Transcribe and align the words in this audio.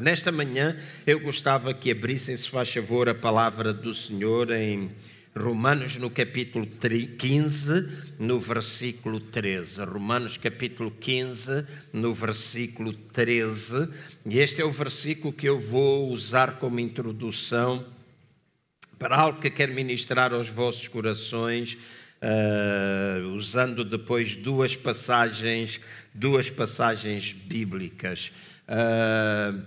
Nesta 0.00 0.32
manhã 0.32 0.76
eu 1.06 1.20
gostava 1.20 1.74
que 1.74 1.90
abrissem, 1.90 2.36
se 2.36 2.48
faz 2.48 2.72
favor, 2.72 3.08
a 3.08 3.14
palavra 3.14 3.72
do 3.72 3.94
Senhor 3.94 4.50
em 4.50 4.90
Romanos 5.34 5.96
no 5.96 6.10
capítulo 6.10 6.66
15, 6.66 7.88
no 8.18 8.38
versículo 8.38 9.18
13. 9.18 9.82
Romanos 9.84 10.36
capítulo 10.36 10.90
15, 10.90 11.66
no 11.92 12.14
versículo 12.14 12.92
13. 12.92 13.88
E 14.26 14.38
este 14.38 14.62
é 14.62 14.64
o 14.64 14.70
versículo 14.70 15.32
que 15.32 15.48
eu 15.48 15.58
vou 15.58 16.10
usar 16.10 16.58
como 16.58 16.80
introdução 16.80 17.84
para 18.98 19.16
algo 19.16 19.40
que 19.40 19.50
quero 19.50 19.74
ministrar 19.74 20.32
aos 20.32 20.48
vossos 20.48 20.86
corações. 20.88 21.76
Uh, 22.22 23.34
usando 23.34 23.84
depois 23.84 24.36
duas 24.36 24.76
passagens, 24.76 25.80
duas 26.14 26.48
passagens 26.48 27.32
bíblicas. 27.32 28.30
Uh, 28.68 29.60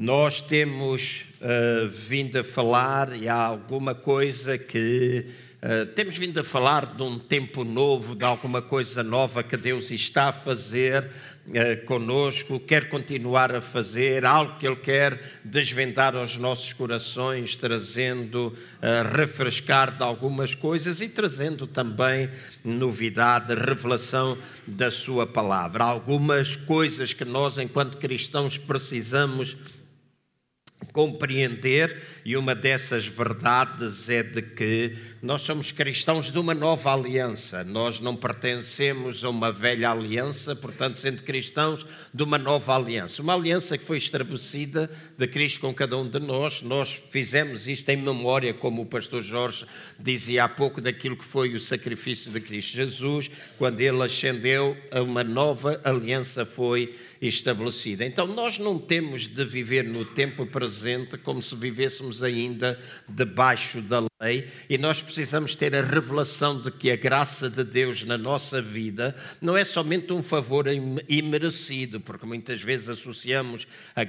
nós 0.00 0.40
temos 0.40 1.24
uh, 1.40 1.88
vindo 1.88 2.38
a 2.38 2.44
falar, 2.44 3.20
e 3.20 3.28
há 3.28 3.34
alguma 3.34 3.96
coisa 3.96 4.56
que. 4.56 5.26
Uh, 5.60 5.86
temos 5.86 6.16
vindo 6.16 6.38
a 6.38 6.44
falar 6.44 6.94
de 6.94 7.02
um 7.02 7.18
tempo 7.18 7.64
novo, 7.64 8.14
de 8.14 8.24
alguma 8.24 8.62
coisa 8.62 9.02
nova 9.02 9.42
que 9.42 9.56
Deus 9.56 9.90
está 9.90 10.28
a 10.28 10.32
fazer 10.32 11.02
uh, 11.48 11.84
conosco, 11.84 12.60
quer 12.60 12.88
continuar 12.88 13.52
a 13.52 13.60
fazer, 13.60 14.24
algo 14.24 14.56
que 14.60 14.68
Ele 14.68 14.76
quer 14.76 15.20
desvendar 15.44 16.14
aos 16.14 16.36
nossos 16.36 16.72
corações, 16.72 17.56
trazendo, 17.56 18.54
uh, 18.54 19.16
refrescar 19.16 19.96
de 19.96 20.04
algumas 20.04 20.54
coisas 20.54 21.00
e 21.00 21.08
trazendo 21.08 21.66
também 21.66 22.30
novidade, 22.62 23.52
revelação 23.52 24.38
da 24.64 24.92
Sua 24.92 25.26
palavra. 25.26 25.82
Algumas 25.82 26.54
coisas 26.54 27.12
que 27.12 27.24
nós, 27.24 27.58
enquanto 27.58 27.98
cristãos, 27.98 28.56
precisamos 28.56 29.56
compreender, 30.98 32.02
e 32.24 32.36
uma 32.36 32.56
dessas 32.56 33.06
verdades 33.06 34.08
é 34.08 34.20
de 34.20 34.42
que 34.42 34.98
nós 35.22 35.42
somos 35.42 35.70
cristãos 35.70 36.32
de 36.32 36.36
uma 36.40 36.52
nova 36.52 36.92
aliança, 36.92 37.62
nós 37.62 38.00
não 38.00 38.16
pertencemos 38.16 39.22
a 39.22 39.30
uma 39.30 39.52
velha 39.52 39.92
aliança, 39.92 40.56
portanto, 40.56 40.98
sendo 40.98 41.22
cristãos 41.22 41.86
de 42.12 42.20
uma 42.24 42.36
nova 42.36 42.74
aliança, 42.74 43.22
uma 43.22 43.34
aliança 43.34 43.78
que 43.78 43.84
foi 43.84 43.98
estabelecida 43.98 44.90
de 45.16 45.28
Cristo 45.28 45.60
com 45.60 45.72
cada 45.72 45.96
um 45.96 46.04
de 46.04 46.18
nós. 46.18 46.62
Nós 46.62 47.00
fizemos 47.10 47.68
isto 47.68 47.88
em 47.90 47.96
memória, 47.96 48.52
como 48.52 48.82
o 48.82 48.86
pastor 48.86 49.22
Jorge 49.22 49.66
dizia 50.00 50.42
há 50.42 50.48
pouco, 50.48 50.80
daquilo 50.80 51.16
que 51.16 51.24
foi 51.24 51.54
o 51.54 51.60
sacrifício 51.60 52.32
de 52.32 52.40
Cristo 52.40 52.72
Jesus, 52.72 53.30
quando 53.56 53.80
ele 53.80 54.02
ascendeu, 54.02 54.76
uma 55.06 55.22
nova 55.22 55.80
aliança 55.84 56.44
foi 56.44 56.86
estabelecida. 56.86 57.07
Então, 57.20 58.26
nós 58.26 58.58
não 58.58 58.78
temos 58.78 59.28
de 59.28 59.44
viver 59.44 59.84
no 59.84 60.04
tempo 60.04 60.46
presente 60.46 61.18
como 61.18 61.42
se 61.42 61.54
vivêssemos 61.56 62.22
ainda 62.22 62.78
debaixo 63.08 63.82
da 63.82 64.07
e 64.68 64.76
nós 64.76 65.00
precisamos 65.00 65.54
ter 65.54 65.76
a 65.76 65.80
revelação 65.80 66.60
de 66.60 66.72
que 66.72 66.90
a 66.90 66.96
graça 66.96 67.48
de 67.48 67.62
Deus 67.62 68.02
na 68.02 68.18
nossa 68.18 68.60
vida 68.60 69.14
não 69.40 69.56
é 69.56 69.64
somente 69.64 70.12
um 70.12 70.24
favor 70.24 70.64
imerecido, 71.08 72.00
porque 72.00 72.26
muitas 72.26 72.60
vezes 72.60 72.88
associamos 72.88 73.68
a 73.94 74.02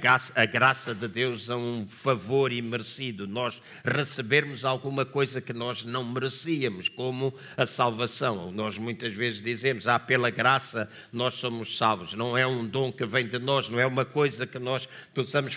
graça, 0.46 0.96
de 0.96 1.06
Deus 1.06 1.48
a 1.48 1.56
um 1.56 1.86
favor 1.88 2.50
imerecido, 2.50 3.24
nós 3.28 3.62
recebermos 3.84 4.64
alguma 4.64 5.06
coisa 5.06 5.40
que 5.40 5.52
nós 5.52 5.84
não 5.84 6.02
merecíamos, 6.02 6.88
como 6.88 7.32
a 7.56 7.64
salvação. 7.64 8.50
Nós 8.50 8.78
muitas 8.78 9.14
vezes 9.14 9.40
dizemos, 9.40 9.86
ah, 9.86 10.00
pela 10.00 10.28
graça 10.28 10.90
nós 11.12 11.34
somos 11.34 11.78
salvos, 11.78 12.14
não 12.14 12.36
é 12.36 12.44
um 12.44 12.66
dom 12.66 12.90
que 12.90 13.06
vem 13.06 13.28
de 13.28 13.38
nós, 13.38 13.68
não 13.68 13.78
é 13.78 13.86
uma 13.86 14.04
coisa 14.04 14.44
que 14.44 14.58
nós 14.58 14.88
possamos 15.14 15.56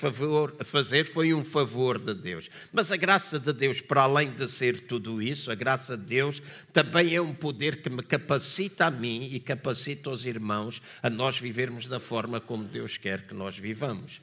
fazer, 0.64 1.06
foi 1.06 1.34
um 1.34 1.44
favor 1.44 1.98
de 1.98 2.14
Deus. 2.14 2.52
Mas 2.72 2.92
a 2.92 2.98
graça 2.98 3.40
de 3.40 3.52
Deus, 3.52 3.82
para 3.82 4.04
além 4.04 4.30
de 4.30 4.43
ser 4.48 4.82
tudo 4.82 5.22
isso, 5.22 5.52
a 5.52 5.56
graça 5.56 5.98
de 5.98 6.04
Deus 6.06 6.42
também 6.72 7.16
é 7.16 7.22
um 7.22 7.34
poder 7.34 7.82
que 7.82 7.90
me 7.90 8.04
capacita 8.04 8.86
a 8.86 8.92
mim 8.92 9.30
e 9.32 9.40
capacita 9.40 10.10
os 10.10 10.26
irmãos 10.26 10.82
a 11.02 11.10
nós 11.10 11.40
vivermos 11.40 11.88
da 11.88 12.00
forma 12.00 12.40
como 12.40 12.64
Deus 12.64 12.98
quer 12.98 13.28
que 13.28 13.34
nós 13.34 13.58
vivamos, 13.58 14.22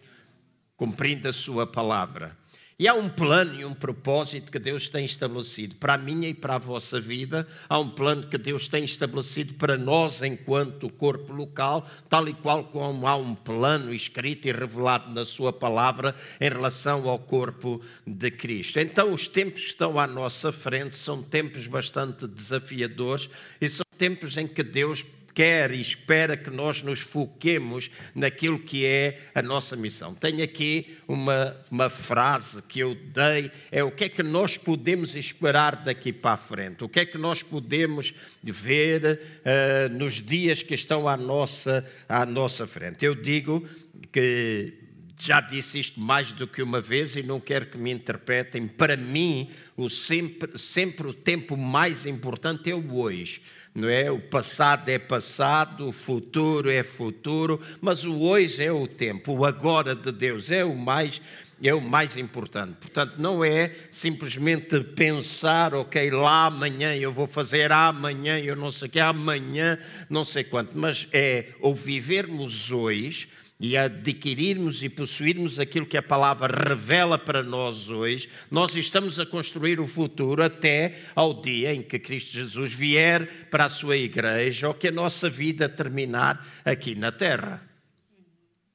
cumprindo 0.77 1.29
a 1.29 1.33
Sua 1.33 1.67
palavra. 1.67 2.37
E 2.81 2.89
há 2.89 2.95
um 2.95 3.11
plano 3.11 3.61
e 3.61 3.65
um 3.67 3.75
propósito 3.75 4.51
que 4.51 4.59
Deus 4.59 4.89
tem 4.89 5.05
estabelecido 5.05 5.77
para 5.77 5.93
a 5.93 5.99
minha 5.99 6.27
e 6.27 6.33
para 6.33 6.55
a 6.55 6.59
vossa 6.59 6.99
vida. 6.99 7.47
Há 7.69 7.79
um 7.79 7.91
plano 7.91 8.27
que 8.27 8.39
Deus 8.39 8.69
tem 8.69 8.85
estabelecido 8.85 9.53
para 9.53 9.77
nós, 9.77 10.23
enquanto 10.23 10.89
corpo 10.89 11.31
local, 11.31 11.87
tal 12.09 12.27
e 12.27 12.33
qual 12.33 12.65
como 12.65 13.07
há 13.07 13.15
um 13.17 13.35
plano 13.35 13.93
escrito 13.93 14.49
e 14.49 14.53
revelado 14.53 15.13
na 15.13 15.27
Sua 15.27 15.53
palavra 15.53 16.17
em 16.41 16.49
relação 16.49 17.07
ao 17.07 17.19
corpo 17.19 17.83
de 18.07 18.31
Cristo. 18.31 18.81
Então, 18.81 19.13
os 19.13 19.29
tempos 19.29 19.61
que 19.61 19.69
estão 19.69 19.99
à 19.99 20.07
nossa 20.07 20.51
frente 20.51 20.97
são 20.97 21.23
tempos 21.23 21.67
bastante 21.67 22.27
desafiadores 22.27 23.29
e 23.61 23.69
são 23.69 23.85
tempos 23.99 24.39
em 24.39 24.49
que 24.49 24.63
Deus 24.63 25.05
quer 25.35 25.73
e 25.73 25.81
espera 25.81 26.37
que 26.37 26.51
nós 26.51 26.83
nos 26.83 27.01
foquemos 27.01 27.91
naquilo 28.15 28.59
que 28.59 28.85
é 28.85 29.19
a 29.35 29.43
nossa 29.43 29.77
missão. 29.77 30.15
Tenho 30.15 30.43
aqui 30.43 30.99
uma, 31.07 31.57
uma 31.71 31.91
frase 31.91 32.63
que 32.63 32.81
eu 32.81 32.95
dei: 32.95 33.51
é 33.71 33.83
o 33.83 33.91
que 33.91 34.05
é 34.05 34.09
que 34.09 34.23
nós 34.23 34.57
podemos 34.57 35.15
esperar 35.15 35.77
daqui 35.77 36.13
para 36.13 36.33
a 36.33 36.37
frente, 36.37 36.85
o 36.85 36.89
que 36.89 37.01
é 37.01 37.05
que 37.05 37.19
nós 37.19 37.43
podemos 37.43 38.15
ver 38.43 39.21
uh, 39.21 39.97
nos 39.97 40.15
dias 40.15 40.63
que 40.63 40.75
estão 40.75 41.09
à 41.09 41.17
nossa, 41.17 41.85
à 42.09 42.25
nossa 42.27 42.67
frente. 42.67 43.05
Eu 43.05 43.15
digo 43.15 43.67
que 44.13 44.75
já 45.19 45.41
disse 45.41 45.79
isto 45.79 46.01
mais 46.01 46.33
do 46.33 46.47
que 46.47 46.63
uma 46.63 46.81
vez 46.81 47.15
e 47.15 47.23
não 47.23 47.39
quero 47.39 47.67
que 47.67 47.77
me 47.77 47.93
interpretem. 47.93 48.67
Para 48.67 48.97
mim, 48.97 49.51
o 49.77 49.91
sempre, 49.91 50.57
sempre 50.57 51.07
o 51.07 51.13
tempo 51.13 51.59
mais 51.59 52.07
importante 52.07 52.71
é 52.71 52.75
o 52.75 52.97
hoje 52.97 53.43
não 53.75 53.89
é? 53.89 54.11
O 54.11 54.19
passado 54.19 54.89
é 54.89 54.99
passado, 54.99 55.89
o 55.89 55.93
futuro 55.93 56.71
é 56.71 56.83
futuro, 56.83 57.61
mas 57.81 58.05
o 58.05 58.21
hoje 58.21 58.65
é 58.65 58.73
o 58.73 58.87
tempo, 58.87 59.33
o 59.33 59.45
agora 59.45 59.95
de 59.95 60.11
Deus 60.13 60.51
é 60.51 60.65
o 60.65 60.77
mais 60.77 61.21
é 61.63 61.75
o 61.75 61.81
mais 61.81 62.17
importante. 62.17 62.77
Portanto, 62.81 63.17
não 63.19 63.45
é 63.45 63.71
simplesmente 63.91 64.81
pensar, 64.81 65.75
ok, 65.75 66.11
lá 66.11 66.47
amanhã 66.47 66.97
eu 66.97 67.13
vou 67.13 67.27
fazer, 67.27 67.71
amanhã 67.71 68.39
eu 68.39 68.57
não 68.57 68.73
sei 68.73 68.89
o 68.89 68.91
que, 68.91 68.99
amanhã 68.99 69.79
não 70.09 70.25
sei 70.25 70.43
quanto, 70.43 70.71
mas 70.79 71.07
é 71.13 71.49
o 71.61 71.75
vivermos 71.75 72.71
hoje 72.71 73.29
e 73.61 73.77
adquirirmos 73.77 74.83
e 74.83 74.89
possuirmos 74.89 75.61
aquilo 75.61 75.85
que 75.85 75.99
a 75.99 76.03
palavra 76.03 76.69
revela 76.69 77.19
para 77.19 77.43
nós 77.43 77.91
hoje, 77.91 78.29
nós 78.51 78.75
estamos 78.75 79.21
a 79.21 79.27
construir 79.27 79.79
o 79.79 79.87
futuro 79.87 80.43
até 80.43 80.99
ao 81.15 81.43
dia 81.43 81.75
em 81.75 81.83
que 81.83 81.99
Cristo 81.99 82.33
Jesus 82.33 82.73
vier 82.73 83.49
para 83.51 83.67
a 83.67 83.69
sua 83.69 83.99
igreja 83.99 84.67
ou 84.67 84.75
que 84.75 84.89
a 84.89 84.93
nossa 84.93 85.29
vida 85.29 85.69
terminar 85.69 86.45
aqui 86.65 86.95
na 86.95 87.13
terra. 87.13 87.70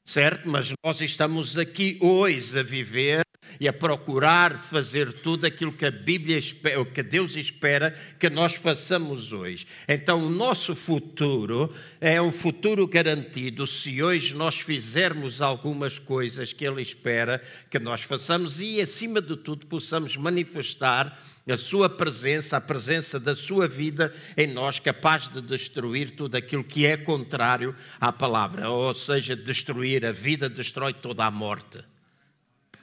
Certo? 0.05 0.47
Mas 0.47 0.71
nós 0.83 1.01
estamos 1.01 1.57
aqui 1.57 1.97
hoje 1.99 2.59
a 2.59 2.61
viver 2.61 3.25
e 3.59 3.67
a 3.67 3.73
procurar 3.73 4.61
fazer 4.61 5.11
tudo 5.11 5.45
aquilo 5.45 5.73
que 5.73 5.85
a 5.85 5.91
Bíblia 5.91 6.39
que 6.93 7.01
Deus 7.01 7.35
espera 7.35 7.91
que 8.19 8.29
nós 8.29 8.53
façamos 8.53 9.31
hoje. 9.31 9.65
Então, 9.87 10.25
o 10.25 10.29
nosso 10.29 10.75
futuro 10.75 11.73
é 11.99 12.21
um 12.21 12.31
futuro 12.31 12.85
garantido 12.87 13.65
se 13.65 14.03
hoje 14.03 14.35
nós 14.35 14.59
fizermos 14.59 15.41
algumas 15.41 15.97
coisas 15.97 16.53
que 16.53 16.65
Ele 16.65 16.81
espera 16.81 17.41
que 17.69 17.79
nós 17.79 18.01
façamos 18.01 18.61
e, 18.61 18.79
acima 18.81 19.21
de 19.21 19.35
tudo, 19.35 19.65
possamos 19.65 20.15
manifestar 20.17 21.17
a 21.47 21.57
sua 21.57 21.89
presença, 21.89 22.57
a 22.57 22.61
presença 22.61 23.19
da 23.19 23.35
sua 23.35 23.67
vida 23.67 24.13
em 24.35 24.47
nós, 24.47 24.79
capaz 24.79 25.29
de 25.29 25.41
destruir 25.41 26.11
tudo 26.11 26.35
aquilo 26.35 26.63
que 26.63 26.85
é 26.85 26.97
contrário 26.97 27.75
à 27.99 28.11
palavra, 28.11 28.69
ou 28.69 28.93
seja, 28.93 29.35
destruir 29.35 30.05
a 30.05 30.11
vida, 30.11 30.49
destrói 30.49 30.93
toda 30.93 31.23
a 31.23 31.31
morte. 31.31 31.83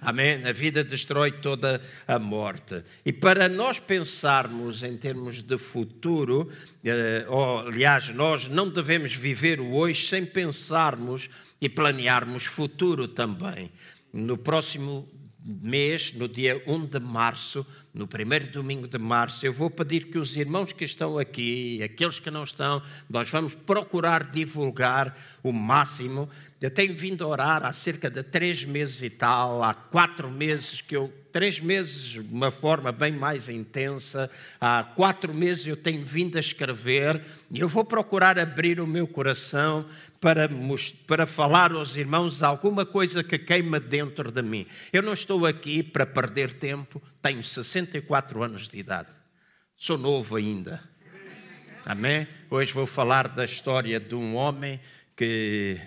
Amém? 0.04 0.44
A 0.44 0.52
vida 0.52 0.82
destrói 0.82 1.30
toda 1.30 1.80
a 2.08 2.18
morte. 2.18 2.82
E 3.06 3.12
para 3.12 3.48
nós 3.48 3.78
pensarmos 3.78 4.82
em 4.82 4.96
termos 4.96 5.40
de 5.42 5.56
futuro, 5.56 6.50
eh, 6.84 7.24
ou, 7.28 7.60
aliás, 7.60 8.08
nós 8.08 8.48
não 8.48 8.68
devemos 8.68 9.14
viver 9.14 9.60
o 9.60 9.72
hoje 9.72 10.08
sem 10.08 10.26
pensarmos 10.26 11.30
e 11.60 11.68
planearmos 11.68 12.44
futuro 12.44 13.06
também. 13.06 13.70
No 14.12 14.36
próximo 14.36 15.08
mês, 15.44 16.12
no 16.14 16.28
dia 16.28 16.62
1 16.66 16.86
de 16.86 17.00
março, 17.00 17.66
no 17.92 18.06
primeiro 18.06 18.50
domingo 18.50 18.86
de 18.86 18.98
março, 18.98 19.44
eu 19.44 19.52
vou 19.52 19.68
pedir 19.68 20.06
que 20.06 20.18
os 20.18 20.36
irmãos 20.36 20.72
que 20.72 20.84
estão 20.84 21.18
aqui, 21.18 21.82
aqueles 21.82 22.20
que 22.20 22.30
não 22.30 22.44
estão, 22.44 22.82
nós 23.08 23.28
vamos 23.28 23.54
procurar 23.54 24.30
divulgar 24.30 25.16
o 25.42 25.52
máximo 25.52 26.28
Eu 26.62 26.70
tenho 26.70 26.94
vindo 26.94 27.24
a 27.24 27.26
orar 27.26 27.66
há 27.66 27.72
cerca 27.72 28.08
de 28.08 28.22
três 28.22 28.64
meses 28.64 29.02
e 29.02 29.10
tal, 29.10 29.64
há 29.64 29.74
quatro 29.74 30.30
meses 30.30 30.80
que 30.80 30.96
eu. 30.96 31.12
Três 31.32 31.58
meses 31.58 32.10
de 32.10 32.20
uma 32.20 32.50
forma 32.50 32.92
bem 32.92 33.10
mais 33.10 33.48
intensa, 33.48 34.30
há 34.60 34.84
quatro 34.84 35.34
meses 35.34 35.66
eu 35.66 35.76
tenho 35.76 36.04
vindo 36.04 36.36
a 36.36 36.40
escrever 36.40 37.22
e 37.50 37.58
eu 37.58 37.66
vou 37.66 37.86
procurar 37.86 38.38
abrir 38.38 38.78
o 38.78 38.86
meu 38.86 39.08
coração 39.08 39.88
para, 40.20 40.46
para 41.06 41.26
falar 41.26 41.72
aos 41.72 41.96
irmãos 41.96 42.42
alguma 42.42 42.84
coisa 42.84 43.24
que 43.24 43.38
queima 43.38 43.80
dentro 43.80 44.30
de 44.30 44.42
mim. 44.42 44.66
Eu 44.92 45.02
não 45.02 45.14
estou 45.14 45.46
aqui 45.46 45.82
para 45.82 46.04
perder 46.04 46.52
tempo, 46.52 47.02
tenho 47.22 47.42
64 47.42 48.42
anos 48.42 48.68
de 48.68 48.78
idade, 48.78 49.10
sou 49.74 49.96
novo 49.96 50.36
ainda. 50.36 50.82
Amém? 51.86 52.28
Hoje 52.50 52.74
vou 52.74 52.86
falar 52.86 53.26
da 53.26 53.46
história 53.46 53.98
de 53.98 54.14
um 54.14 54.36
homem 54.36 54.78
que 55.16 55.80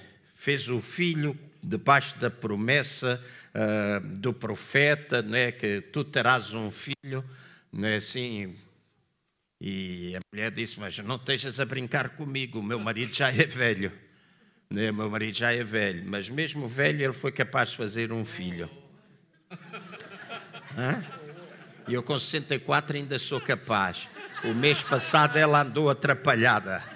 fez 0.46 0.70
o 0.70 0.80
filho 0.80 1.36
debaixo 1.64 2.20
da 2.20 2.30
promessa 2.30 3.20
uh, 3.56 4.00
do 4.00 4.32
profeta, 4.32 5.24
né, 5.24 5.52
que 5.52 5.82
tu 5.82 6.04
terás 6.04 6.54
um 6.54 6.70
filho, 6.70 7.26
né, 7.74 7.96
assim. 7.96 8.56
E 9.60 10.16
a 10.16 10.20
mulher 10.32 10.52
disse: 10.52 10.80
Mas 10.80 11.00
não 11.00 11.16
estejas 11.16 11.60
a 11.60 11.66
brincar 11.66 12.10
comigo, 12.10 12.60
o 12.60 12.64
meu 12.64 12.80
marido 12.80 13.12
já 13.12 13.30
é 13.30 13.44
velho. 13.48 13.92
Né, 14.70 14.92
meu 14.92 15.10
marido 15.10 15.36
já 15.36 15.52
é 15.52 15.64
velho, 15.64 16.04
mas 16.06 16.30
mesmo 16.30 16.68
velho, 16.68 17.04
ele 17.04 17.14
foi 17.14 17.32
capaz 17.32 17.72
de 17.72 17.78
fazer 17.78 18.12
um 18.12 18.24
filho. 18.24 18.70
E 21.88 21.94
eu 21.96 22.04
com 22.04 22.20
64 22.20 22.98
ainda 22.98 23.18
sou 23.18 23.42
capaz. 23.42 24.08
O 24.44 24.54
mês 24.54 24.84
passado 24.84 25.38
ela 25.38 25.62
andou 25.64 25.90
atrapalhada. 25.90 26.95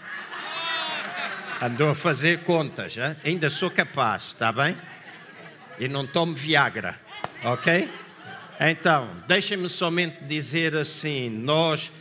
Andou 1.61 1.89
a 1.89 1.95
fazer 1.95 2.45
contas, 2.45 2.95
hein? 2.95 3.17
ainda 3.21 3.49
sou 3.49 3.69
capaz, 3.69 4.27
está 4.27 4.49
bem? 4.49 4.77
E 5.77 5.89
não 5.89 6.07
tomo 6.07 6.33
Viagra, 6.33 6.97
ok? 7.43 7.89
Então, 8.61 9.09
deixem-me 9.27 9.67
somente 9.67 10.23
dizer 10.23 10.73
assim: 10.73 11.29
nós 11.29 11.91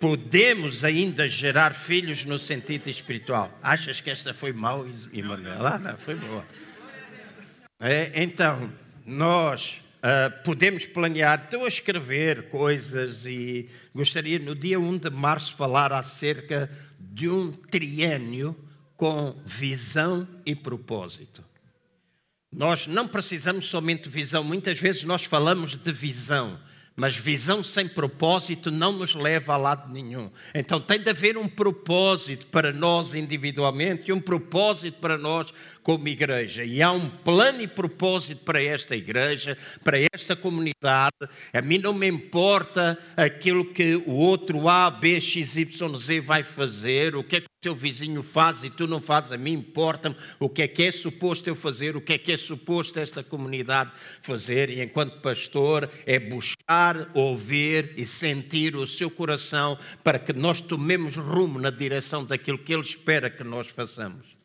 podemos 0.00 0.82
ainda 0.82 1.28
gerar 1.28 1.72
filhos 1.72 2.24
no 2.24 2.36
sentido 2.36 2.90
espiritual. 2.90 3.56
Achas 3.62 4.00
que 4.00 4.10
esta 4.10 4.34
foi 4.34 4.52
mal, 4.52 4.84
Emanuel? 5.12 5.64
Ah, 5.64 5.78
não, 5.78 5.96
foi 5.96 6.16
boa. 6.16 6.44
É, 7.78 8.10
então, 8.16 8.72
nós 9.04 9.80
uh, 9.98 10.42
podemos 10.42 10.84
planear, 10.84 11.42
estou 11.44 11.64
a 11.64 11.68
escrever 11.68 12.48
coisas 12.48 13.24
e 13.24 13.68
gostaria 13.94 14.40
no 14.40 14.56
dia 14.56 14.80
1 14.80 14.98
de 14.98 15.10
março 15.10 15.54
falar 15.54 15.92
acerca 15.92 16.68
de 16.98 17.28
um 17.28 17.52
triênio 17.52 18.65
com 18.96 19.34
visão 19.44 20.26
e 20.44 20.54
propósito. 20.54 21.44
Nós 22.52 22.86
não 22.86 23.06
precisamos 23.06 23.66
somente 23.66 24.04
de 24.04 24.10
visão, 24.10 24.42
muitas 24.42 24.78
vezes 24.78 25.04
nós 25.04 25.24
falamos 25.24 25.76
de 25.76 25.92
visão, 25.92 26.58
mas 26.96 27.14
visão 27.14 27.62
sem 27.62 27.86
propósito 27.86 28.70
não 28.70 28.90
nos 28.90 29.14
leva 29.14 29.52
a 29.52 29.58
lado 29.58 29.92
nenhum. 29.92 30.30
Então 30.54 30.80
tem 30.80 30.98
de 30.98 31.10
haver 31.10 31.36
um 31.36 31.46
propósito 31.46 32.46
para 32.46 32.72
nós 32.72 33.14
individualmente 33.14 34.08
e 34.08 34.12
um 34.14 34.20
propósito 34.20 34.98
para 34.98 35.18
nós 35.18 35.52
como 35.82 36.08
igreja. 36.08 36.64
E 36.64 36.80
há 36.80 36.90
um 36.90 37.10
plano 37.10 37.60
e 37.60 37.68
propósito 37.68 38.42
para 38.42 38.62
esta 38.62 38.96
igreja, 38.96 39.58
para 39.84 39.98
esta 40.14 40.34
comunidade. 40.34 41.12
A 41.52 41.60
mim 41.60 41.76
não 41.76 41.92
me 41.92 42.08
importa 42.08 42.98
aquilo 43.14 43.66
que 43.66 43.96
o 44.06 44.12
outro 44.12 44.66
A, 44.66 44.90
B, 44.90 45.20
X, 45.20 45.56
Y, 45.56 45.98
Z 45.98 46.20
vai 46.22 46.42
fazer, 46.42 47.14
o 47.14 47.22
que 47.22 47.36
é 47.36 47.40
que 47.42 47.55
teu 47.66 47.74
vizinho 47.74 48.22
faz 48.22 48.62
e 48.62 48.70
tu 48.70 48.86
não 48.86 49.00
fazes, 49.00 49.32
a 49.32 49.36
mim 49.36 49.54
importa-me 49.54 50.14
o 50.38 50.48
que 50.48 50.62
é 50.62 50.68
que 50.68 50.84
é 50.84 50.92
suposto 50.92 51.50
eu 51.50 51.56
fazer, 51.56 51.96
o 51.96 52.00
que 52.00 52.12
é 52.12 52.18
que 52.18 52.30
é 52.30 52.36
suposto 52.36 53.00
esta 53.00 53.24
comunidade 53.24 53.90
fazer. 54.22 54.70
E 54.70 54.80
enquanto 54.80 55.20
pastor, 55.20 55.90
é 56.06 56.16
buscar, 56.20 57.10
ouvir 57.12 57.92
e 57.96 58.06
sentir 58.06 58.76
o 58.76 58.86
seu 58.86 59.10
coração 59.10 59.76
para 60.04 60.16
que 60.16 60.32
nós 60.32 60.60
tomemos 60.60 61.16
rumo 61.16 61.58
na 61.58 61.70
direção 61.70 62.24
daquilo 62.24 62.56
que 62.56 62.72
ele 62.72 62.82
espera 62.82 63.28
que 63.28 63.42
nós 63.42 63.66
façamos. 63.66 64.36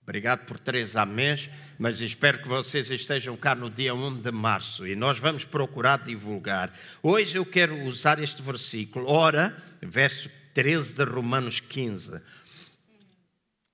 Obrigado 0.00 0.46
por 0.46 0.58
três 0.58 0.94
amém, 0.94 1.36
mas 1.78 2.00
espero 2.00 2.40
que 2.40 2.48
vocês 2.48 2.90
estejam 2.90 3.36
cá 3.36 3.56
no 3.56 3.68
dia 3.68 3.92
1 3.92 4.22
de 4.22 4.30
março 4.30 4.86
e 4.86 4.94
nós 4.94 5.18
vamos 5.18 5.44
procurar 5.44 5.98
divulgar. 5.98 6.72
Hoje 7.02 7.36
eu 7.36 7.44
quero 7.44 7.76
usar 7.82 8.22
este 8.22 8.40
versículo, 8.40 9.10
ora, 9.10 9.54
verso 9.82 10.30
13 10.54 10.94
de 10.94 11.04
Romanos 11.04 11.60
15. 11.60 12.20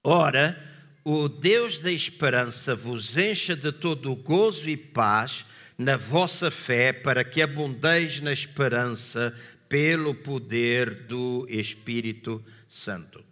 Ora, 0.03 0.63
o 1.05 1.29
Deus 1.29 1.79
da 1.79 1.91
esperança 1.91 2.75
vos 2.75 3.17
encha 3.17 3.55
de 3.55 3.71
todo 3.73 4.13
o 4.13 4.17
gozo 4.17 4.69
e 4.69 4.77
paz 4.77 5.45
na 5.77 5.97
vossa 5.97 6.51
fé, 6.51 6.93
para 6.93 7.25
que 7.25 7.43
abundeis 7.43 8.21
na 8.21 8.33
esperança 8.33 9.35
pelo 9.69 10.15
poder 10.15 11.07
do 11.07 11.47
Espírito 11.51 12.45
Santo. 12.69 13.25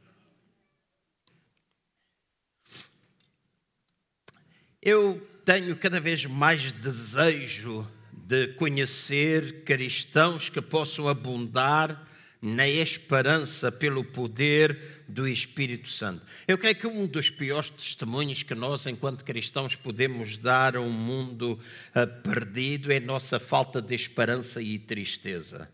Eu 4.81 5.25
tenho 5.45 5.77
cada 5.77 6.01
vez 6.01 6.27
mais 6.27 6.73
desejo 6.73 7.89
de 8.13 8.49
conhecer 8.55 9.63
cristãos 9.65 10.49
que 10.49 10.61
possam 10.61 11.09
abundar 11.09 12.09
na 12.43 12.69
esperança 12.69 13.71
pelo 13.71 14.03
poder 14.03 15.05
do 15.07 15.29
Espírito 15.29 15.89
Santo. 15.89 16.27
Eu 16.49 16.59
creio 16.59 16.75
que 16.75 16.89
um 16.89 17.07
dos 17.07 17.31
piores 17.31 17.71
testemunhos 17.71 18.43
que 18.43 18.53
nós, 18.53 18.85
enquanto 18.89 19.25
cristãos, 19.25 19.77
podemos 19.77 20.39
dar 20.39 20.75
a 20.75 20.81
um 20.81 20.91
mundo 20.91 21.57
uh, 21.95 22.23
perdido 22.23 22.93
é 22.93 22.97
a 22.97 23.01
nossa 23.01 23.39
falta 23.39 23.81
de 23.81 23.95
esperança 23.95 24.61
e 24.61 24.77
tristeza. 24.77 25.71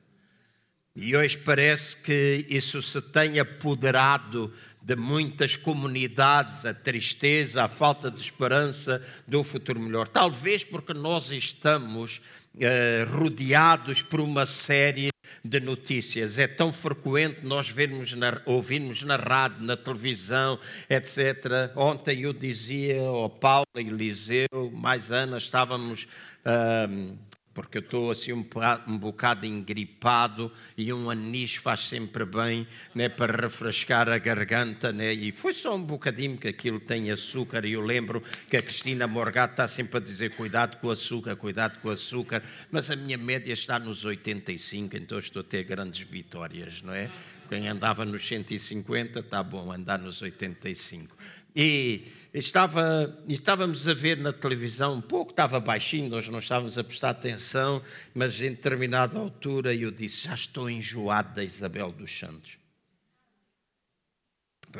E 0.94 1.16
hoje 1.16 1.38
parece 1.38 1.96
que 1.96 2.44
isso 2.50 2.82
se 2.82 3.00
tem 3.00 3.38
apoderado 3.38 4.52
de 4.82 4.96
muitas 4.96 5.56
comunidades, 5.56 6.66
a 6.66 6.74
tristeza, 6.74 7.64
a 7.64 7.68
falta 7.68 8.10
de 8.10 8.20
esperança 8.20 9.02
do 9.26 9.42
futuro 9.42 9.80
melhor. 9.80 10.08
Talvez 10.08 10.64
porque 10.64 10.92
nós 10.92 11.30
estamos 11.30 12.20
eh, 12.58 13.06
rodeados 13.08 14.02
por 14.02 14.20
uma 14.20 14.44
série 14.44 15.10
de 15.44 15.60
notícias. 15.60 16.38
É 16.38 16.46
tão 16.46 16.72
frequente 16.72 17.40
nós 17.42 17.68
vermos 17.68 18.14
ouvirmos 18.44 19.02
na 19.02 19.16
rádio, 19.16 19.64
na 19.64 19.76
televisão, 19.76 20.58
etc. 20.88 21.72
Ontem 21.76 22.22
eu 22.22 22.32
dizia 22.32 23.00
ao 23.00 23.30
Paulo 23.30 23.66
e 23.76 23.80
Eliseu, 23.80 24.48
mais 24.72 25.10
Ana, 25.10 25.38
estávamos. 25.38 26.06
Uh, 26.44 27.27
porque 27.58 27.78
eu 27.78 27.82
estou 27.82 28.12
assim 28.12 28.32
um, 28.32 28.46
um 28.86 28.96
bocado 28.96 29.44
engripado 29.44 30.52
e 30.76 30.92
um 30.92 31.10
anis 31.10 31.56
faz 31.56 31.88
sempre 31.88 32.24
bem 32.24 32.64
né, 32.94 33.08
para 33.08 33.36
refrescar 33.36 34.08
a 34.08 34.16
garganta. 34.16 34.92
Né? 34.92 35.12
E 35.12 35.32
foi 35.32 35.52
só 35.52 35.74
um 35.74 35.82
bocadinho 35.82 36.38
que 36.38 36.46
aquilo 36.46 36.78
tem 36.78 37.10
açúcar. 37.10 37.64
E 37.64 37.72
eu 37.72 37.80
lembro 37.80 38.22
que 38.48 38.56
a 38.56 38.62
Cristina 38.62 39.08
Morgado 39.08 39.54
está 39.54 39.66
sempre 39.66 39.96
a 39.96 40.00
dizer: 40.00 40.36
cuidado 40.36 40.76
com 40.76 40.86
o 40.86 40.90
açúcar, 40.92 41.34
cuidado 41.34 41.80
com 41.80 41.88
o 41.88 41.90
açúcar. 41.90 42.44
Mas 42.70 42.92
a 42.92 42.96
minha 42.96 43.18
média 43.18 43.52
está 43.52 43.76
nos 43.76 44.04
85, 44.04 44.96
então 44.96 45.18
estou 45.18 45.40
a 45.40 45.44
ter 45.44 45.64
grandes 45.64 46.08
vitórias, 46.08 46.80
não 46.80 46.94
é? 46.94 47.10
Quem 47.48 47.66
andava 47.66 48.04
nos 48.04 48.24
150, 48.24 49.18
está 49.18 49.42
bom, 49.42 49.72
andar 49.72 49.98
nos 49.98 50.22
85. 50.22 51.16
E 51.54 52.04
estava, 52.32 53.18
estávamos 53.26 53.88
a 53.88 53.94
ver 53.94 54.18
na 54.18 54.32
televisão, 54.32 54.94
um 54.94 55.00
pouco 55.00 55.30
estava 55.30 55.58
baixinho, 55.58 56.08
nós 56.08 56.28
não 56.28 56.38
estávamos 56.38 56.76
a 56.76 56.84
prestar 56.84 57.10
atenção, 57.10 57.82
mas 58.14 58.40
em 58.40 58.50
determinada 58.50 59.18
altura 59.18 59.74
eu 59.74 59.90
disse: 59.90 60.24
Já 60.26 60.34
estou 60.34 60.68
enjoado 60.68 61.34
da 61.34 61.44
Isabel 61.44 61.90
dos 61.90 62.16
Santos. 62.16 62.57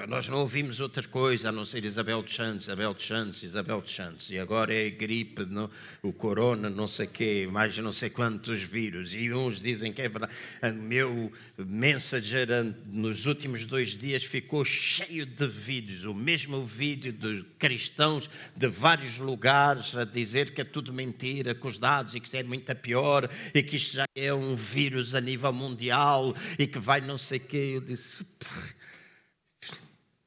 Nós 0.07 0.29
não 0.29 0.41
ouvimos 0.41 0.81
outra 0.81 1.03
coisa 1.09 1.49
a 1.49 1.53
não 1.53 1.65
ser 1.65 1.83
Isabel 1.83 2.23
de 2.23 2.35
Santos, 2.35 2.67
Isabel 2.67 2.93
de 2.93 3.03
Santos, 3.03 3.43
Isabel 3.43 3.81
de 3.81 3.91
Santos. 3.91 4.31
E 4.31 4.39
agora 4.39 4.75
é 4.75 4.91
gripe, 4.91 5.47
não, 5.47 5.71
o 6.03 6.13
corona, 6.13 6.69
não 6.69 6.87
sei 6.87 7.07
quê, 7.07 7.49
mais 7.51 7.77
não 7.79 7.91
sei 7.91 8.11
quantos 8.11 8.63
vírus. 8.63 9.15
E 9.15 9.33
uns 9.33 9.63
dizem 9.63 9.91
que 9.91 10.03
é 10.03 10.09
verdade. 10.11 10.35
O 10.63 10.73
meu 10.75 11.33
Messenger 11.57 12.49
nos 12.87 13.25
últimos 13.25 13.65
dois 13.65 13.97
dias 13.97 14.23
ficou 14.23 14.63
cheio 14.63 15.25
de 15.25 15.47
vídeos. 15.47 16.05
O 16.05 16.13
mesmo 16.13 16.63
vídeo 16.63 17.11
de 17.11 17.43
cristãos 17.59 18.29
de 18.55 18.69
vários 18.69 19.19
lugares 19.19 19.97
a 19.97 20.05
dizer 20.05 20.53
que 20.53 20.61
é 20.61 20.65
tudo 20.65 20.93
mentira, 20.93 21.55
que 21.55 21.67
os 21.67 21.79
dados 21.79 22.15
e 22.15 22.21
que 22.21 22.37
é 22.37 22.43
muito 22.43 22.77
pior 22.77 23.27
e 23.55 23.63
que 23.63 23.77
isto 23.77 23.95
já 23.95 24.05
é 24.15 24.35
um 24.35 24.55
vírus 24.55 25.15
a 25.15 25.21
nível 25.21 25.53
mundial 25.53 26.35
e 26.59 26.67
que 26.67 26.79
vai 26.79 27.01
não 27.01 27.17
sei 27.17 27.39
quê. 27.39 27.73
Eu 27.75 27.81
disse 27.81 28.23
coço 28.39 28.78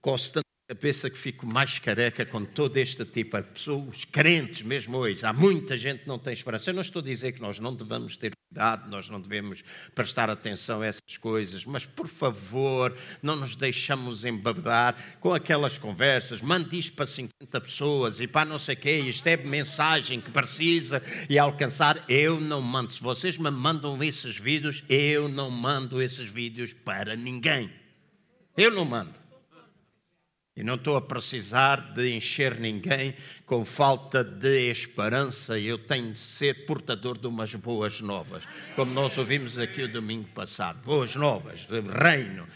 a 0.03 0.73
cabeça 0.73 1.09
que 1.09 1.17
fico 1.17 1.45
mais 1.45 1.77
careca 1.79 2.25
com 2.25 2.43
todo 2.43 2.77
este 2.77 3.05
tipo 3.05 3.37
de 3.37 3.43
pessoas, 3.43 4.05
crentes 4.05 4.61
mesmo 4.61 4.97
hoje. 4.97 5.25
Há 5.25 5.33
muita 5.33 5.77
gente 5.77 6.03
que 6.03 6.07
não 6.07 6.17
tem 6.17 6.33
esperança. 6.33 6.69
Eu 6.69 6.73
não 6.73 6.81
estou 6.81 7.01
a 7.01 7.05
dizer 7.05 7.33
que 7.33 7.41
nós 7.41 7.59
não 7.59 7.75
devamos 7.75 8.17
ter 8.17 8.31
nós 8.89 9.07
não 9.07 9.21
devemos 9.21 9.63
prestar 9.95 10.29
atenção 10.29 10.81
a 10.81 10.85
essas 10.85 11.17
coisas, 11.17 11.63
mas 11.63 11.85
por 11.85 12.07
favor, 12.07 12.95
não 13.23 13.37
nos 13.37 13.55
deixamos 13.55 14.25
embabedar 14.25 15.17
com 15.21 15.33
aquelas 15.33 15.77
conversas. 15.77 16.41
Mande 16.41 16.77
isto 16.77 16.93
para 16.93 17.07
50 17.07 17.61
pessoas 17.61 18.19
e 18.19 18.27
para 18.27 18.45
não 18.45 18.59
sei 18.59 18.75
quê, 18.75 18.97
isto 18.99 19.25
é 19.27 19.37
mensagem 19.37 20.19
que 20.19 20.31
precisa 20.31 21.01
e 21.29 21.39
alcançar. 21.39 22.03
Eu 22.09 22.41
não 22.41 22.61
mando. 22.61 22.91
Se 22.91 23.01
vocês 23.01 23.37
me 23.37 23.49
mandam 23.49 24.03
esses 24.03 24.37
vídeos, 24.37 24.83
eu 24.89 25.29
não 25.29 25.49
mando 25.49 26.01
esses 26.01 26.29
vídeos 26.29 26.73
para 26.73 27.15
ninguém. 27.15 27.71
Eu 28.57 28.71
não 28.71 28.83
mando. 28.83 29.20
E 30.61 30.63
não 30.63 30.75
estou 30.75 30.95
a 30.95 31.01
precisar 31.01 31.91
de 31.95 32.15
encher 32.15 32.59
ninguém 32.59 33.15
com 33.47 33.65
falta 33.65 34.23
de 34.23 34.69
esperança. 34.69 35.57
Eu 35.57 35.79
tenho 35.79 36.13
de 36.13 36.19
ser 36.19 36.67
portador 36.67 37.17
de 37.17 37.25
umas 37.25 37.55
boas 37.55 37.99
novas. 37.99 38.43
Como 38.75 38.93
nós 38.93 39.17
ouvimos 39.17 39.57
aqui 39.57 39.81
o 39.81 39.91
domingo 39.91 40.27
passado. 40.35 40.79
Boas 40.85 41.15
novas, 41.15 41.67
reino, 41.67 42.47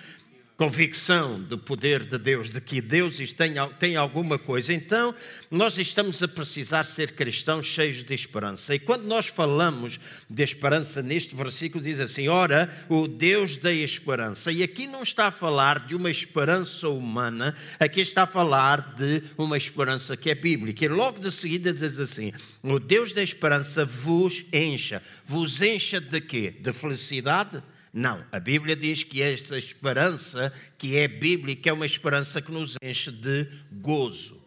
convicção 0.58 1.42
do 1.42 1.58
poder 1.58 2.06
de 2.06 2.18
Deus, 2.18 2.50
de 2.50 2.62
que 2.62 2.80
Deus 2.80 3.18
tem, 3.34 3.54
tem 3.78 3.96
alguma 3.96 4.40
coisa. 4.40 4.74
Então, 4.74 5.14
nós 5.52 5.78
estamos 5.78 6.22
a 6.24 6.28
precisar 6.28 6.86
ser 6.86 7.12
cristãos 7.12 7.66
cheios 7.66 8.04
de 8.04 8.14
esperança. 8.14 8.74
E 8.74 8.80
quando 8.80 9.04
nós 9.04 9.28
falamos 9.28 10.00
de 10.30 10.44
esperança 10.44 11.02
neste 11.02 11.36
versículo, 11.36 11.84
diz 11.84 12.00
assim: 12.00 12.28
Ora, 12.30 12.74
o 12.88 13.08
Deus 13.08 13.58
da 13.58 13.72
esperança. 13.72 14.52
E 14.52 14.64
aqui 14.64 14.88
não 14.88 15.04
está 15.04 15.28
a 15.28 15.32
falar 15.32 15.86
de 15.86 15.96
uma 15.96 16.10
esperança 16.10 16.88
humana, 16.88 17.54
aqui 17.80 18.00
está 18.00 18.24
a 18.24 18.28
falar 18.28 18.96
de 18.96 19.24
uma 19.38 19.58
esperança 19.58 20.16
que 20.16 20.30
é 20.30 20.36
bíblica. 20.36 20.86
E 20.86 20.88
logo 20.88 21.20
de 21.20 21.32
seguida 21.32 21.74
diz 21.74 22.00
assim: 22.00 22.32
O 22.64 22.80
Deus 22.80 23.12
da 23.12 23.22
esperança 23.22 23.84
vos 23.84 24.46
encha. 24.54 25.04
Vos 25.26 25.62
encha 25.62 26.00
de 26.00 26.22
quê? 26.22 26.54
De 26.62 26.72
felicidade? 26.72 27.62
Não, 27.98 28.26
a 28.30 28.42
Bíblia 28.42 28.76
diz 28.76 29.04
que 29.04 29.22
esta 29.22 29.58
esperança, 29.58 30.52
que 30.78 30.98
é 30.98 31.08
bíblica, 31.08 31.70
é 31.70 31.74
uma 31.74 31.86
esperança 31.86 32.42
que 32.42 32.52
nos 32.52 32.76
enche 32.84 33.10
de 33.10 33.48
gozo. 33.72 34.38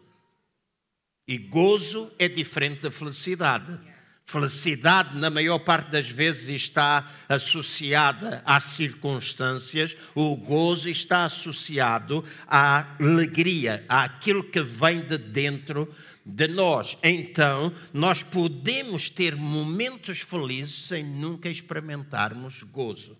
E 1.27 1.35
gozo 1.35 2.11
é 2.19 2.29
diferente 2.29 2.81
da 2.81 2.91
felicidade. 2.91 3.79
Felicidade, 4.23 5.17
na 5.17 5.31
maior 5.31 5.57
parte 5.57 5.89
das 5.89 6.07
vezes, 6.07 6.47
está 6.47 7.11
associada 7.27 8.43
às 8.45 8.65
circunstâncias, 8.65 9.97
o 10.13 10.35
gozo 10.35 10.87
está 10.87 11.25
associado 11.25 12.23
à 12.45 12.85
alegria, 12.99 13.83
àquilo 13.89 14.43
que 14.43 14.61
vem 14.61 15.01
de 15.01 15.17
dentro 15.17 15.91
de 16.23 16.47
nós. 16.47 16.95
Então, 17.01 17.73
nós 17.91 18.21
podemos 18.21 19.09
ter 19.09 19.35
momentos 19.35 20.19
felizes 20.19 20.85
sem 20.85 21.03
nunca 21.03 21.49
experimentarmos 21.49 22.61
gozo 22.61 23.17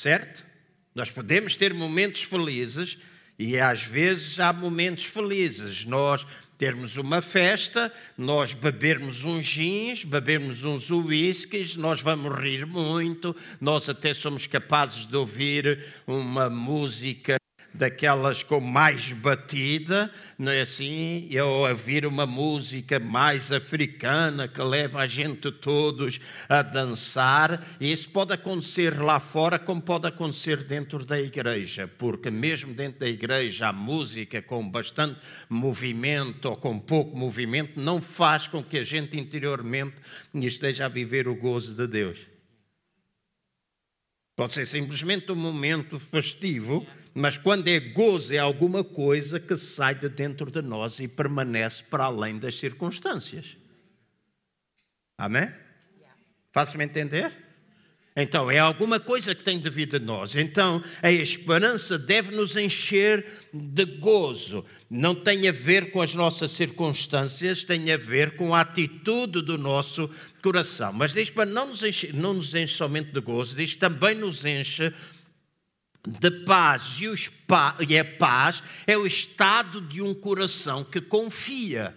certo? 0.00 0.46
Nós 0.94 1.10
podemos 1.10 1.56
ter 1.56 1.74
momentos 1.74 2.22
felizes 2.22 2.96
e 3.38 3.58
às 3.58 3.82
vezes 3.82 4.40
há 4.40 4.50
momentos 4.50 5.04
felizes. 5.04 5.84
Nós 5.84 6.26
termos 6.56 6.96
uma 6.96 7.20
festa, 7.20 7.92
nós 8.16 8.54
bebermos 8.54 9.24
uns 9.24 9.44
gins, 9.44 10.02
bebermos 10.02 10.64
uns 10.64 10.90
whiskies, 10.90 11.76
nós 11.76 12.00
vamos 12.00 12.34
rir 12.38 12.64
muito, 12.66 13.36
nós 13.60 13.90
até 13.90 14.14
somos 14.14 14.46
capazes 14.46 15.06
de 15.06 15.16
ouvir 15.16 15.84
uma 16.06 16.48
música 16.48 17.39
daquelas 17.72 18.42
com 18.42 18.60
mais 18.60 19.12
batida, 19.12 20.12
não 20.38 20.52
é 20.52 20.62
assim? 20.62 21.28
Eu 21.30 21.46
ouvir 21.46 22.04
uma 22.04 22.26
música 22.26 22.98
mais 22.98 23.52
africana 23.52 24.48
que 24.48 24.60
leva 24.60 25.00
a 25.00 25.06
gente 25.06 25.50
todos 25.52 26.20
a 26.48 26.62
dançar, 26.62 27.64
e 27.80 27.92
isso 27.92 28.08
pode 28.10 28.32
acontecer 28.32 29.00
lá 29.00 29.20
fora 29.20 29.58
como 29.58 29.80
pode 29.80 30.06
acontecer 30.06 30.64
dentro 30.64 31.04
da 31.04 31.20
igreja, 31.20 31.88
porque 31.98 32.30
mesmo 32.30 32.74
dentro 32.74 33.00
da 33.00 33.08
igreja 33.08 33.68
a 33.68 33.72
música 33.72 34.42
com 34.42 34.68
bastante 34.68 35.18
movimento 35.48 36.46
ou 36.46 36.56
com 36.56 36.78
pouco 36.78 37.16
movimento 37.16 37.80
não 37.80 38.00
faz 38.00 38.48
com 38.48 38.62
que 38.62 38.78
a 38.78 38.84
gente 38.84 39.18
interiormente 39.18 39.96
esteja 40.34 40.86
a 40.86 40.88
viver 40.88 41.28
o 41.28 41.34
gozo 41.34 41.74
de 41.74 41.86
Deus. 41.86 42.18
Pode 44.36 44.54
ser 44.54 44.66
simplesmente 44.66 45.30
um 45.30 45.36
momento 45.36 45.98
festivo 45.98 46.86
mas 47.20 47.36
quando 47.36 47.68
é 47.68 47.78
gozo, 47.78 48.34
é 48.34 48.38
alguma 48.38 48.82
coisa 48.82 49.38
que 49.38 49.56
sai 49.56 49.94
de 49.94 50.08
dentro 50.08 50.50
de 50.50 50.62
nós 50.62 50.98
e 50.98 51.06
permanece 51.06 51.84
para 51.84 52.04
além 52.04 52.38
das 52.38 52.58
circunstâncias. 52.58 53.56
Amém? 55.16 55.52
Faço-me 56.52 56.84
entender? 56.84 57.32
Então, 58.16 58.50
é 58.50 58.58
alguma 58.58 58.98
coisa 58.98 59.34
que 59.34 59.44
tem 59.44 59.58
devido 59.58 59.96
a 59.96 60.00
nós. 60.00 60.34
Então, 60.34 60.82
a 61.00 61.12
esperança 61.12 61.96
deve 61.96 62.34
nos 62.34 62.56
encher 62.56 63.24
de 63.52 63.84
gozo. 63.84 64.64
Não 64.90 65.14
tem 65.14 65.48
a 65.48 65.52
ver 65.52 65.92
com 65.92 66.02
as 66.02 66.12
nossas 66.14 66.50
circunstâncias, 66.50 67.62
tem 67.62 67.92
a 67.92 67.96
ver 67.96 68.36
com 68.36 68.54
a 68.54 68.62
atitude 68.62 69.42
do 69.42 69.56
nosso 69.56 70.10
coração. 70.42 70.92
Mas 70.92 71.12
diz 71.12 71.30
para 71.30 71.46
não 71.46 71.68
nos 71.68 71.84
enche, 71.84 72.12
não 72.12 72.34
nos 72.34 72.52
enche 72.54 72.74
somente 72.74 73.12
de 73.12 73.20
gozo, 73.20 73.54
diz 73.54 73.76
também 73.76 74.16
nos 74.16 74.44
enche 74.44 74.90
de 74.90 74.94
paz 76.46 76.98
e, 77.00 77.28
pa 77.46 77.76
e 77.86 77.98
a 77.98 78.04
paz 78.04 78.62
é 78.86 78.96
o 78.96 79.06
estado 79.06 79.80
de 79.80 80.00
um 80.00 80.14
coração 80.14 80.82
que 80.82 81.00
confia. 81.00 81.96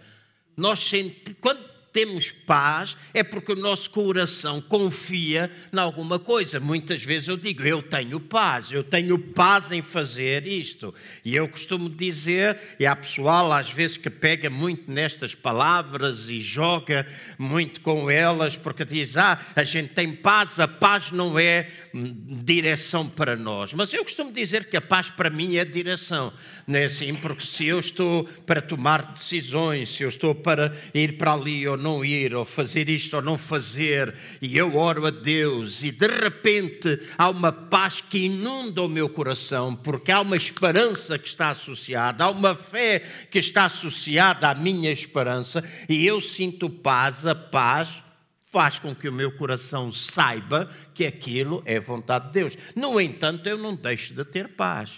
Nós 0.58 0.80
senti 0.80 1.34
quando 1.36 1.73
temos 1.94 2.32
paz 2.32 2.98
é 3.14 3.24
porque 3.24 3.52
o 3.52 3.56
nosso 3.56 3.92
coração 3.92 4.60
confia 4.60 5.50
em 5.72 5.78
alguma 5.78 6.18
coisa. 6.18 6.60
Muitas 6.60 7.04
vezes 7.04 7.28
eu 7.28 7.38
digo, 7.38 7.62
eu 7.62 7.84
tenho 7.84 8.20
paz, 8.20 8.72
eu 8.72 8.84
tenho 8.84 9.18
paz 9.20 9.72
em 9.72 9.84
fazer 9.84 10.48
isto. 10.48 10.94
E 11.24 11.36
eu 11.36 11.48
costumo 11.48 11.88
dizer, 11.88 12.60
e 12.80 12.86
há 12.86 12.96
pessoal 12.96 13.52
às 13.52 13.70
vezes 13.70 13.96
que 13.96 14.10
pega 14.10 14.50
muito 14.50 14.92
nestas 14.92 15.36
palavras 15.36 16.28
e 16.30 16.42
joga 16.42 17.06
muito 17.38 17.80
com 17.82 18.10
elas, 18.10 18.58
porque 18.58 18.84
diz, 18.84 19.16
ah, 19.16 19.40
a 19.56 19.64
gente 19.64 19.90
tem 19.90 20.12
paz, 20.14 20.60
a 20.60 20.68
paz 20.68 21.12
não 21.12 21.38
é 21.38 21.70
direção 21.94 23.08
para 23.08 23.36
nós. 23.36 23.74
Mas 23.74 23.94
eu 23.94 24.04
costumo 24.04 24.32
dizer 24.32 24.66
que 24.66 24.76
a 24.76 24.82
paz 24.82 25.12
para 25.12 25.30
mim 25.30 25.58
é 25.58 25.64
direção. 25.64 26.34
Não 26.66 26.80
é 26.80 26.86
assim? 26.86 27.14
Porque 27.14 27.46
se 27.46 27.68
eu 27.68 27.80
estou 27.80 28.24
para 28.46 28.62
tomar 28.62 29.12
decisões, 29.12 29.90
se 29.90 30.02
eu 30.02 30.10
estou 30.10 30.34
para 30.34 30.76
ir 30.94 31.18
para 31.18 31.34
ali 31.34 31.68
ou 31.68 31.78
não 31.84 32.04
ir, 32.04 32.34
ou 32.34 32.46
fazer 32.46 32.90
isto 32.90 33.18
ou 33.18 33.22
não 33.22 33.38
fazer, 33.38 34.16
e 34.42 34.58
eu 34.58 34.76
oro 34.76 35.06
a 35.06 35.12
Deus, 35.12 35.84
e 35.84 35.92
de 35.92 36.08
repente 36.08 37.00
há 37.18 37.30
uma 37.30 37.52
paz 37.52 38.02
que 38.02 38.20
inunda 38.20 38.82
o 38.82 38.90
meu 38.90 39.10
coração, 39.10 39.76
porque 39.76 40.12
há 40.12 40.22
uma 40.22 40.38
esperança 40.38 41.20
que 41.20 41.28
está 41.28 41.50
associada, 41.50 42.24
há 42.24 42.30
uma 42.30 42.56
fé 42.56 43.00
que 43.30 43.40
está 43.40 43.66
associada 43.66 44.50
à 44.50 44.56
minha 44.56 44.92
esperança, 44.92 45.64
e 45.90 46.06
eu 46.06 46.22
sinto 46.22 46.70
paz, 46.70 47.26
a 47.26 47.36
paz 47.36 48.02
faz 48.42 48.78
com 48.78 48.96
que 48.96 49.10
o 49.10 49.14
meu 49.14 49.32
coração 49.32 49.92
saiba 49.92 50.70
que 50.94 51.06
aquilo 51.06 51.64
é 51.66 51.80
vontade 51.80 52.28
de 52.28 52.34
Deus. 52.34 52.58
No 52.76 53.02
entanto, 53.02 53.50
eu 53.50 53.58
não 53.58 53.76
deixo 53.76 54.14
de 54.14 54.24
ter 54.24 54.50
paz 54.50 54.92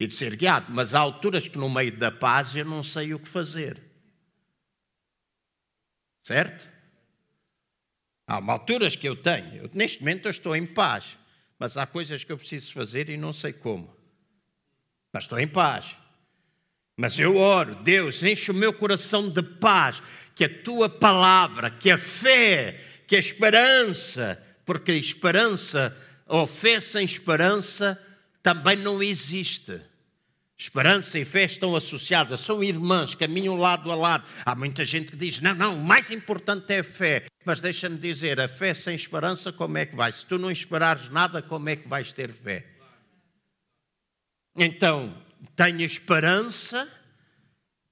e 0.00 0.06
de 0.06 0.14
ser 0.14 0.34
guiado, 0.34 0.66
mas 0.70 0.94
há 0.94 1.00
alturas 1.00 1.46
que 1.46 1.58
no 1.58 1.68
meio 1.68 1.94
da 1.96 2.10
paz 2.10 2.56
eu 2.56 2.64
não 2.64 2.82
sei 2.82 3.12
o 3.12 3.18
que 3.18 3.28
fazer. 3.28 3.87
Certo? 6.28 6.68
Há 8.26 8.34
alturas 8.52 8.94
que 8.94 9.08
eu 9.08 9.16
tenho. 9.16 9.62
Eu, 9.62 9.70
neste 9.72 10.00
momento 10.00 10.26
eu 10.26 10.30
estou 10.30 10.54
em 10.54 10.66
paz, 10.66 11.16
mas 11.58 11.78
há 11.78 11.86
coisas 11.86 12.22
que 12.22 12.30
eu 12.30 12.36
preciso 12.36 12.70
fazer 12.74 13.08
e 13.08 13.16
não 13.16 13.32
sei 13.32 13.50
como. 13.50 13.96
Mas 15.10 15.24
estou 15.24 15.40
em 15.40 15.48
paz. 15.48 15.96
Mas 16.98 17.18
eu 17.18 17.34
oro, 17.36 17.76
Deus, 17.76 18.22
enche 18.22 18.50
o 18.50 18.54
meu 18.54 18.74
coração 18.74 19.30
de 19.30 19.42
paz, 19.42 20.02
que 20.34 20.44
a 20.44 20.62
tua 20.62 20.90
palavra, 20.90 21.70
que 21.70 21.90
a 21.90 21.96
fé, 21.96 22.78
que 23.06 23.16
a 23.16 23.18
esperança, 23.18 24.38
porque 24.66 24.92
esperança 24.92 25.96
ou 26.26 26.46
fé 26.46 26.78
sem 26.78 27.06
esperança 27.06 27.98
também 28.42 28.76
não 28.76 29.02
existe. 29.02 29.80
Esperança 30.60 31.16
e 31.20 31.24
fé 31.24 31.44
estão 31.44 31.76
associadas, 31.76 32.40
são 32.40 32.64
irmãs, 32.64 33.14
caminham 33.14 33.54
lado 33.54 33.92
a 33.92 33.94
lado. 33.94 34.24
Há 34.44 34.56
muita 34.56 34.84
gente 34.84 35.12
que 35.12 35.16
diz: 35.16 35.40
não, 35.40 35.54
não, 35.54 35.76
o 35.76 35.84
mais 35.84 36.10
importante 36.10 36.72
é 36.74 36.80
a 36.80 36.84
fé. 36.84 37.26
Mas 37.44 37.60
deixa-me 37.60 37.96
dizer: 37.96 38.40
a 38.40 38.48
fé 38.48 38.74
sem 38.74 38.96
esperança, 38.96 39.52
como 39.52 39.78
é 39.78 39.86
que 39.86 39.94
vai? 39.94 40.10
Se 40.10 40.26
tu 40.26 40.36
não 40.36 40.50
esperares 40.50 41.08
nada, 41.10 41.40
como 41.40 41.68
é 41.68 41.76
que 41.76 41.86
vais 41.86 42.12
ter 42.12 42.32
fé? 42.32 42.66
Então, 44.56 45.16
tenho 45.54 45.82
esperança, 45.82 46.88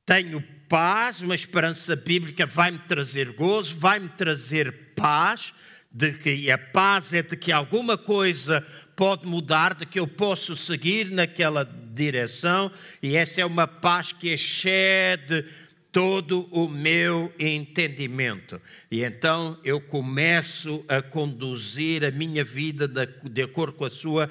tenho 0.05 0.43
paz, 0.69 1.21
uma 1.21 1.37
esperança 1.37 1.95
bíblica 1.95 2.47
vai-me 2.47 2.81
trazer 2.81 3.31
gozo, 3.35 3.77
vai-me 3.79 4.09
trazer 4.09 4.93
paz, 4.97 5.55
de 5.97 6.13
que 6.15 6.51
a 6.51 6.59
paz 6.59 7.15
é 7.15 7.23
de 7.23 7.37
que 7.37 7.53
alguma 7.53 7.97
coisa 7.97 8.67
pode 8.97 9.27
mudar, 9.27 9.75
de 9.75 9.85
que 9.85 10.01
eu 10.01 10.09
posso 10.09 10.57
seguir 10.57 11.11
naquela 11.11 11.65
direção, 11.65 12.73
e 13.03 13.15
essa 13.15 13.43
é 13.43 13.47
uma 13.47 13.69
paz 13.69 14.11
que 14.11 14.31
excede 14.31 15.45
todo 15.93 16.49
o 16.51 16.69
meu 16.69 17.33
entendimento. 17.39 18.61
E 18.91 19.03
então 19.05 19.59
eu 19.63 19.81
começo 19.81 20.85
a 20.89 21.01
conduzir 21.01 22.05
a 22.05 22.11
minha 22.11 22.45
vida 22.45 22.89
de 22.89 23.43
acordo 23.43 23.75
com 23.75 23.85
a 23.85 23.91
sua 23.91 24.31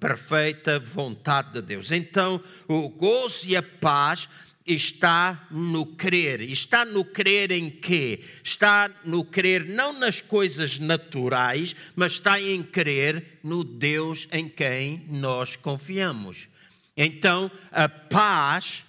perfeita 0.00 0.78
vontade 0.78 1.52
de 1.52 1.62
Deus. 1.62 1.92
Então, 1.92 2.42
o 2.66 2.88
gozo 2.88 3.48
e 3.48 3.56
a 3.56 3.62
paz 3.62 4.28
está 4.74 5.46
no 5.50 5.86
crer. 5.86 6.40
Está 6.40 6.84
no 6.84 7.04
crer 7.04 7.50
em 7.50 7.70
quê? 7.70 8.20
Está 8.42 8.90
no 9.04 9.24
crer 9.24 9.68
não 9.68 9.92
nas 9.92 10.20
coisas 10.20 10.78
naturais, 10.78 11.74
mas 11.96 12.12
está 12.12 12.40
em 12.40 12.62
crer 12.62 13.38
no 13.42 13.64
Deus 13.64 14.28
em 14.30 14.48
quem 14.48 15.04
nós 15.08 15.56
confiamos. 15.56 16.48
Então, 16.96 17.50
a 17.70 17.88
paz 17.88 18.84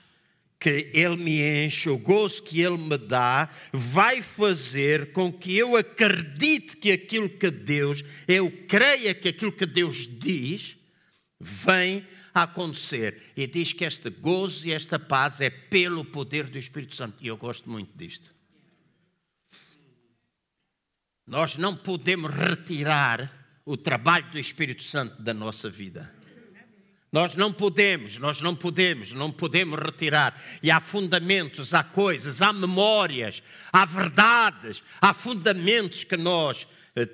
que 0.60 0.90
Ele 0.94 1.16
me 1.16 1.66
enche, 1.66 1.90
o 1.90 1.98
gozo 1.98 2.44
que 2.44 2.62
Ele 2.62 2.78
me 2.78 2.98
dá, 2.98 3.50
vai 3.72 4.22
fazer 4.22 5.14
com 5.14 5.32
que 5.32 5.58
eu 5.58 5.78
acredite 5.78 6.76
que 6.76 6.92
aquilo 6.92 7.30
que 7.30 7.50
Deus, 7.50 8.04
eu 8.28 8.52
creia 8.68 9.14
que 9.14 9.30
aquilo 9.30 9.54
que 9.54 9.66
Deus 9.66 10.08
diz, 10.20 10.76
vem 11.40 12.06
a 12.34 12.44
acontecer. 12.44 13.32
E 13.36 13.48
diz 13.48 13.72
que 13.72 13.86
este 13.86 14.10
gozo 14.10 14.68
e 14.68 14.74
esta 14.74 15.00
paz 15.00 15.40
é 15.40 15.50
pelo 15.50 16.04
poder 16.04 16.48
do 16.48 16.58
Espírito 16.58 16.96
Santo. 16.96 17.18
E 17.22 17.28
eu 17.28 17.38
gosto 17.38 17.70
muito 17.70 17.98
disto. 17.98 18.34
Nós 21.26 21.56
não 21.56 21.76
podemos 21.76 22.34
retirar 22.34 23.62
o 23.64 23.78
trabalho 23.78 24.30
do 24.32 24.40
Espírito 24.40 24.84
Santo 24.84 25.22
da 25.22 25.34
nossa 25.34 25.70
vida. 25.70 26.12
Nós 27.12 27.36
não 27.36 27.52
podemos, 27.52 28.18
nós 28.18 28.40
não 28.40 28.56
podemos, 28.56 29.14
não 29.14 29.32
podemos 29.32 29.80
retirar. 29.80 30.40
E 30.62 30.70
há 30.70 30.80
fundamentos, 30.80 31.74
há 31.74 31.84
coisas, 31.84 32.42
há 32.42 32.54
memórias, 32.54 33.42
há 33.74 33.84
verdades, 33.84 34.84
há 35.02 35.12
fundamentos 35.14 36.04
que 36.04 36.18
nós 36.18 36.68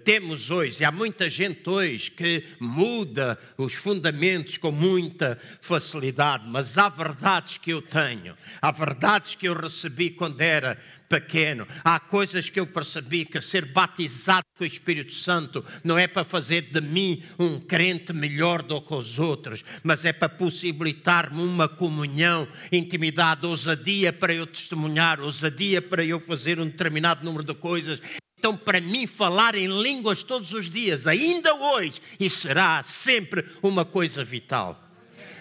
temos 0.03 0.49
hoje. 0.49 0.81
E 0.81 0.85
há 0.85 0.91
muita 0.91 1.29
gente 1.29 1.69
hoje 1.69 2.11
que 2.11 2.43
muda 2.59 3.37
os 3.57 3.73
fundamentos 3.73 4.57
com 4.57 4.71
muita 4.71 5.37
facilidade, 5.61 6.47
mas 6.47 6.77
há 6.77 6.89
verdades 6.89 7.57
que 7.57 7.71
eu 7.71 7.81
tenho, 7.81 8.35
há 8.61 8.71
verdades 8.71 9.35
que 9.35 9.47
eu 9.47 9.53
recebi 9.53 10.09
quando 10.09 10.41
era 10.41 10.77
pequeno. 11.07 11.67
Há 11.83 11.99
coisas 11.99 12.49
que 12.49 12.59
eu 12.59 12.65
percebi 12.65 13.25
que 13.25 13.39
ser 13.39 13.65
batizado 13.65 14.45
com 14.57 14.63
o 14.63 14.67
Espírito 14.67 15.13
Santo 15.13 15.63
não 15.83 15.97
é 15.97 16.07
para 16.07 16.23
fazer 16.23 16.63
de 16.63 16.81
mim 16.81 17.23
um 17.37 17.59
crente 17.59 18.11
melhor 18.13 18.61
do 18.61 18.81
que 18.81 18.93
os 18.93 19.19
outros, 19.19 19.63
mas 19.83 20.05
é 20.05 20.13
para 20.13 20.29
possibilitar-me 20.29 21.41
uma 21.41 21.67
comunhão, 21.67 22.47
intimidade, 22.71 23.45
ousadia 23.45 24.11
para 24.11 24.33
eu 24.33 24.47
testemunhar, 24.47 25.19
ousadia 25.19 25.81
para 25.81 26.03
eu 26.03 26.19
fazer 26.19 26.59
um 26.59 26.65
determinado 26.65 27.23
número 27.23 27.43
de 27.43 27.53
coisas 27.53 28.01
então, 28.37 28.55
para 28.55 28.79
mim, 28.79 29.07
falar 29.07 29.55
em 29.55 29.67
línguas 29.67 30.21
todos 30.21 30.53
os 30.53 30.69
dias, 30.69 31.07
ainda 31.07 31.55
hoje, 31.55 32.01
e 32.19 32.29
será 32.29 32.83
sempre 32.83 33.45
uma 33.63 33.83
coisa 33.83 34.23
vital. 34.23 34.81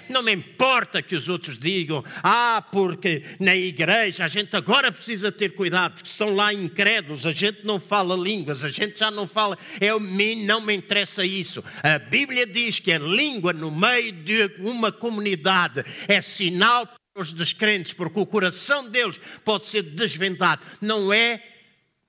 Não 0.09 0.23
me 0.23 0.33
importa 0.33 1.03
que 1.03 1.17
os 1.17 1.29
outros 1.29 1.59
digam, 1.59 2.05
ah, 2.23 2.63
porque 2.71 3.23
na 3.41 3.57
igreja 3.57 4.25
a 4.25 4.29
gente 4.29 4.55
agora 4.55 4.93
precisa 4.93 5.33
ter 5.33 5.55
cuidado, 5.55 5.95
porque 5.95 6.09
estão 6.09 6.35
lá 6.35 6.53
incrédulos, 6.53 7.25
a 7.25 7.33
gente 7.33 7.65
não 7.65 7.81
fala 7.81 8.15
línguas, 8.15 8.65
a 8.65 8.69
gente 8.69 8.99
já 8.99 9.11
não 9.11 9.27
fala. 9.27 9.59
Eu, 9.81 9.99
mim 9.99 10.45
não 10.45 10.61
me 10.61 10.75
interessa 10.75 11.25
isso. 11.25 11.65
A 11.83 11.99
Bíblia 11.99 12.47
diz 12.47 12.79
que 12.79 12.93
a 12.93 12.99
língua 12.99 13.53
no 13.53 13.71
meio 13.71 14.13
de 14.13 14.51
uma 14.59 14.93
comunidade 14.93 15.85
é 16.07 16.21
sinal 16.21 16.87
para 16.87 17.23
os 17.23 17.33
descrentes, 17.33 17.93
porque 17.93 18.19
o 18.19 18.27
coração 18.27 18.89
deles 18.89 19.19
pode 19.45 19.67
ser 19.67 19.83
desvendado. 19.83 20.63
Não 20.81 21.13
é 21.13 21.43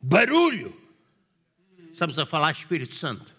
barulho 0.06 0.86
Estamos 1.92 2.20
a 2.20 2.26
falar 2.26 2.52
Espírito 2.52 2.94
Santo. 2.94 3.34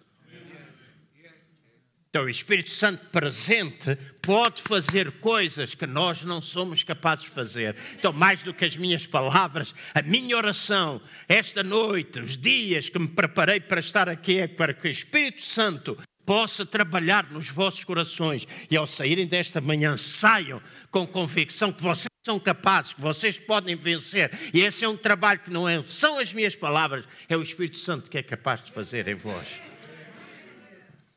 Então, 2.09 2.25
o 2.25 2.31
Espírito 2.31 2.71
Santo 2.71 3.05
presente 3.11 3.95
pode 4.23 4.63
fazer 4.63 5.13
coisas 5.21 5.75
que 5.75 5.87
nós 5.87 6.23
não 6.23 6.41
somos 6.41 6.83
capazes 6.83 7.27
de 7.27 7.31
fazer. 7.31 7.77
Então, 7.93 8.15
mais 8.15 8.43
do 8.43 8.55
que 8.55 8.65
as 8.65 8.75
minhas 8.75 9.07
palavras, 9.07 9.75
a 9.95 10.01
minha 10.01 10.35
oração, 10.35 11.03
esta 11.29 11.63
noite, 11.63 12.19
os 12.19 12.39
dias 12.39 12.89
que 12.89 12.99
me 12.99 13.09
preparei 13.09 13.61
para 13.61 13.81
estar 13.81 14.09
aqui, 14.09 14.39
é 14.39 14.49
para 14.49 14.73
que 14.73 14.89
o 14.89 14.91
Espírito 14.91 15.43
Santo 15.43 15.99
possa 16.25 16.65
trabalhar 16.65 17.31
nos 17.31 17.51
vossos 17.51 17.85
corações 17.85 18.49
e 18.71 18.77
ao 18.77 18.87
saírem 18.87 19.27
desta 19.27 19.61
manhã 19.61 19.99
saiam 19.99 20.63
com 20.91 21.07
convicção 21.07 21.71
que 21.71 21.83
vocês 21.83 22.16
são 22.27 22.41
capazes, 22.41 22.93
que 22.93 23.01
vocês 23.01 23.39
podem 23.39 23.77
vencer. 23.77 24.33
E 24.53 24.61
esse 24.61 24.85
é 24.85 24.89
um 24.89 24.97
trabalho 24.97 25.39
que 25.39 25.51
não 25.51 25.69
é, 25.69 25.81
são 25.85 26.19
as 26.19 26.33
minhas 26.33 26.57
palavras, 26.57 27.07
é 27.29 27.37
o 27.37 27.43
Espírito 27.43 27.79
Santo 27.79 28.11
que 28.11 28.19
é 28.19 28.23
capaz 28.23 28.65
de 28.65 28.73
fazer 28.73 29.07
em 29.07 29.15
vós. 29.15 29.47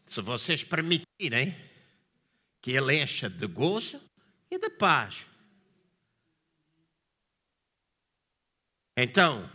Se 0.05 0.21
vocês 0.21 0.63
permitirem 0.63 1.55
que 2.61 2.71
Ele 2.71 3.01
encha 3.01 3.27
de 3.27 3.47
gozo 3.47 3.99
e 4.51 4.59
de 4.59 4.69
paz. 4.69 5.25
Então, 8.95 9.49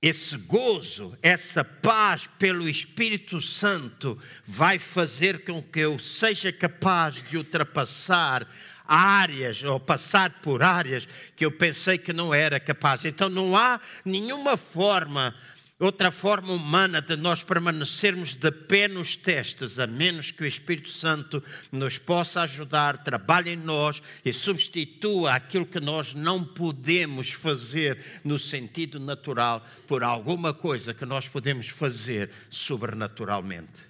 esse 0.00 0.38
gozo, 0.38 1.16
essa 1.20 1.62
paz 1.62 2.26
pelo 2.38 2.66
Espírito 2.66 3.42
Santo 3.42 4.18
vai 4.46 4.78
fazer 4.78 5.44
com 5.44 5.62
que 5.62 5.80
eu 5.80 5.98
seja 5.98 6.50
capaz 6.50 7.22
de 7.22 7.36
ultrapassar 7.36 8.48
áreas, 8.92 9.62
ou 9.62 9.80
passar 9.80 10.42
por 10.42 10.62
áreas 10.62 11.08
que 11.34 11.46
eu 11.46 11.50
pensei 11.50 11.96
que 11.96 12.12
não 12.12 12.34
era 12.34 12.60
capaz. 12.60 13.06
Então 13.06 13.30
não 13.30 13.56
há 13.56 13.80
nenhuma 14.04 14.54
forma, 14.58 15.34
outra 15.78 16.10
forma 16.10 16.52
humana 16.52 17.00
de 17.00 17.16
nós 17.16 17.42
permanecermos 17.42 18.34
de 18.34 18.52
pé 18.52 18.88
nos 18.88 19.16
testes, 19.16 19.78
a 19.78 19.86
menos 19.86 20.30
que 20.30 20.42
o 20.42 20.46
Espírito 20.46 20.90
Santo 20.90 21.42
nos 21.72 21.96
possa 21.96 22.42
ajudar, 22.42 23.02
trabalhe 23.02 23.52
em 23.52 23.56
nós 23.56 24.02
e 24.22 24.30
substitua 24.30 25.32
aquilo 25.32 25.64
que 25.64 25.80
nós 25.80 26.12
não 26.12 26.44
podemos 26.44 27.32
fazer 27.32 27.98
no 28.22 28.38
sentido 28.38 29.00
natural 29.00 29.66
por 29.88 30.04
alguma 30.04 30.52
coisa 30.52 30.92
que 30.92 31.06
nós 31.06 31.30
podemos 31.30 31.66
fazer 31.66 32.30
sobrenaturalmente. 32.50 33.80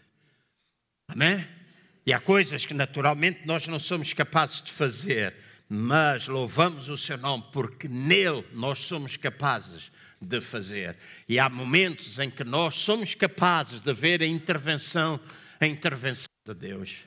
Amém? 1.09 1.62
E 2.05 2.13
há 2.13 2.19
coisas 2.19 2.67
que 2.67 2.75
naturalmente 2.75 3.47
nós 3.47 3.69
não 3.69 3.79
somos 3.79 4.13
capazes 4.13 4.63
de 4.63 4.73
fazer, 4.73 5.35
mas 5.69 6.27
louvamos 6.27 6.89
o 6.89 6.97
seu 6.99 7.17
nome 7.17 7.45
porque 7.53 7.89
nele 7.89 8.45
nós 8.53 8.81
somos 8.81 9.17
capazes 9.17 9.91
de 10.21 10.41
fazer. 10.41 10.97
E 11.29 11.39
há 11.39 11.49
momentos 11.49 12.19
em 12.19 12.31
que 12.31 12.45
nós 12.45 12.75
somos 12.75 13.15
capazes 13.15 13.81
de 13.81 13.93
ver 13.93 14.23
a 14.23 14.27
intervenção, 14.27 15.21
a 15.61 15.67
intervenção 15.67 16.27
de 16.47 16.55
Deus. 16.55 16.99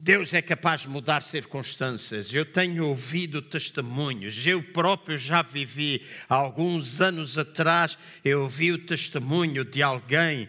Deus 0.00 0.32
é 0.32 0.40
capaz 0.40 0.82
de 0.82 0.88
mudar 0.88 1.22
circunstâncias. 1.22 2.32
Eu 2.32 2.44
tenho 2.44 2.86
ouvido 2.86 3.42
testemunhos. 3.42 4.46
Eu 4.46 4.62
próprio 4.62 5.18
já 5.18 5.42
vivi, 5.42 6.06
há 6.28 6.36
alguns 6.36 7.00
anos 7.00 7.36
atrás, 7.36 7.98
eu 8.24 8.42
ouvi 8.42 8.70
o 8.70 8.86
testemunho 8.86 9.64
de 9.64 9.82
alguém 9.82 10.48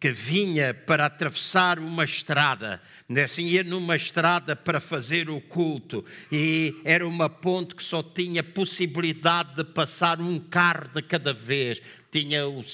que 0.00 0.12
vinha 0.12 0.72
para 0.72 1.06
atravessar 1.06 1.78
uma 1.80 2.04
estrada, 2.04 2.80
né? 3.08 3.24
assim 3.24 3.46
ia 3.46 3.64
numa 3.64 3.96
estrada 3.96 4.54
para 4.54 4.78
fazer 4.78 5.28
o 5.28 5.40
culto 5.40 6.04
e 6.30 6.80
era 6.84 7.06
uma 7.06 7.28
ponte 7.28 7.74
que 7.74 7.82
só 7.82 8.00
tinha 8.02 8.42
possibilidade 8.42 9.56
de 9.56 9.64
passar 9.64 10.20
um 10.20 10.38
carro 10.38 10.88
de 10.94 11.02
cada 11.02 11.32
vez. 11.32 11.80
Tinha 12.10 12.48
o, 12.48 12.64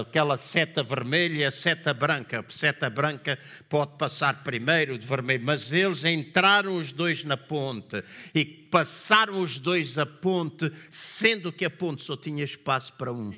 aquela 0.00 0.36
seta 0.36 0.82
vermelha 0.82 1.38
e 1.38 1.44
a 1.44 1.50
seta 1.50 1.92
branca. 1.92 2.44
A 2.46 2.52
seta 2.52 2.88
branca 2.88 3.38
pode 3.68 3.96
passar 3.98 4.44
primeiro 4.44 4.96
de 4.96 5.06
vermelho, 5.06 5.44
mas 5.44 5.72
eles 5.72 6.04
entraram 6.04 6.76
os 6.76 6.92
dois 6.92 7.24
na 7.24 7.36
ponte 7.36 8.04
e 8.34 8.44
passaram 8.44 9.40
os 9.40 9.58
dois 9.58 9.98
a 9.98 10.06
ponte, 10.06 10.70
sendo 10.90 11.50
que 11.50 11.64
a 11.64 11.70
ponte 11.70 12.04
só 12.04 12.16
tinha 12.16 12.44
espaço 12.44 12.92
para 12.92 13.12
um. 13.12 13.32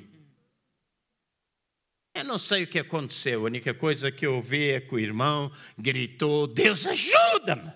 Eu 2.17 2.23
não 2.23 2.39
sei 2.39 2.63
o 2.63 2.67
que 2.67 2.79
aconteceu, 2.79 3.41
a 3.41 3.43
única 3.43 3.75
coisa 3.75 4.11
que 4.11 4.25
eu 4.25 4.37
ouvi 4.37 4.71
é 4.71 4.81
que 4.81 4.95
o 4.95 4.97
irmão 4.97 5.51
gritou: 5.77 6.47
Deus 6.47 6.87
ajuda-me! 6.87 7.71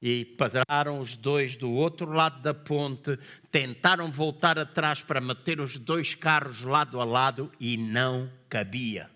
E 0.00 0.24
pararam 0.24 0.98
os 0.98 1.14
dois 1.14 1.54
do 1.54 1.70
outro 1.70 2.10
lado 2.10 2.40
da 2.40 2.54
ponte, 2.54 3.18
tentaram 3.50 4.10
voltar 4.10 4.58
atrás 4.58 5.02
para 5.02 5.20
meter 5.20 5.60
os 5.60 5.76
dois 5.76 6.14
carros 6.14 6.62
lado 6.62 6.98
a 6.98 7.04
lado 7.04 7.52
e 7.60 7.76
não 7.76 8.32
cabia. 8.48 9.10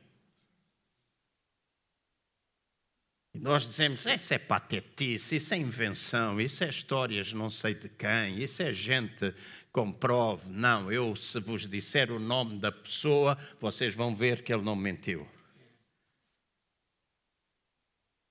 E 3.35 3.39
nós 3.39 3.67
dizemos: 3.67 4.05
isso 4.05 4.35
é 4.35 4.39
patetice, 4.39 5.37
isso 5.37 5.55
é 5.55 5.57
invenção, 5.57 6.39
isso 6.39 6.63
é 6.63 6.69
histórias 6.69 7.33
não 7.33 7.49
sei 7.49 7.73
de 7.73 7.89
quem, 7.89 8.43
isso 8.43 8.63
é 8.63 8.71
gente 8.71 9.35
comprove. 9.73 10.49
Não, 10.49 10.91
eu, 10.91 11.15
se 11.17 11.39
vos 11.41 11.67
disser 11.67 12.11
o 12.11 12.19
nome 12.19 12.59
da 12.59 12.73
pessoa, 12.73 13.39
vocês 13.61 13.95
vão 13.95 14.15
ver 14.15 14.43
que 14.43 14.53
ele 14.53 14.63
não 14.63 14.77
mentiu. 14.77 15.27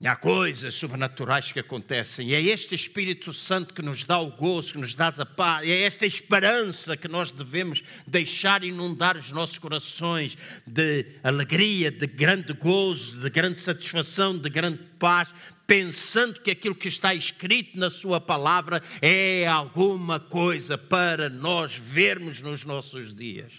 Há 0.06 0.16
coisas 0.16 0.76
sobrenaturais 0.76 1.52
que 1.52 1.60
acontecem. 1.60 2.28
E 2.28 2.36
é 2.36 2.40
este 2.40 2.76
Espírito 2.76 3.34
Santo 3.34 3.74
que 3.74 3.82
nos 3.82 4.06
dá 4.06 4.20
o 4.20 4.30
gozo, 4.30 4.74
que 4.74 4.78
nos 4.78 4.94
dá 4.94 5.08
a 5.08 5.26
paz. 5.26 5.68
É 5.68 5.82
esta 5.82 6.06
esperança 6.06 6.96
que 6.96 7.08
nós 7.08 7.32
devemos 7.32 7.84
deixar 8.06 8.64
inundar 8.64 9.18
os 9.18 9.32
nossos 9.32 9.58
corações 9.58 10.38
de 10.68 11.04
alegria, 11.24 11.90
de 11.90 12.06
grande 12.06 12.54
gozo, 12.54 13.20
de 13.20 13.30
grande 13.32 13.58
satisfação, 13.58 14.38
de 14.38 14.52
grande 14.52 14.78
paz, 15.00 15.34
pensando 15.68 16.40
que 16.40 16.50
aquilo 16.50 16.74
que 16.74 16.88
está 16.88 17.14
escrito 17.14 17.78
na 17.78 17.90
Sua 17.90 18.22
palavra 18.22 18.82
é 19.02 19.46
alguma 19.46 20.18
coisa 20.20 20.78
para 20.78 21.30
nós 21.30 21.74
vermos 21.74 22.42
nos 22.42 22.64
nossos 22.64 23.14
dias. 23.14 23.52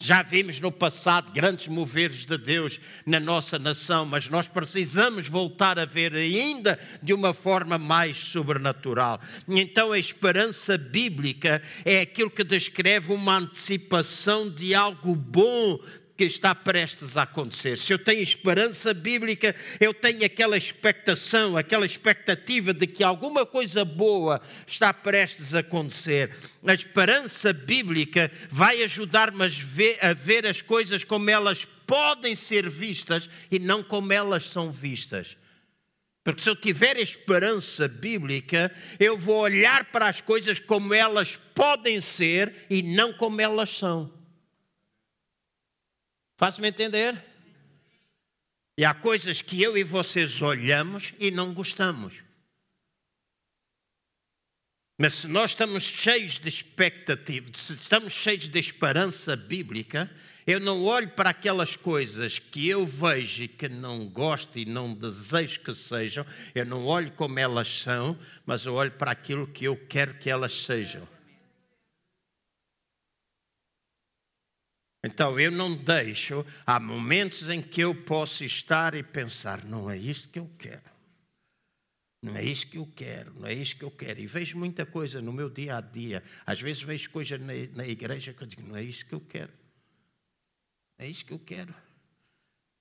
Já 0.00 0.22
vimos 0.22 0.60
no 0.60 0.70
passado 0.70 1.32
grandes 1.32 1.66
moveres 1.66 2.24
de 2.24 2.38
Deus 2.38 2.78
na 3.04 3.18
nossa 3.18 3.58
nação, 3.58 4.06
mas 4.06 4.28
nós 4.28 4.46
precisamos 4.46 5.28
voltar 5.28 5.76
a 5.76 5.84
ver 5.84 6.14
ainda 6.14 6.78
de 7.02 7.12
uma 7.12 7.34
forma 7.34 7.76
mais 7.78 8.16
sobrenatural. 8.16 9.20
Então 9.48 9.90
a 9.90 9.98
esperança 9.98 10.78
bíblica 10.78 11.60
é 11.84 12.02
aquilo 12.02 12.30
que 12.30 12.44
descreve 12.44 13.12
uma 13.12 13.38
antecipação 13.38 14.48
de 14.48 14.72
algo 14.72 15.16
bom 15.16 15.80
que 16.18 16.24
está 16.24 16.52
prestes 16.52 17.16
a 17.16 17.22
acontecer. 17.22 17.78
Se 17.78 17.92
eu 17.92 17.98
tenho 17.98 18.20
esperança 18.20 18.92
bíblica, 18.92 19.54
eu 19.78 19.94
tenho 19.94 20.24
aquela 20.24 20.56
expectação, 20.56 21.56
aquela 21.56 21.86
expectativa 21.86 22.74
de 22.74 22.88
que 22.88 23.04
alguma 23.04 23.46
coisa 23.46 23.84
boa 23.84 24.40
está 24.66 24.92
prestes 24.92 25.54
a 25.54 25.60
acontecer. 25.60 26.34
A 26.66 26.74
esperança 26.74 27.52
bíblica 27.52 28.32
vai 28.50 28.82
ajudar-me 28.82 29.44
a 30.00 30.12
ver 30.12 30.44
as 30.44 30.60
coisas 30.60 31.04
como 31.04 31.30
elas 31.30 31.64
podem 31.86 32.34
ser 32.34 32.68
vistas 32.68 33.30
e 33.48 33.60
não 33.60 33.80
como 33.80 34.12
elas 34.12 34.42
são 34.42 34.72
vistas. 34.72 35.36
Porque 36.24 36.42
se 36.42 36.50
eu 36.50 36.56
tiver 36.56 36.98
esperança 36.98 37.86
bíblica, 37.86 38.72
eu 38.98 39.16
vou 39.16 39.40
olhar 39.40 39.84
para 39.84 40.08
as 40.08 40.20
coisas 40.20 40.58
como 40.58 40.92
elas 40.92 41.38
podem 41.54 42.00
ser 42.00 42.66
e 42.68 42.82
não 42.82 43.12
como 43.12 43.40
elas 43.40 43.70
são. 43.70 44.17
Faz-me 46.38 46.68
entender? 46.68 47.20
E 48.78 48.84
há 48.84 48.94
coisas 48.94 49.42
que 49.42 49.60
eu 49.60 49.76
e 49.76 49.82
vocês 49.82 50.40
olhamos 50.40 51.12
e 51.18 51.32
não 51.32 51.52
gostamos. 51.52 52.14
Mas 55.00 55.14
se 55.14 55.26
nós 55.26 55.50
estamos 55.50 55.82
cheios 55.82 56.38
de 56.38 56.48
expectativa, 56.48 57.48
se 57.52 57.74
estamos 57.74 58.12
cheios 58.12 58.48
de 58.48 58.56
esperança 58.56 59.34
bíblica, 59.34 60.08
eu 60.46 60.60
não 60.60 60.84
olho 60.84 61.08
para 61.10 61.30
aquelas 61.30 61.74
coisas 61.74 62.38
que 62.38 62.68
eu 62.68 62.86
vejo 62.86 63.42
e 63.42 63.48
que 63.48 63.68
não 63.68 64.06
gosto 64.06 64.60
e 64.60 64.64
não 64.64 64.94
desejo 64.94 65.58
que 65.58 65.74
sejam, 65.74 66.24
eu 66.54 66.64
não 66.64 66.86
olho 66.86 67.10
como 67.12 67.36
elas 67.36 67.80
são, 67.80 68.16
mas 68.46 68.64
eu 68.64 68.74
olho 68.74 68.92
para 68.92 69.10
aquilo 69.10 69.48
que 69.48 69.64
eu 69.64 69.76
quero 69.88 70.14
que 70.14 70.30
elas 70.30 70.52
sejam. 70.64 71.17
Então 75.08 75.40
eu 75.40 75.50
não 75.50 75.74
deixo, 75.74 76.44
há 76.66 76.78
momentos 76.78 77.48
em 77.48 77.62
que 77.62 77.80
eu 77.80 77.94
posso 77.94 78.44
estar 78.44 78.94
e 78.94 79.02
pensar, 79.02 79.64
não 79.64 79.90
é 79.90 79.96
isto 79.96 80.28
que 80.28 80.38
eu 80.38 80.50
quero. 80.58 80.82
Não 82.22 82.36
é 82.36 82.44
isto 82.44 82.66
que 82.66 82.76
eu 82.76 82.86
quero, 82.94 83.32
não 83.40 83.46
é 83.46 83.54
isto 83.54 83.78
que 83.78 83.84
eu 83.84 83.90
quero. 83.90 84.20
E 84.20 84.26
vejo 84.26 84.58
muita 84.58 84.84
coisa 84.84 85.22
no 85.22 85.32
meu 85.32 85.48
dia 85.48 85.78
a 85.78 85.80
dia. 85.80 86.22
Às 86.44 86.60
vezes 86.60 86.82
vejo 86.82 87.08
coisas 87.08 87.40
na, 87.40 87.54
na 87.74 87.88
igreja 87.88 88.34
que 88.34 88.42
eu 88.42 88.46
digo, 88.46 88.68
não 88.68 88.76
é 88.76 88.82
isto 88.82 89.06
que 89.06 89.14
eu 89.14 89.20
quero. 89.20 89.52
Não 90.98 91.06
é 91.06 91.08
isto 91.08 91.24
que 91.24 91.32
eu 91.32 91.38
quero. 91.38 91.74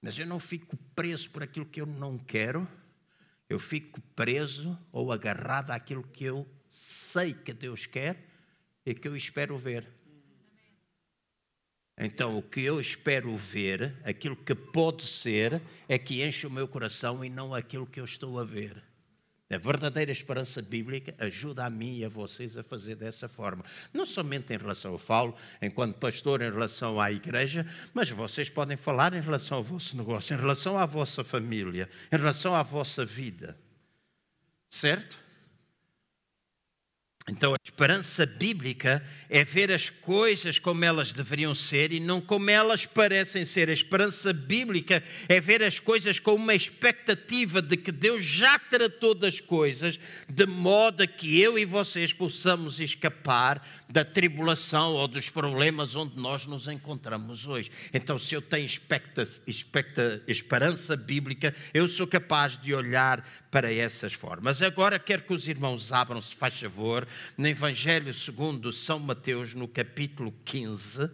Mas 0.01 0.19
eu 0.19 0.25
não 0.25 0.39
fico 0.39 0.75
preso 0.93 1.29
por 1.29 1.43
aquilo 1.43 1.65
que 1.65 1.79
eu 1.79 1.85
não 1.85 2.17
quero. 2.17 2.67
Eu 3.47 3.57
fico 3.57 4.01
preso 4.17 4.77
ou 4.91 5.13
agarrado 5.13 5.71
àquilo 5.71 6.03
que 6.03 6.25
eu 6.25 6.45
sei 6.69 7.33
que 7.33 7.53
Deus 7.53 7.85
quer 7.85 8.21
e 8.85 8.93
que 8.93 9.07
eu 9.07 9.15
espero 9.15 9.57
ver. 9.57 9.87
Então, 11.97 12.37
o 12.37 12.43
que 12.43 12.61
eu 12.61 12.79
espero 12.79 13.35
ver, 13.35 13.95
aquilo 14.03 14.35
que 14.35 14.53
pode 14.53 15.03
ser, 15.03 15.61
é 15.89 15.97
que 15.97 16.23
enche 16.23 16.45
o 16.45 16.51
meu 16.51 16.67
coração 16.67 17.25
e 17.25 17.29
não 17.29 17.55
aquilo 17.55 17.87
que 17.87 17.99
eu 17.99 18.05
estou 18.05 18.39
a 18.39 18.43
ver. 18.43 18.83
A 19.49 19.57
verdadeira 19.57 20.11
esperança 20.11 20.61
bíblica 20.61 21.15
ajuda 21.17 21.65
a 21.65 21.69
mim 21.69 21.99
e 21.99 22.05
a 22.05 22.09
vocês 22.09 22.57
a 22.57 22.63
fazer 22.63 22.95
dessa 22.95 23.29
forma. 23.29 23.63
Não 23.93 24.05
somente 24.05 24.53
em 24.53 24.57
relação 24.57 24.91
ao 24.91 24.99
Paulo, 24.99 25.35
enquanto 25.61 25.97
pastor, 25.97 26.41
em 26.41 26.51
relação 26.51 26.99
à 26.99 27.11
igreja, 27.11 27.65
mas 27.93 28.09
vocês 28.09 28.49
podem 28.49 28.75
falar 28.75 29.13
em 29.13 29.21
relação 29.21 29.57
ao 29.57 29.63
vosso 29.63 29.95
negócio, 29.95 30.35
em 30.35 30.39
relação 30.39 30.77
à 30.77 30.85
vossa 30.85 31.23
família, 31.23 31.89
em 32.11 32.17
relação 32.17 32.53
à 32.53 32.61
vossa 32.61 33.05
vida. 33.05 33.57
Certo? 34.69 35.17
Então, 37.29 37.51
a 37.51 37.57
esperança 37.61 38.25
bíblica 38.25 39.03
é 39.29 39.43
ver 39.43 39.69
as 39.69 39.89
coisas 39.89 40.59
como 40.59 40.85
elas 40.85 41.11
deveriam 41.11 41.53
ser 41.53 41.91
e 41.91 41.99
não 41.99 42.21
como 42.21 42.49
elas 42.49 42.85
parecem 42.85 43.43
ser. 43.43 43.69
A 43.69 43.73
esperança 43.73 44.31
bíblica 44.31 45.03
é 45.27 45.37
ver 45.41 45.61
as 45.61 45.77
coisas 45.77 46.19
com 46.19 46.35
uma 46.35 46.55
expectativa 46.55 47.61
de 47.61 47.75
que 47.75 47.91
Deus 47.91 48.23
já 48.23 48.57
tratou 48.57 49.13
das 49.13 49.41
coisas, 49.41 49.99
de 50.29 50.45
modo 50.45 51.03
a 51.03 51.07
que 51.07 51.37
eu 51.37 51.59
e 51.59 51.65
vocês 51.65 52.13
possamos 52.13 52.79
escapar 52.79 53.61
da 53.89 54.05
tribulação 54.05 54.93
ou 54.93 55.05
dos 55.05 55.29
problemas 55.29 55.95
onde 55.95 56.17
nós 56.17 56.47
nos 56.47 56.69
encontramos 56.69 57.45
hoje. 57.45 57.69
Então, 57.93 58.17
se 58.17 58.35
eu 58.35 58.41
tenho 58.41 58.65
expecta, 58.65 59.27
expecta, 59.45 60.23
esperança 60.29 60.95
bíblica, 60.95 61.53
eu 61.73 61.89
sou 61.89 62.07
capaz 62.07 62.57
de 62.57 62.73
olhar 62.73 63.21
para 63.51 63.73
essas 63.73 64.13
formas. 64.13 64.61
Agora 64.61 64.97
quero 64.97 65.23
que 65.23 65.33
os 65.33 65.47
irmãos 65.49 65.91
abram, 65.91 66.21
se 66.21 66.33
faz 66.33 66.57
favor, 66.57 67.05
no 67.37 67.47
Evangelho 67.47 68.13
segundo 68.13 68.71
São 68.73 68.99
Mateus, 68.99 69.53
no 69.53 69.67
capítulo 69.67 70.31
15, 70.45 71.09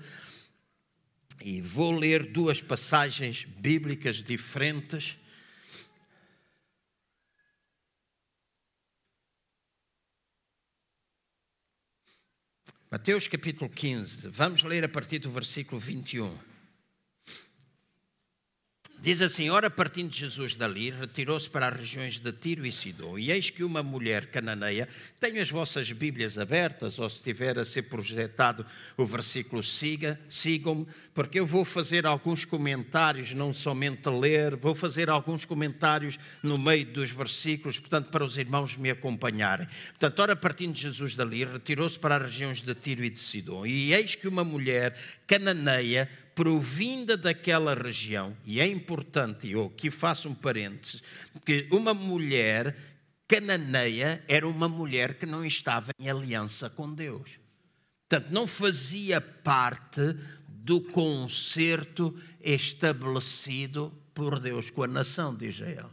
e 1.41 1.61
vou 1.61 1.91
ler 1.91 2.31
duas 2.31 2.61
passagens 2.61 3.43
bíblicas 3.43 4.23
diferentes. 4.23 5.17
Mateus 12.89 13.27
capítulo 13.27 13.69
15, 13.69 14.27
vamos 14.29 14.63
ler 14.63 14.83
a 14.85 14.89
partir 14.89 15.19
do 15.19 15.29
versículo 15.29 15.81
21. 15.81 16.52
Diz 19.03 19.21
assim: 19.21 19.49
Ora, 19.49 19.69
partindo 19.69 20.15
Jesus 20.15 20.55
dali, 20.55 20.89
retirou-se 20.89 21.49
para 21.49 21.67
as 21.67 21.75
regiões 21.75 22.19
de 22.19 22.31
Tiro 22.31 22.65
e 22.65 22.71
Sidom. 22.71 23.19
E 23.19 23.33
eis 23.33 23.49
que 23.49 23.61
uma 23.61 23.83
mulher 23.83 24.27
cananeia, 24.27 24.87
tenho 25.19 25.41
as 25.41 25.51
vossas 25.51 25.91
Bíblias 25.91 26.37
abertas, 26.37 26.97
ou 26.99 27.09
se 27.09 27.17
estiver 27.17 27.59
a 27.59 27.65
ser 27.65 27.81
projetado 27.81 28.65
o 28.95 29.05
versículo, 29.05 29.61
siga, 29.61 30.17
sigam-me, 30.29 30.87
porque 31.13 31.37
eu 31.37 31.45
vou 31.45 31.65
fazer 31.65 32.05
alguns 32.05 32.45
comentários, 32.45 33.33
não 33.33 33.53
somente 33.53 34.07
ler, 34.07 34.55
vou 34.55 34.73
fazer 34.73 35.09
alguns 35.09 35.43
comentários 35.43 36.17
no 36.41 36.57
meio 36.57 36.85
dos 36.85 37.11
versículos, 37.11 37.77
portanto, 37.79 38.09
para 38.09 38.23
os 38.23 38.37
irmãos 38.37 38.77
me 38.77 38.89
acompanharem. 38.89 39.67
Portanto, 39.89 40.19
ora, 40.21 40.33
partindo 40.33 40.77
Jesus 40.77 41.13
dali, 41.13 41.43
retirou-se 41.43 41.99
para 41.99 42.15
as 42.15 42.21
regiões 42.21 42.61
de 42.61 42.73
Tiro 42.73 43.03
e 43.03 43.09
de 43.09 43.19
Sidom. 43.19 43.65
E 43.65 43.93
eis 43.93 44.15
que 44.15 44.29
uma 44.29 44.45
mulher 44.45 44.97
cananeia, 45.27 46.09
provinda 46.35 47.15
daquela 47.15 47.73
região, 47.73 48.35
e 48.45 48.59
é 48.59 48.67
importante, 48.67 49.49
eu 49.49 49.65
aqui 49.65 49.91
faço 49.91 50.27
um 50.27 50.35
parênteses, 50.35 51.01
que 51.45 51.67
uma 51.71 51.93
mulher 51.93 52.75
cananeia 53.27 54.23
era 54.27 54.47
uma 54.47 54.67
mulher 54.69 55.15
que 55.15 55.25
não 55.25 55.45
estava 55.45 55.91
em 55.99 56.09
aliança 56.09 56.69
com 56.69 56.93
Deus. 56.93 57.39
Portanto, 58.07 58.31
não 58.31 58.45
fazia 58.45 59.19
parte 59.19 60.15
do 60.47 60.79
concerto 60.81 62.15
estabelecido 62.41 63.91
por 64.13 64.39
Deus 64.39 64.69
com 64.69 64.83
a 64.83 64.87
nação 64.87 65.33
de 65.35 65.47
Israel. 65.49 65.89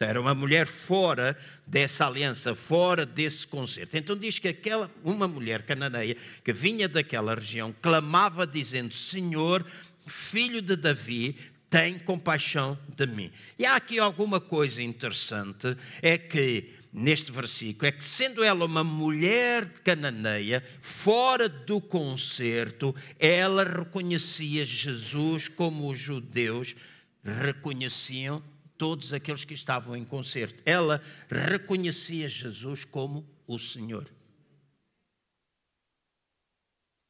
Era 0.00 0.20
uma 0.20 0.34
mulher 0.34 0.66
fora 0.68 1.36
dessa 1.66 2.06
aliança, 2.06 2.54
fora 2.54 3.04
desse 3.04 3.44
concerto. 3.44 3.96
Então 3.96 4.16
diz 4.16 4.38
que 4.38 4.46
aquela, 4.46 4.88
uma 5.02 5.26
mulher 5.26 5.62
cananeia 5.62 6.16
que 6.44 6.52
vinha 6.52 6.88
daquela 6.88 7.34
região 7.34 7.74
clamava 7.82 8.46
dizendo: 8.46 8.94
Senhor, 8.94 9.66
filho 10.06 10.62
de 10.62 10.76
Davi, 10.76 11.36
tem 11.68 11.98
compaixão 11.98 12.78
de 12.96 13.06
mim. 13.06 13.32
E 13.58 13.66
há 13.66 13.74
aqui 13.74 13.98
alguma 13.98 14.40
coisa 14.40 14.80
interessante, 14.80 15.76
é 16.00 16.16
que 16.16 16.74
neste 16.92 17.32
versículo 17.32 17.86
é 17.86 17.92
que, 17.92 18.04
sendo 18.04 18.44
ela 18.44 18.64
uma 18.64 18.84
mulher 18.84 19.68
cananeia, 19.84 20.62
fora 20.80 21.48
do 21.48 21.80
concerto, 21.80 22.94
ela 23.18 23.64
reconhecia 23.64 24.64
Jesus 24.64 25.48
como 25.48 25.90
os 25.90 25.98
judeus 25.98 26.76
reconheciam 27.24 28.42
todos 28.78 29.12
aqueles 29.12 29.44
que 29.44 29.52
estavam 29.52 29.96
em 29.96 30.04
concerto. 30.04 30.62
Ela 30.64 31.02
reconhecia 31.28 32.28
Jesus 32.28 32.84
como 32.84 33.28
o 33.46 33.58
Senhor. 33.58 34.08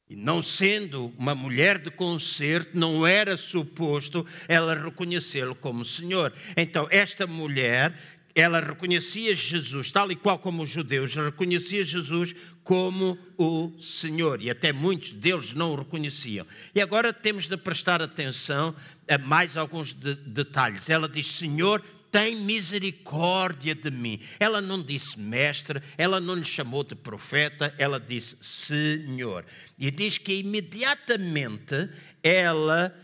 E 0.09 0.16
não 0.16 0.40
sendo 0.40 1.12
uma 1.18 1.35
mulher 1.35 1.78
de 1.78 1.90
concerto, 1.90 2.70
não 2.78 3.07
era 3.07 3.37
suposto 3.37 4.26
ela 4.48 4.74
reconhecê-lo 4.74 5.54
como 5.54 5.85
Senhor. 5.85 6.33
Então, 6.57 6.88
esta 6.90 7.26
mulher, 7.26 7.94
ela 8.34 8.60
reconhecia 8.60 9.34
Jesus, 9.34 9.90
tal 9.90 10.10
e 10.12 10.16
qual 10.16 10.38
como 10.38 10.62
os 10.62 10.70
judeus, 10.70 11.14
reconhecia 11.14 11.84
Jesus 11.84 12.34
como 12.62 13.18
o 13.36 13.72
Senhor. 13.80 14.42
E 14.42 14.50
até 14.50 14.72
muitos 14.72 15.12
deles 15.12 15.52
não 15.54 15.72
o 15.72 15.76
reconheciam. 15.76 16.46
E 16.74 16.80
agora 16.80 17.12
temos 17.12 17.48
de 17.48 17.56
prestar 17.56 18.00
atenção 18.02 18.74
a 19.08 19.18
mais 19.18 19.56
alguns 19.56 19.92
de 19.92 20.14
detalhes. 20.14 20.88
Ela 20.88 21.08
diz: 21.08 21.26
Senhor, 21.26 21.82
tem 22.10 22.36
misericórdia 22.36 23.74
de 23.74 23.90
mim. 23.90 24.20
Ela 24.38 24.60
não 24.60 24.82
disse 24.82 25.18
mestre, 25.18 25.82
ela 25.96 26.20
não 26.20 26.34
lhe 26.34 26.44
chamou 26.44 26.84
de 26.84 26.94
profeta, 26.94 27.74
ela 27.78 27.98
disse 27.98 28.36
Senhor. 28.40 29.44
E 29.78 29.90
diz 29.90 30.18
que 30.18 30.34
imediatamente 30.34 31.88
ela, 32.22 32.94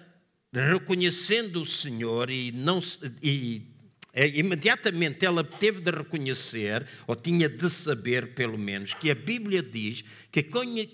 reconhecendo 0.52 1.62
o 1.62 1.66
Senhor 1.66 2.30
e 2.30 2.52
não 2.52 2.80
e 3.22 3.73
imediatamente 4.14 5.27
ela 5.27 5.42
teve 5.42 5.81
de 5.81 5.90
reconhecer, 5.90 6.87
ou 7.07 7.16
tinha 7.16 7.48
de 7.48 7.68
saber, 7.68 8.35
pelo 8.35 8.57
menos, 8.57 8.94
que 8.94 9.11
a 9.11 9.14
Bíblia 9.14 9.62
diz 9.62 10.05
que 10.31 10.42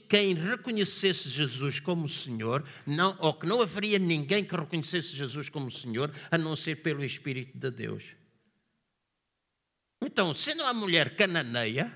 quem 0.09 0.35
reconhecesse 0.35 1.29
Jesus 1.29 1.79
como 1.81 2.09
Senhor, 2.09 2.65
não, 2.87 3.17
ou 3.21 3.35
que 3.35 3.47
não 3.47 3.61
haveria 3.61 3.99
ninguém 3.99 4.43
que 4.43 4.57
reconhecesse 4.57 5.15
Jesus 5.15 5.49
como 5.49 5.71
Senhor, 5.71 6.11
a 6.31 6.39
não 6.39 6.57
ser 6.57 6.77
pelo 6.77 7.05
Espírito 7.05 7.59
de 7.59 7.71
Deus. 7.71 8.05
Então, 10.03 10.35
sendo 10.35 10.63
a 10.63 10.73
mulher 10.73 11.15
cananeia, 11.15 11.95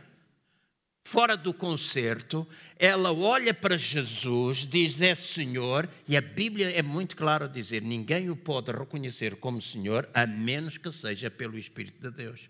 fora 1.04 1.36
do 1.36 1.52
concerto, 1.52 2.48
ela 2.78 3.12
olha 3.12 3.52
para 3.52 3.76
Jesus, 3.76 4.66
diz 4.66 5.00
é 5.02 5.14
Senhor, 5.14 5.88
e 6.08 6.16
a 6.16 6.20
Bíblia 6.20 6.70
é 6.70 6.82
muito 6.82 7.14
clara 7.14 7.44
a 7.44 7.48
dizer: 7.48 7.82
ninguém 7.82 8.30
o 8.30 8.36
pode 8.36 8.72
reconhecer 8.72 9.36
como 9.36 9.60
Senhor 9.60 10.08
a 10.14 10.26
menos 10.26 10.78
que 10.78 10.90
seja 10.90 11.30
pelo 11.30 11.58
Espírito 11.58 12.00
de 12.00 12.10
Deus. 12.10 12.48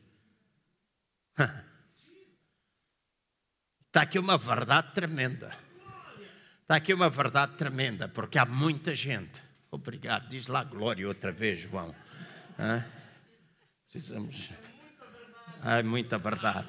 Está 3.87 4.03
aqui 4.03 4.19
uma 4.19 4.39
verdade 4.39 4.95
tremenda. 4.95 5.55
Está 6.63 6.77
aqui 6.77 6.95
uma 6.95 7.11
verdade 7.11 7.57
tremenda, 7.57 8.09
porque 8.09 8.39
há 8.39 8.47
muita 8.47 8.95
gente. 8.95 9.43
Obrigado, 9.71 10.29
diz 10.31 10.47
lá 10.47 10.65
glória 10.65 11.07
outra 11.07 11.33
vez, 11.33 11.61
João. 11.61 11.95
Precisamos. 13.91 14.51
Há 15.61 15.83
muita 15.83 16.17
verdade. 16.17 16.69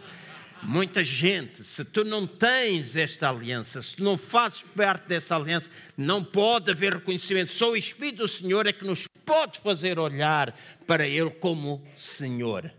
Muita 0.68 1.04
gente, 1.04 1.64
se 1.64 1.86
tu 1.86 2.04
não 2.04 2.26
tens 2.26 2.96
esta 2.96 3.30
aliança, 3.30 3.84
se 3.84 3.98
tu 3.98 4.04
não 4.04 4.18
fazes 4.18 4.64
parte 4.76 5.08
dessa 5.08 5.36
aliança, 5.36 5.70
não 5.96 6.24
pode 6.24 6.72
haver 6.72 6.96
reconhecimento. 6.96 7.52
Só 7.52 7.72
o 7.72 7.78
Espírito 7.78 8.24
do 8.24 8.28
Senhor 8.28 8.66
é 8.66 8.74
que 8.74 8.84
nos 8.84 9.08
pode 9.24 9.60
fazer 9.60 10.00
olhar 10.00 10.58
para 10.88 11.08
Ele 11.08 11.30
como 11.30 11.86
Senhor. 11.96 12.74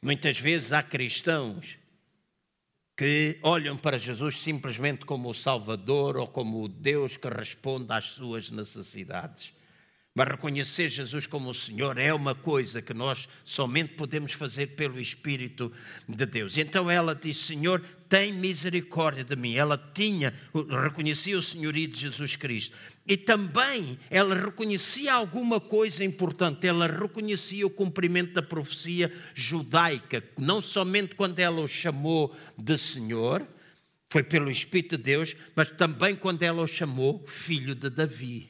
Muitas 0.00 0.40
vezes 0.40 0.72
há 0.72 0.82
cristãos 0.82 1.78
que 2.96 3.38
olham 3.42 3.76
para 3.76 3.98
Jesus 3.98 4.38
simplesmente 4.38 5.04
como 5.04 5.28
o 5.28 5.34
Salvador 5.34 6.16
ou 6.16 6.26
como 6.26 6.62
o 6.62 6.68
Deus 6.68 7.18
que 7.18 7.28
responde 7.28 7.92
às 7.92 8.06
suas 8.06 8.50
necessidades. 8.50 9.52
Mas 10.12 10.26
reconhecer 10.26 10.88
Jesus 10.88 11.28
como 11.28 11.50
o 11.50 11.54
Senhor 11.54 11.96
é 11.96 12.12
uma 12.12 12.34
coisa 12.34 12.82
que 12.82 12.92
nós 12.92 13.28
somente 13.44 13.94
podemos 13.94 14.32
fazer 14.32 14.74
pelo 14.74 15.00
Espírito 15.00 15.72
de 16.08 16.26
Deus. 16.26 16.58
Então 16.58 16.90
ela 16.90 17.14
disse: 17.14 17.44
Senhor, 17.44 17.80
tem 18.08 18.32
misericórdia 18.32 19.22
de 19.22 19.36
mim. 19.36 19.54
Ela 19.54 19.78
tinha, 19.78 20.34
reconhecia 20.82 21.38
o 21.38 21.42
senhorio 21.42 21.86
de 21.86 22.00
Jesus 22.00 22.34
Cristo. 22.34 22.76
E 23.06 23.16
também 23.16 23.96
ela 24.10 24.34
reconhecia 24.34 25.14
alguma 25.14 25.60
coisa 25.60 26.02
importante. 26.04 26.66
Ela 26.66 26.88
reconhecia 26.88 27.64
o 27.64 27.70
cumprimento 27.70 28.32
da 28.32 28.42
profecia 28.42 29.12
judaica, 29.32 30.24
não 30.36 30.60
somente 30.60 31.14
quando 31.14 31.38
ela 31.38 31.60
o 31.60 31.68
chamou 31.68 32.34
de 32.58 32.76
Senhor, 32.76 33.46
foi 34.10 34.24
pelo 34.24 34.50
Espírito 34.50 34.96
de 34.96 35.04
Deus, 35.04 35.36
mas 35.54 35.70
também 35.70 36.16
quando 36.16 36.42
ela 36.42 36.62
o 36.62 36.66
chamou 36.66 37.24
filho 37.28 37.76
de 37.76 37.88
Davi. 37.88 38.49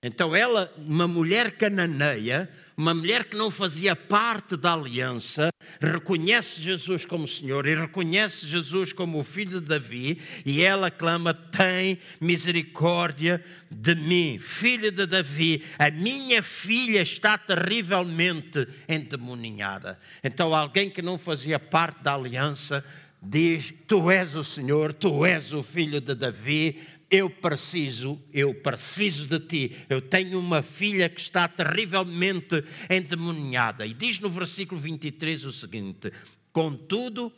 Então 0.00 0.34
ela, 0.34 0.72
uma 0.76 1.08
mulher 1.08 1.56
cananeia, 1.56 2.48
uma 2.76 2.94
mulher 2.94 3.24
que 3.24 3.36
não 3.36 3.50
fazia 3.50 3.96
parte 3.96 4.56
da 4.56 4.72
aliança, 4.72 5.48
reconhece 5.80 6.62
Jesus 6.62 7.04
como 7.04 7.26
Senhor 7.26 7.66
e 7.66 7.74
reconhece 7.74 8.46
Jesus 8.46 8.92
como 8.92 9.18
o 9.18 9.24
filho 9.24 9.60
de 9.60 9.66
Davi, 9.66 10.20
e 10.46 10.62
ela 10.62 10.88
clama: 10.88 11.34
"Tem 11.34 11.98
misericórdia 12.20 13.44
de 13.68 13.96
mim, 13.96 14.38
filho 14.38 14.92
de 14.92 15.04
Davi. 15.04 15.64
A 15.76 15.90
minha 15.90 16.44
filha 16.44 17.02
está 17.02 17.36
terrivelmente 17.36 18.68
endemoniada." 18.88 19.98
Então 20.22 20.54
alguém 20.54 20.88
que 20.88 21.02
não 21.02 21.18
fazia 21.18 21.58
parte 21.58 22.04
da 22.04 22.14
aliança 22.14 22.84
diz: 23.20 23.74
Tu 23.88 24.10
és 24.12 24.36
o 24.36 24.44
Senhor, 24.44 24.92
tu 24.92 25.26
és 25.26 25.52
o 25.52 25.62
filho 25.62 26.00
de 26.00 26.14
Davi, 26.14 26.78
eu 27.10 27.30
preciso, 27.30 28.22
eu 28.32 28.54
preciso 28.54 29.26
de 29.26 29.40
ti. 29.40 29.76
Eu 29.88 30.00
tenho 30.00 30.38
uma 30.38 30.62
filha 30.62 31.08
que 31.08 31.20
está 31.20 31.48
terrivelmente 31.48 32.62
endemoniada. 32.90 33.86
E 33.86 33.94
diz 33.94 34.18
no 34.18 34.28
versículo 34.28 34.80
23 34.80 35.44
o 35.46 35.52
seguinte: 35.52 36.12
Contudo, 36.52 37.32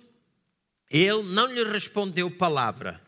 ele 0.91 1.23
não 1.23 1.53
lhe 1.53 1.65
respondeu 1.65 2.31
palavra. 2.31 3.01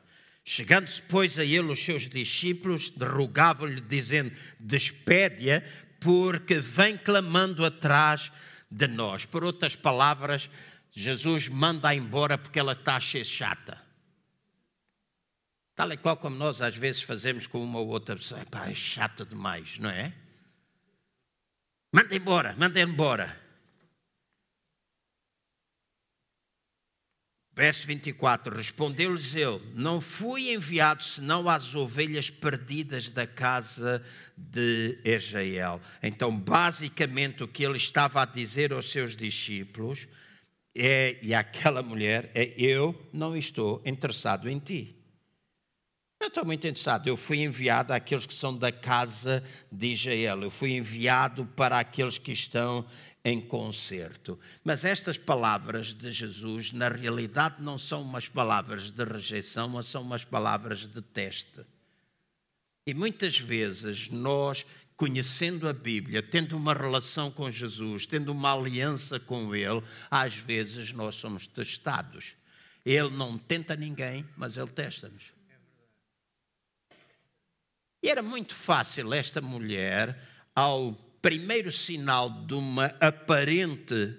Chegando-se, 0.44 1.00
pois, 1.02 1.38
a 1.38 1.44
ele 1.44 1.70
os 1.70 1.84
seus 1.84 2.08
discípulos, 2.08 2.92
rogavam-lhe, 2.96 3.80
dizendo: 3.80 4.32
Despede-a, 4.58 5.62
porque 5.98 6.60
vem 6.60 6.96
clamando 6.96 7.64
atrás 7.64 8.30
de 8.70 8.86
nós. 8.86 9.24
Por 9.24 9.44
outras 9.44 9.74
palavras, 9.74 10.48
Jesus 10.92 11.48
manda 11.48 11.94
embora 11.94 12.38
porque 12.38 12.58
ela 12.58 12.72
está 12.72 12.96
a 12.96 13.00
ser 13.00 13.24
chata. 13.24 13.80
Tal 15.74 15.90
e 15.92 15.96
qual 15.96 16.16
como 16.16 16.36
nós 16.36 16.60
às 16.60 16.76
vezes 16.76 17.02
fazemos 17.02 17.46
com 17.46 17.62
uma 17.62 17.78
ou 17.78 17.88
outra 17.88 18.16
pessoa. 18.16 18.42
Epá, 18.42 18.68
é 18.68 18.74
chato 18.74 19.24
demais, 19.24 19.78
não 19.78 19.88
é? 19.88 20.12
Manda 21.94 22.14
embora, 22.14 22.54
manda 22.58 22.80
embora. 22.80 23.42
Verso 27.54 27.86
24: 27.86 28.56
Respondeu-lhes 28.56 29.34
ele: 29.34 29.60
Não 29.74 30.00
fui 30.00 30.52
enviado 30.52 31.02
senão 31.02 31.48
às 31.48 31.74
ovelhas 31.74 32.30
perdidas 32.30 33.10
da 33.10 33.26
casa 33.26 34.02
de 34.36 34.98
Israel. 35.04 35.80
Então, 36.02 36.36
basicamente, 36.36 37.42
o 37.42 37.48
que 37.48 37.62
ele 37.62 37.76
estava 37.76 38.22
a 38.22 38.26
dizer 38.26 38.72
aos 38.72 38.90
seus 38.90 39.14
discípulos 39.14 40.08
é, 40.74 41.18
e 41.22 41.34
àquela 41.34 41.82
mulher 41.82 42.30
é: 42.34 42.54
Eu 42.56 43.08
não 43.12 43.36
estou 43.36 43.82
interessado 43.84 44.48
em 44.48 44.58
ti. 44.58 45.01
Eu 46.22 46.28
estou 46.28 46.44
muito 46.44 46.64
interessado. 46.64 47.08
Eu 47.08 47.16
fui 47.16 47.38
enviado 47.40 47.92
àqueles 47.92 48.24
que 48.24 48.32
são 48.32 48.56
da 48.56 48.70
casa 48.70 49.42
de 49.72 49.88
Israel. 49.88 50.40
Eu 50.40 50.52
fui 50.52 50.70
enviado 50.76 51.44
para 51.44 51.80
aqueles 51.80 52.16
que 52.16 52.30
estão 52.30 52.86
em 53.24 53.40
concerto. 53.40 54.38
Mas 54.62 54.84
estas 54.84 55.18
palavras 55.18 55.92
de 55.92 56.12
Jesus, 56.12 56.70
na 56.70 56.88
realidade, 56.88 57.60
não 57.60 57.76
são 57.76 58.02
umas 58.02 58.28
palavras 58.28 58.92
de 58.92 59.04
rejeição, 59.04 59.68
mas 59.68 59.86
são 59.86 60.02
umas 60.02 60.24
palavras 60.24 60.86
de 60.86 61.02
teste. 61.02 61.66
E 62.86 62.94
muitas 62.94 63.36
vezes 63.36 64.08
nós, 64.08 64.64
conhecendo 64.96 65.68
a 65.68 65.72
Bíblia, 65.72 66.22
tendo 66.22 66.56
uma 66.56 66.72
relação 66.72 67.32
com 67.32 67.50
Jesus, 67.50 68.06
tendo 68.06 68.30
uma 68.30 68.54
aliança 68.54 69.18
com 69.18 69.52
Ele, 69.56 69.82
às 70.08 70.36
vezes 70.36 70.92
nós 70.92 71.16
somos 71.16 71.48
testados. 71.48 72.36
Ele 72.86 73.10
não 73.10 73.36
tenta 73.36 73.74
ninguém, 73.74 74.24
mas 74.36 74.56
Ele 74.56 74.70
testa-nos. 74.70 75.41
E 78.02 78.08
era 78.08 78.22
muito 78.22 78.54
fácil 78.54 79.14
esta 79.14 79.40
mulher, 79.40 80.18
ao 80.54 80.92
primeiro 81.22 81.70
sinal 81.70 82.28
de 82.28 82.54
uma 82.54 82.86
aparente 83.00 84.16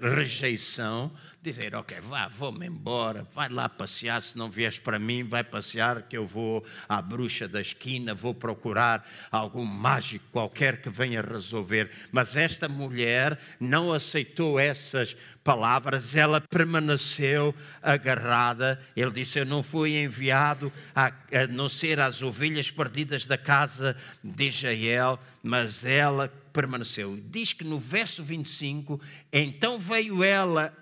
rejeição, 0.00 1.12
dizer, 1.40 1.74
ok, 1.74 2.00
vá, 2.00 2.26
vou-me 2.26 2.66
embora, 2.66 3.26
vai 3.32 3.48
lá 3.48 3.68
passear, 3.68 4.20
se 4.20 4.36
não 4.36 4.50
vies 4.50 4.78
para 4.78 4.98
mim, 4.98 5.22
vai 5.22 5.44
passear 5.44 6.02
que 6.02 6.16
eu 6.16 6.26
vou 6.26 6.64
à 6.88 7.00
bruxa 7.00 7.46
da 7.46 7.60
esquina, 7.60 8.12
vou 8.12 8.34
procurar 8.34 9.08
algum 9.30 9.64
mágico 9.64 10.24
qualquer 10.32 10.82
que 10.82 10.90
venha 10.90 11.22
resolver. 11.22 11.90
Mas 12.10 12.34
esta 12.34 12.68
mulher 12.68 13.38
não 13.60 13.92
aceitou 13.92 14.58
essas 14.58 15.16
palavras, 15.44 16.14
ela 16.16 16.40
permaneceu 16.40 17.54
agarrada. 17.80 18.80
Ele 18.96 19.12
disse, 19.12 19.38
eu 19.38 19.46
não 19.46 19.62
fui 19.62 20.02
enviado 20.02 20.72
a, 20.94 21.06
a 21.06 21.46
não 21.48 21.68
ser 21.68 22.00
às 22.00 22.20
ovelhas 22.22 22.70
perdidas 22.70 23.24
da 23.24 23.38
casa 23.38 23.96
de 24.22 24.48
Israel, 24.48 25.18
mas 25.42 25.84
ela 25.84 26.30
permaneceu. 26.52 27.18
Diz 27.30 27.52
que 27.52 27.64
no 27.64 27.78
verso 27.78 28.22
25, 28.22 29.00
então 29.32 29.78
veio 29.78 30.22
ela 30.22 30.76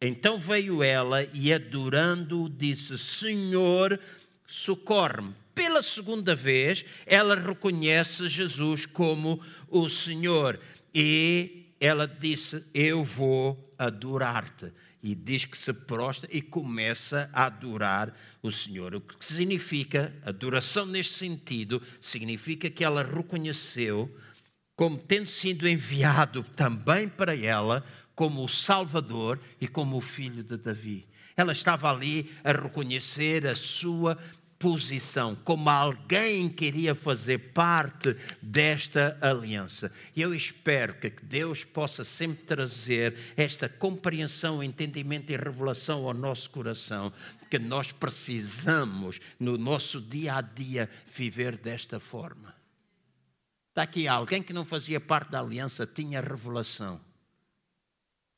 Então 0.00 0.38
veio 0.38 0.82
ela 0.82 1.22
e, 1.34 1.52
adorando-o, 1.52 2.48
disse: 2.48 2.96
Senhor, 2.96 4.00
socorre-me. 4.46 5.34
Pela 5.54 5.82
segunda 5.82 6.34
vez, 6.34 6.84
ela 7.04 7.34
reconhece 7.34 8.28
Jesus 8.28 8.86
como 8.86 9.42
o 9.68 9.90
Senhor 9.90 10.58
e 10.94 11.74
ela 11.78 12.06
disse: 12.06 12.64
Eu 12.72 13.04
vou 13.04 13.74
adorar-te. 13.78 14.72
E 15.02 15.14
diz 15.14 15.46
que 15.46 15.56
se 15.56 15.72
prostra 15.72 16.28
e 16.30 16.42
começa 16.42 17.30
a 17.32 17.46
adorar 17.46 18.14
o 18.42 18.52
Senhor. 18.52 18.94
O 18.94 19.00
que 19.00 19.24
significa, 19.24 20.14
adoração 20.22 20.84
neste 20.84 21.14
sentido, 21.14 21.82
significa 21.98 22.68
que 22.68 22.84
ela 22.84 23.02
reconheceu 23.02 24.14
como 24.80 24.96
tendo 24.96 25.26
sido 25.26 25.68
enviado 25.68 26.42
também 26.42 27.06
para 27.06 27.36
ela 27.36 27.84
como 28.14 28.42
o 28.42 28.48
Salvador 28.48 29.38
e 29.60 29.68
como 29.68 29.98
o 29.98 30.00
filho 30.00 30.42
de 30.42 30.56
Davi. 30.56 31.06
Ela 31.36 31.52
estava 31.52 31.92
ali 31.92 32.32
a 32.42 32.50
reconhecer 32.50 33.46
a 33.46 33.54
sua 33.54 34.16
posição, 34.58 35.36
como 35.44 35.68
alguém 35.68 36.48
queria 36.48 36.94
fazer 36.94 37.52
parte 37.52 38.16
desta 38.40 39.18
aliança. 39.20 39.92
E 40.16 40.22
eu 40.22 40.34
espero 40.34 40.94
que 40.94 41.10
Deus 41.10 41.62
possa 41.62 42.02
sempre 42.02 42.46
trazer 42.46 43.14
esta 43.36 43.68
compreensão, 43.68 44.64
entendimento 44.64 45.30
e 45.30 45.36
revelação 45.36 46.06
ao 46.06 46.14
nosso 46.14 46.48
coração, 46.48 47.12
que 47.50 47.58
nós 47.58 47.92
precisamos 47.92 49.20
no 49.38 49.58
nosso 49.58 50.00
dia 50.00 50.36
a 50.36 50.40
dia 50.40 50.88
viver 51.06 51.58
desta 51.58 52.00
forma. 52.00 52.59
Está 53.70 53.82
aqui 53.82 54.06
alguém 54.06 54.42
que 54.42 54.52
não 54.52 54.64
fazia 54.64 55.00
parte 55.00 55.30
da 55.30 55.40
aliança, 55.40 55.86
tinha 55.86 56.20
revelação. 56.20 57.00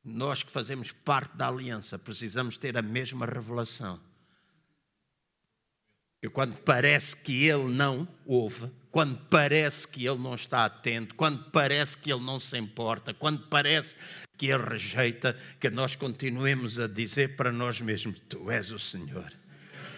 Nós 0.05 0.43
que 0.43 0.51
fazemos 0.51 0.93
parte 0.93 1.37
da 1.37 1.49
aliança 1.49 1.99
precisamos 1.99 2.57
ter 2.57 2.77
a 2.77 2.83
mesma 2.83 3.27
revelação 3.27 4.01
e 6.23 6.29
quando 6.29 6.57
parece 6.59 7.17
que 7.17 7.49
ele 7.49 7.65
não 7.65 8.07
ouve, 8.25 8.71
quando 8.93 9.19
parece 9.29 9.89
que 9.89 10.07
ele 10.07 10.19
não 10.19 10.37
está 10.37 10.65
atento, 10.65 11.17
quando 11.17 11.51
parece 11.51 11.99
que 11.99 12.13
ele 12.13 12.23
não 12.23 12.39
se 12.39 12.57
importa, 12.57 13.13
quando 13.13 13.41
parece 13.49 13.97
que 14.39 14.47
ele 14.47 14.63
rejeita, 14.63 15.37
que 15.59 15.69
nós 15.69 15.97
continuemos 15.97 16.79
a 16.79 16.87
dizer 16.87 17.35
para 17.35 17.51
nós 17.51 17.81
mesmos: 17.81 18.21
Tu 18.29 18.51
és 18.53 18.71
o 18.71 18.79
Senhor. 18.79 19.33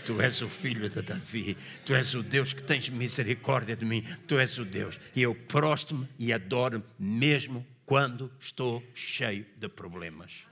Tu 0.04 0.20
és 0.20 0.42
o 0.42 0.48
filho 0.48 0.88
de 0.88 1.00
Davi, 1.02 1.56
tu 1.84 1.94
és 1.94 2.14
o 2.14 2.22
Deus 2.22 2.52
que 2.52 2.62
tens 2.62 2.88
misericórdia 2.90 3.74
de 3.74 3.84
mim, 3.84 4.04
tu 4.26 4.38
és 4.38 4.58
o 4.58 4.64
Deus. 4.64 5.00
E 5.16 5.22
eu 5.22 5.34
prosto-me 5.34 6.08
e 6.18 6.32
adoro 6.32 6.84
mesmo 6.98 7.66
quando 7.86 8.30
estou 8.38 8.82
cheio 8.94 9.46
de 9.56 9.68
problemas. 9.68 10.44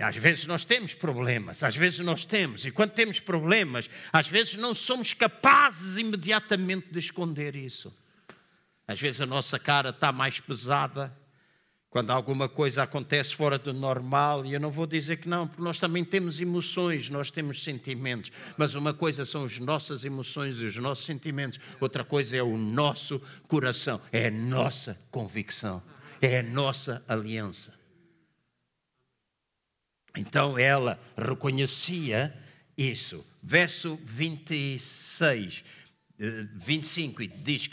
Às 0.00 0.16
vezes 0.16 0.46
nós 0.46 0.64
temos 0.64 0.94
problemas, 0.94 1.62
às 1.62 1.76
vezes 1.76 1.98
nós 1.98 2.24
temos, 2.24 2.64
e 2.64 2.70
quando 2.70 2.92
temos 2.92 3.20
problemas, 3.20 3.90
às 4.10 4.26
vezes 4.26 4.54
não 4.54 4.74
somos 4.74 5.12
capazes 5.12 5.98
imediatamente 5.98 6.88
de 6.90 6.98
esconder 6.98 7.54
isso. 7.54 7.94
Às 8.88 8.98
vezes 8.98 9.20
a 9.20 9.26
nossa 9.26 9.58
cara 9.58 9.90
está 9.90 10.10
mais 10.10 10.40
pesada 10.40 11.14
quando 11.90 12.10
alguma 12.12 12.48
coisa 12.48 12.84
acontece 12.84 13.34
fora 13.34 13.58
do 13.58 13.74
normal, 13.74 14.46
e 14.46 14.54
eu 14.54 14.60
não 14.60 14.70
vou 14.70 14.86
dizer 14.86 15.16
que 15.16 15.28
não, 15.28 15.48
porque 15.48 15.60
nós 15.60 15.80
também 15.80 16.04
temos 16.04 16.40
emoções, 16.40 17.10
nós 17.10 17.32
temos 17.32 17.64
sentimentos, 17.64 18.30
mas 18.56 18.76
uma 18.76 18.94
coisa 18.94 19.24
são 19.24 19.42
as 19.42 19.58
nossas 19.58 20.04
emoções 20.04 20.58
e 20.60 20.66
os 20.66 20.76
nossos 20.76 21.04
sentimentos, 21.04 21.58
outra 21.80 22.04
coisa 22.04 22.36
é 22.36 22.42
o 22.42 22.56
nosso 22.56 23.20
coração, 23.48 24.00
é 24.12 24.28
a 24.28 24.30
nossa 24.30 24.96
convicção, 25.10 25.82
é 26.22 26.38
a 26.38 26.42
nossa 26.44 27.02
aliança. 27.08 27.74
Então 30.16 30.56
ela 30.56 30.98
reconhecia 31.16 32.32
isso. 32.76 33.24
Verso 33.42 33.98
26, 34.04 35.64
25 36.56 37.22
eh, 37.22 37.26
diz, 37.42 37.70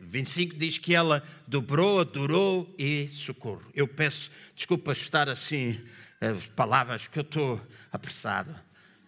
25 0.00 0.54
eh, 0.54 0.58
diz 0.58 0.78
que 0.78 0.94
ela 0.94 1.22
dobrou, 1.46 2.00
adorou 2.00 2.74
e 2.78 3.08
socorro. 3.08 3.62
Eu 3.74 3.88
peço 3.88 4.30
desculpas 4.54 4.98
estar 4.98 5.28
assim, 5.28 5.80
as 6.20 6.46
palavras 6.46 7.08
que 7.08 7.18
eu 7.18 7.22
estou 7.22 7.60
apressado. 7.90 8.54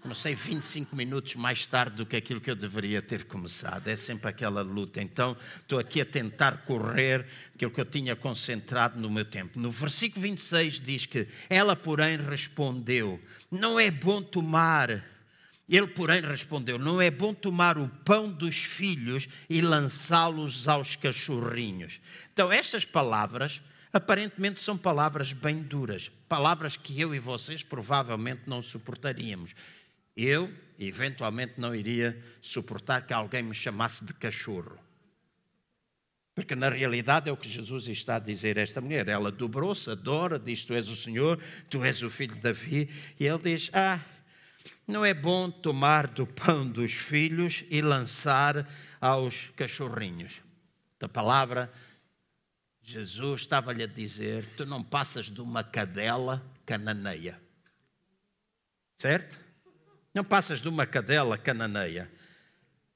Comecei 0.03 0.35
25 0.35 0.97
minutos 0.97 1.37
mais 1.37 1.65
tarde 1.65 1.95
do 1.95 2.05
que 2.05 2.17
aquilo 2.17 2.41
que 2.41 2.51
eu 2.51 2.57
deveria 2.57 3.01
ter 3.01 3.23
começado. 3.23 3.87
É 3.87 3.97
sempre 3.97 4.29
aquela 4.29 4.61
luta. 4.61 5.01
Então, 5.01 5.37
estou 5.61 5.79
aqui 5.79 6.01
a 6.01 6.05
tentar 6.05 6.65
correr 6.65 7.25
aquilo 7.55 7.71
que 7.71 7.81
eu 7.81 7.85
tinha 7.85 8.17
concentrado 8.17 8.99
no 8.99 9.09
meu 9.09 9.25
tempo. 9.25 9.61
No 9.61 9.71
versículo 9.71 10.23
26 10.23 10.81
diz 10.81 11.07
que 11.07 11.29
ela, 11.49 11.77
porém, 11.77 12.17
respondeu: 12.17 13.21
Não 13.49 13.79
é 13.79 13.93
bom 13.93 14.21
tomar. 14.21 15.12
Ele, 15.73 15.87
porém, 15.87 16.21
respondeu: 16.21 16.79
Não 16.79 17.01
é 17.01 17.11
bom 17.11 17.33
tomar 17.33 17.79
o 17.79 17.89
pão 17.89 18.31
dos 18.31 18.57
filhos 18.57 19.27
e 19.49 19.63
lançá-los 19.63 20.69
aos 20.69 20.97
cachorrinhos. 20.97 21.99
Então, 22.31 22.53
estas 22.53 22.85
palavras 22.85 23.63
aparentemente 23.91 24.61
são 24.61 24.77
palavras 24.77 25.33
bem 25.33 25.63
duras, 25.63 26.11
palavras 26.29 26.77
que 26.77 27.01
eu 27.01 27.15
e 27.15 27.19
vocês 27.19 27.63
provavelmente 27.63 28.43
não 28.47 28.63
suportaríamos. 28.63 29.55
Eu, 30.15 30.53
eventualmente, 30.79 31.55
não 31.57 31.75
iria 31.75 32.23
suportar 32.43 33.07
que 33.07 33.15
alguém 33.15 33.43
me 33.43 33.55
chamasse 33.55 34.05
de 34.05 34.13
cachorro. 34.13 34.79
Porque 36.35 36.55
na 36.55 36.69
realidade 36.69 37.31
é 37.31 37.33
o 37.33 37.37
que 37.37 37.49
Jesus 37.49 37.89
está 37.89 38.17
a 38.17 38.19
dizer 38.19 38.59
a 38.59 38.63
esta 38.63 38.81
mulher. 38.81 39.09
Ela 39.09 39.33
dobrou-se, 39.33 39.89
adora, 39.89 40.39
diz: 40.39 40.67
Tu 40.67 40.75
és 40.75 40.89
o 40.89 40.97
Senhor, 40.97 41.41
tu 41.71 41.83
és 41.83 42.03
o 42.03 42.11
filho 42.11 42.35
de 42.35 42.43
Davi. 42.43 42.91
E 43.19 43.27
ele 43.27 43.39
diz: 43.39 43.71
Ah, 43.73 44.01
não 44.87 45.05
é 45.05 45.15
bom 45.15 45.51
tomar 45.51 46.07
do 46.07 46.27
pão 46.27 46.67
dos 46.67 46.93
filhos 46.93 47.65
e 47.71 47.81
lançar 47.81 48.69
aos 49.01 49.51
cachorrinhos. 49.57 50.41
Da 50.99 51.09
palavra, 51.09 51.73
Jesus 52.83 53.43
estava-lhe 53.43 53.83
a 53.83 53.87
dizer: 53.87 54.47
Tu 54.57 54.67
não 54.67 54.83
passas 54.83 55.27
de 55.27 55.41
uma 55.41 55.65
cadela 55.65 56.45
cananeia. 56.67 57.41
Certo? 58.99 59.39
Não 60.15 60.25
passas 60.25 60.61
de 60.61 60.69
uma 60.69 60.87
cadela 60.87 61.39
cananeia. 61.39 62.11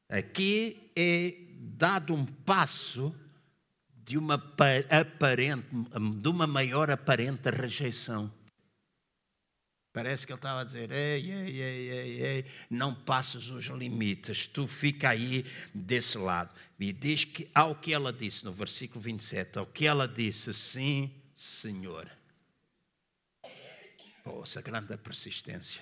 Aqui 0.08 0.92
é 0.94 1.34
dado 1.58 2.14
um 2.14 2.24
passo 2.24 3.14
de 4.04 4.16
uma 4.16 4.34
aparente, 4.34 5.66
de 6.20 6.28
uma 6.28 6.46
maior 6.46 6.90
aparente 6.90 7.50
rejeição. 7.50 8.32
Parece 9.96 10.26
que 10.26 10.32
ele 10.34 10.38
estava 10.38 10.60
a 10.60 10.64
dizer: 10.64 10.92
ei, 10.92 11.32
ei, 11.32 11.62
ei, 11.62 11.90
ei, 11.90 12.22
ei, 12.22 12.44
não 12.68 12.94
passes 12.94 13.48
os 13.48 13.64
limites, 13.64 14.46
tu 14.46 14.66
fica 14.66 15.08
aí 15.08 15.46
desse 15.74 16.18
lado. 16.18 16.54
E 16.78 16.92
diz 16.92 17.24
que, 17.24 17.48
ao 17.54 17.74
que 17.74 17.94
ela 17.94 18.12
disse 18.12 18.44
no 18.44 18.52
versículo 18.52 19.00
27, 19.00 19.58
ao 19.58 19.64
que 19.64 19.86
ela 19.86 20.06
disse, 20.06 20.52
sim, 20.52 21.10
Senhor. 21.34 22.10
Poxa, 24.22 24.60
grande 24.60 24.94
persistência. 24.98 25.80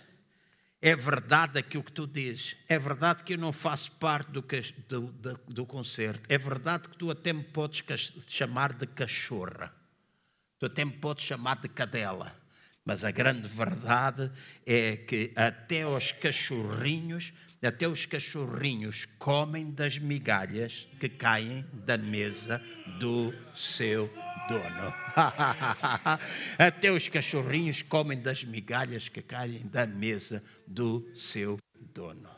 É 0.81 0.95
verdade 0.95 1.59
aquilo 1.59 1.83
que 1.83 1.91
tu 1.91 2.07
dizes. 2.07 2.57
É 2.69 2.79
verdade 2.79 3.25
que 3.25 3.35
eu 3.35 3.39
não 3.39 3.51
faço 3.51 3.91
parte 3.91 4.31
do, 4.31 4.43
do, 4.43 5.01
do, 5.11 5.41
do 5.49 5.67
concerto. 5.67 6.23
É 6.29 6.39
verdade 6.39 6.89
que 6.89 6.97
tu 6.97 7.11
até 7.11 7.33
me 7.33 7.43
podes 7.43 7.83
chamar 8.29 8.75
de 8.75 8.87
cachorra. 8.87 9.75
Tu 10.61 10.67
até 10.67 10.85
me 10.85 10.93
podes 10.93 11.25
chamar 11.25 11.61
de 11.61 11.69
cadela. 11.69 12.44
Mas 12.85 13.03
a 13.03 13.11
grande 13.11 13.49
verdade 13.49 14.31
é 14.67 14.97
que 14.97 15.33
até 15.35 15.87
os 15.87 16.13
cachorrinhos, 16.13 17.33
até 17.63 17.89
os 17.89 18.05
cachorrinhos 18.05 19.07
comem 19.19 19.71
das 19.71 19.99
migalhas 19.99 20.87
que 21.01 21.09
caem 21.09 21.65
da 21.73 21.97
mesa 21.97 22.61
do 22.99 23.33
seu 23.55 24.13
dono. 24.49 24.95
Até 26.59 26.93
os 26.93 27.09
cachorrinhos 27.09 27.81
comem 27.81 28.21
das 28.21 28.45
migalhas 28.45 29.09
que 29.09 29.23
caem 29.23 29.67
da 29.67 29.87
mesa 29.87 30.43
do 30.67 31.11
seu 31.15 31.57
dono. 31.95 32.34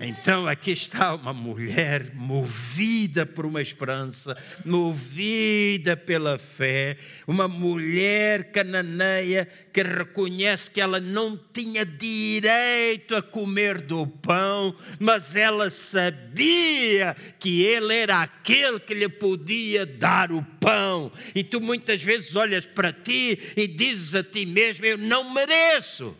Então 0.00 0.48
aqui 0.48 0.72
está 0.72 1.14
uma 1.14 1.32
mulher 1.32 2.12
movida 2.14 3.24
por 3.24 3.46
uma 3.46 3.62
esperança, 3.62 4.36
movida 4.64 5.96
pela 5.96 6.36
fé, 6.36 6.96
uma 7.28 7.46
mulher 7.46 8.50
cananeia 8.50 9.46
que 9.72 9.82
reconhece 9.82 10.68
que 10.68 10.80
ela 10.80 10.98
não 10.98 11.38
tinha 11.52 11.86
direito 11.86 13.14
a 13.14 13.22
comer 13.22 13.80
do 13.80 14.04
pão, 14.04 14.74
mas 14.98 15.36
ela 15.36 15.70
sabia 15.70 17.16
que 17.38 17.62
ele 17.62 17.94
era 17.94 18.22
aquele 18.22 18.80
que 18.80 18.94
lhe 18.94 19.08
podia 19.08 19.86
dar 19.86 20.32
o 20.32 20.42
pão. 20.60 21.12
E 21.36 21.44
tu 21.44 21.60
muitas 21.60 22.02
vezes 22.02 22.34
olhas 22.34 22.66
para 22.66 22.92
ti 22.92 23.38
e 23.56 23.68
dizes 23.68 24.16
a 24.16 24.24
ti 24.24 24.44
mesmo: 24.44 24.84
Eu 24.84 24.98
não 24.98 25.32
mereço. 25.32 26.16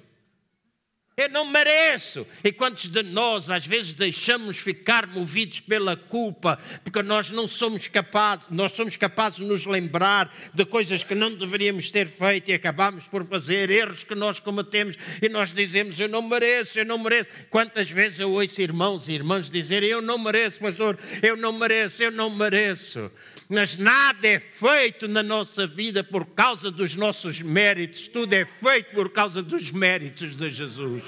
Eu 1.16 1.29
não 1.29 1.46
mereço. 1.46 2.27
E 2.42 2.50
quantos 2.50 2.88
de 2.88 3.03
nós 3.05 3.48
às 3.48 3.64
vezes 3.64 3.94
deixamos 3.94 4.57
ficar 4.59 5.07
movidos 5.07 5.61
pela 5.61 5.96
culpa, 5.96 6.59
porque 6.83 7.03
nós 7.03 7.31
não 7.31 7.46
somos 7.46 7.87
capazes, 7.87 8.46
nós 8.50 8.73
somos 8.73 8.96
capazes 8.96 9.38
de 9.38 9.44
nos 9.44 9.65
lembrar 9.65 10.35
de 10.52 10.65
coisas 10.65 11.04
que 11.04 11.15
não 11.15 11.33
deveríamos 11.33 11.88
ter 11.90 12.08
feito 12.08 12.50
e 12.50 12.54
acabamos 12.54 13.04
por 13.04 13.25
fazer 13.27 13.71
erros 13.71 14.02
que 14.02 14.15
nós 14.17 14.40
cometemos 14.40 14.96
e 15.23 15.29
nós 15.29 15.52
dizemos 15.52 16.00
eu 16.00 16.08
não 16.08 16.23
mereço, 16.23 16.81
eu 16.81 16.85
não 16.85 16.98
mereço. 16.98 17.31
Quantas 17.48 17.88
vezes 17.88 18.19
eu 18.19 18.33
ouço 18.33 18.60
irmãos 18.60 19.08
e 19.08 19.12
irmãs 19.12 19.48
dizerem 19.48 19.90
eu 19.90 20.02
não 20.02 20.19
mereço, 20.19 20.58
pastor, 20.58 20.98
eu 21.23 21.37
não 21.37 21.52
mereço, 21.52 22.02
eu 22.02 22.10
não 22.10 22.29
mereço 22.29 23.10
mas 23.48 23.77
nada 23.77 24.27
é 24.27 24.38
feito 24.38 25.06
na 25.06 25.23
nossa 25.23 25.67
vida 25.67 26.02
por 26.02 26.27
causa 26.27 26.71
dos 26.71 26.96
nossos 26.96 27.42
méritos, 27.42 28.08
tudo 28.08 28.33
é 28.33 28.44
feito 28.44 28.94
por 28.94 29.10
causa 29.10 29.42
dos 29.42 29.71
méritos 29.71 30.37
de 30.37 30.50
Jesus. 30.50 31.04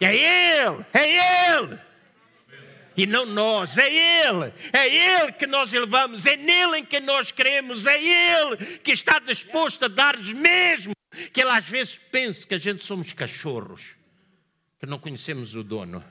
É 0.00 0.14
Ele, 0.14 0.84
é 0.92 1.56
Ele. 1.56 1.78
E 2.96 3.06
não 3.06 3.24
nós, 3.24 3.78
é 3.78 3.88
Ele, 3.88 4.52
é 4.72 4.88
Ele 4.88 5.32
que 5.32 5.46
nós 5.46 5.72
elevamos, 5.72 6.26
é 6.26 6.36
nele 6.36 6.78
em 6.78 6.84
que 6.84 7.00
nós 7.00 7.30
cremos, 7.30 7.86
é 7.86 8.02
Ele 8.02 8.78
que 8.78 8.92
está 8.92 9.18
disposto 9.18 9.84
a 9.84 9.88
dar-nos 9.88 10.32
mesmo 10.32 10.92
que 11.32 11.40
Ele 11.40 11.50
às 11.50 11.66
vezes 11.66 11.98
pensa 12.10 12.46
que 12.46 12.54
a 12.54 12.58
gente 12.58 12.84
somos 12.84 13.12
cachorros, 13.12 13.96
que 14.78 14.86
não 14.86 14.98
conhecemos 14.98 15.54
o 15.54 15.62
dono. 15.62 16.04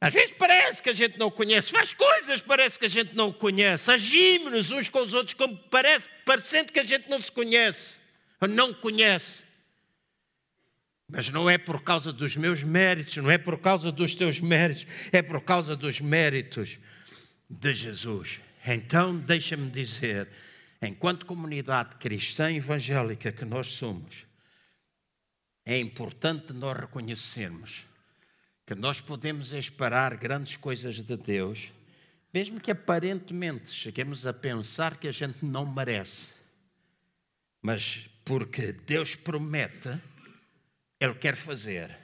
Às 0.00 0.12
vezes 0.12 0.34
parece 0.38 0.82
que 0.82 0.90
a 0.90 0.94
gente 0.94 1.18
não 1.18 1.30
conhece, 1.30 1.72
faz 1.72 1.92
coisas 1.92 2.40
parece 2.40 2.78
que 2.78 2.84
a 2.86 2.88
gente 2.88 3.14
não 3.14 3.32
conhece, 3.32 3.90
agimos 3.90 4.70
uns 4.70 4.88
com 4.88 5.00
os 5.02 5.14
outros 5.14 5.34
como 5.34 5.56
parece, 5.70 6.08
parecendo 6.24 6.72
que 6.72 6.78
a 6.78 6.84
gente 6.84 7.08
não 7.08 7.20
se 7.20 7.32
conhece, 7.32 7.96
ou 8.40 8.46
não 8.46 8.72
conhece. 8.74 9.45
Mas 11.08 11.30
não 11.30 11.48
é 11.48 11.56
por 11.56 11.82
causa 11.82 12.12
dos 12.12 12.36
meus 12.36 12.62
méritos, 12.62 13.16
não 13.16 13.30
é 13.30 13.38
por 13.38 13.58
causa 13.58 13.92
dos 13.92 14.14
teus 14.14 14.40
méritos, 14.40 14.86
é 15.12 15.22
por 15.22 15.40
causa 15.40 15.76
dos 15.76 16.00
méritos 16.00 16.78
de 17.48 17.74
Jesus. 17.74 18.40
Então, 18.66 19.16
deixa-me 19.16 19.70
dizer, 19.70 20.28
enquanto 20.82 21.26
comunidade 21.26 21.94
cristã 21.96 22.52
evangélica 22.52 23.30
que 23.30 23.44
nós 23.44 23.68
somos, 23.68 24.26
é 25.64 25.78
importante 25.78 26.52
nós 26.52 26.76
reconhecermos 26.76 27.86
que 28.66 28.74
nós 28.74 29.00
podemos 29.00 29.52
esperar 29.52 30.16
grandes 30.16 30.56
coisas 30.56 30.96
de 30.96 31.16
Deus, 31.16 31.72
mesmo 32.34 32.60
que 32.60 32.72
aparentemente 32.72 33.70
cheguemos 33.70 34.26
a 34.26 34.32
pensar 34.32 34.96
que 34.96 35.06
a 35.06 35.12
gente 35.12 35.44
não 35.44 35.64
merece. 35.64 36.32
Mas 37.62 38.10
porque 38.24 38.72
Deus 38.72 39.14
promete, 39.14 39.88
Ele 41.00 41.14
quer 41.14 41.36
fazer. 41.36 41.96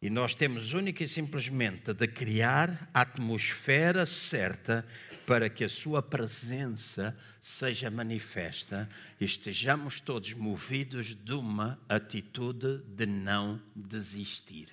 E 0.00 0.10
nós 0.10 0.34
temos 0.34 0.72
única 0.72 1.02
e 1.02 1.08
simplesmente 1.08 1.94
de 1.94 2.06
criar 2.06 2.90
a 2.92 3.00
atmosfera 3.00 4.04
certa 4.04 4.86
para 5.26 5.48
que 5.48 5.64
a 5.64 5.68
Sua 5.68 6.02
presença 6.02 7.16
seja 7.40 7.90
manifesta 7.90 8.88
e 9.18 9.24
estejamos 9.24 10.00
todos 10.00 10.34
movidos 10.34 11.14
de 11.14 11.32
uma 11.32 11.80
atitude 11.88 12.82
de 12.86 13.06
não 13.06 13.62
desistir 13.74 14.68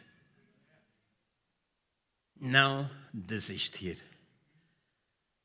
não 2.41 2.89
desistir. 3.13 4.01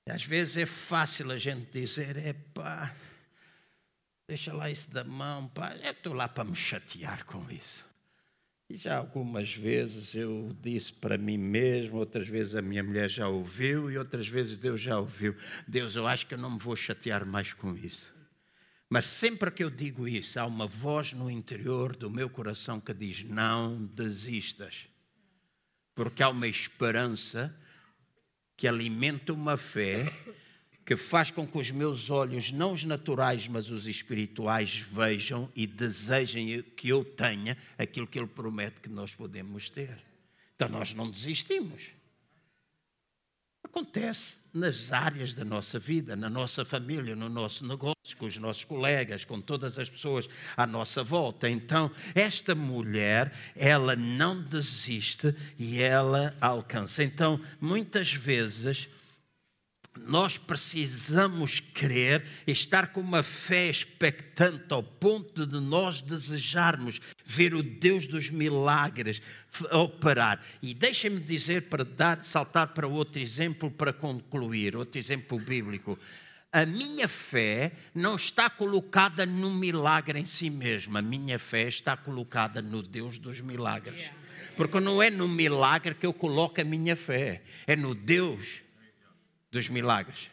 Às 0.09 0.25
vezes 0.25 0.57
é 0.57 0.67
fácil 0.67 1.31
a 1.31 1.37
gente 1.37 1.71
dizer, 1.71 2.17
é 2.17 2.33
pá, 2.33 2.95
deixa 4.27 4.53
lá 4.53 4.71
isso 4.71 4.91
da 4.91 5.05
mão, 5.05 5.49
pá, 5.49 5.77
eu 5.77 5.93
estou 5.93 6.13
lá 6.13 6.29
para 6.29 6.45
me 6.45 6.55
chatear 6.55 7.25
com 7.25 7.51
isso. 7.51 7.85
E 8.69 8.77
já 8.77 8.97
algumas 8.97 9.55
vezes 9.55 10.15
eu 10.15 10.57
disse 10.61 10.93
para 10.93 11.17
mim 11.17 11.39
mesmo, 11.39 11.99
outras 11.99 12.29
vezes 12.29 12.55
a 12.55 12.63
minha 12.63 12.83
mulher 12.83 13.09
já 13.09 13.29
ouviu 13.29 13.91
e 13.91 13.97
outras 13.97 14.27
vezes 14.27 14.59
Deus 14.59 14.81
já 14.81 14.99
ouviu. 14.99 15.37
Deus, 15.69 15.95
eu 15.95 16.07
acho 16.07 16.27
que 16.27 16.35
eu 16.35 16.39
não 16.39 16.51
me 16.51 16.59
vou 16.59 16.75
chatear 16.75 17.25
mais 17.25 17.53
com 17.53 17.77
isso. 17.77 18.15
Mas 18.89 19.05
sempre 19.05 19.51
que 19.51 19.63
eu 19.63 19.71
digo 19.71 20.09
isso, 20.09 20.39
há 20.39 20.47
uma 20.47 20.67
voz 20.67 21.13
no 21.13 21.31
interior 21.31 21.95
do 21.95 22.11
meu 22.11 22.29
coração 22.29 22.81
que 22.81 22.93
diz: 22.93 23.23
não 23.23 23.85
desistas 23.87 24.89
porque 25.97 26.23
há 26.23 26.29
uma 26.29 26.47
esperança 26.47 27.57
que 28.55 28.69
alimenta 28.69 29.33
uma 29.33 29.57
fé 29.57 30.05
que 30.87 30.97
faz 30.97 31.33
com 31.33 31.45
que 31.45 31.59
os 31.59 31.73
meus 31.73 32.11
olhos, 32.11 32.53
não 32.53 32.73
os 32.73 32.85
naturais, 32.85 33.49
mas 33.49 33.71
os 33.71 33.89
espirituais, 33.89 34.77
vejam 34.77 35.51
e 35.55 35.67
desejem 35.67 36.63
que 36.63 36.89
eu 36.89 37.05
tenha 37.05 37.59
aquilo 37.77 38.07
que 38.07 38.17
Ele 38.17 38.29
promete 38.29 38.81
que 38.81 38.89
nós 38.89 39.13
podemos 39.13 39.69
ter. 39.69 39.99
Então 40.55 40.69
nós 40.69 40.95
não 40.95 41.11
desistimos. 41.11 41.83
Acontece 43.65 44.37
nas 44.55 44.93
áreas 44.93 45.35
da 45.35 45.45
nossa 45.45 45.77
vida, 45.77 46.15
na 46.15 46.31
nossa 46.31 46.65
família, 46.65 47.17
no 47.17 47.29
nosso 47.29 47.67
negócio, 47.67 48.17
com 48.17 48.27
os 48.27 48.37
nossos 48.37 48.63
colegas, 48.63 49.25
com 49.25 49.41
todas 49.41 49.81
as 49.81 49.91
pessoas 49.91 50.29
à 50.57 50.69
nossa 50.69 51.03
volta. 51.03 51.51
Então, 51.51 51.91
esta 52.15 52.55
mulher, 52.55 53.33
ela 53.57 53.97
não 53.97 54.41
desiste 54.41 55.35
e 55.59 55.83
ela 55.83 56.35
alcança. 56.41 57.03
Então, 57.03 57.41
muitas 57.61 58.13
vezes 58.13 58.89
nós 60.01 60.39
precisamos 60.39 61.61
crer, 61.61 62.25
estar 62.47 62.89
com 62.89 63.01
uma 63.01 63.23
fé 63.23 63.69
expectante 63.69 64.73
ao 64.73 64.83
ponto 64.83 65.47
de 65.47 65.61
nós 65.61 66.03
desejarmos 66.03 67.01
ver 67.25 67.55
o 67.55 67.63
Deus 67.63 68.07
dos 68.07 68.31
milagres 68.31 69.21
operar. 69.73 70.41
E 70.63 70.75
deixem-me 70.75 71.21
dizer, 71.21 71.63
para 71.63 71.85
dar, 71.85 72.25
saltar 72.25 72.69
para 72.69 72.87
outro 72.87 73.21
exemplo, 73.21 73.71
para 73.71 73.93
concluir, 73.93 74.77
outro 74.77 74.99
exemplo 74.99 75.39
bíblico. 75.39 75.99
A 76.53 76.65
minha 76.65 77.07
fé 77.07 77.73
não 77.95 78.17
está 78.17 78.49
colocada 78.49 79.27
no 79.27 79.51
milagre 79.51 80.19
em 80.19 80.25
si 80.25 80.49
mesma, 80.49 81.01
a 81.01 81.03
minha 81.03 81.39
fé 81.39 81.69
está 81.69 81.97
colocada 81.97 82.63
no 82.63 82.83
Deus 82.83 83.19
dos 83.19 83.41
milagres. 83.41 84.11
Porque 84.57 84.81
não 84.81 85.03
é 85.03 85.11
no 85.11 85.29
milagre 85.29 85.95
que 85.95 86.07
eu 86.07 86.15
coloco 86.15 86.61
a 86.61 86.65
minha 86.65 86.97
fé, 86.97 87.43
é 87.67 87.77
no 87.77 87.95
Deus 87.95 88.66
dos 89.57 89.69
milagres. 89.69 90.31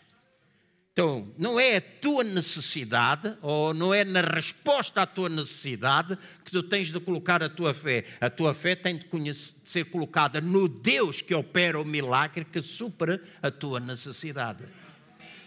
Então, 0.91 1.33
não 1.39 1.59
é 1.59 1.77
a 1.77 1.81
tua 1.81 2.23
necessidade, 2.23 3.35
ou 3.41 3.73
não 3.73 3.91
é 3.91 4.03
na 4.03 4.21
resposta 4.21 5.01
à 5.01 5.07
tua 5.07 5.27
necessidade, 5.27 6.15
que 6.45 6.51
tu 6.51 6.61
tens 6.61 6.91
de 6.91 6.99
colocar 6.99 7.41
a 7.41 7.49
tua 7.49 7.73
fé. 7.73 8.05
A 8.21 8.29
tua 8.29 8.53
fé 8.53 8.75
tem 8.75 8.99
de 8.99 9.33
ser 9.33 9.85
colocada 9.85 10.39
no 10.39 10.67
Deus 10.67 11.19
que 11.19 11.33
opera 11.33 11.79
o 11.79 11.85
milagre 11.85 12.45
que 12.45 12.61
supera 12.61 13.19
a 13.41 13.49
tua 13.49 13.79
necessidade 13.79 14.65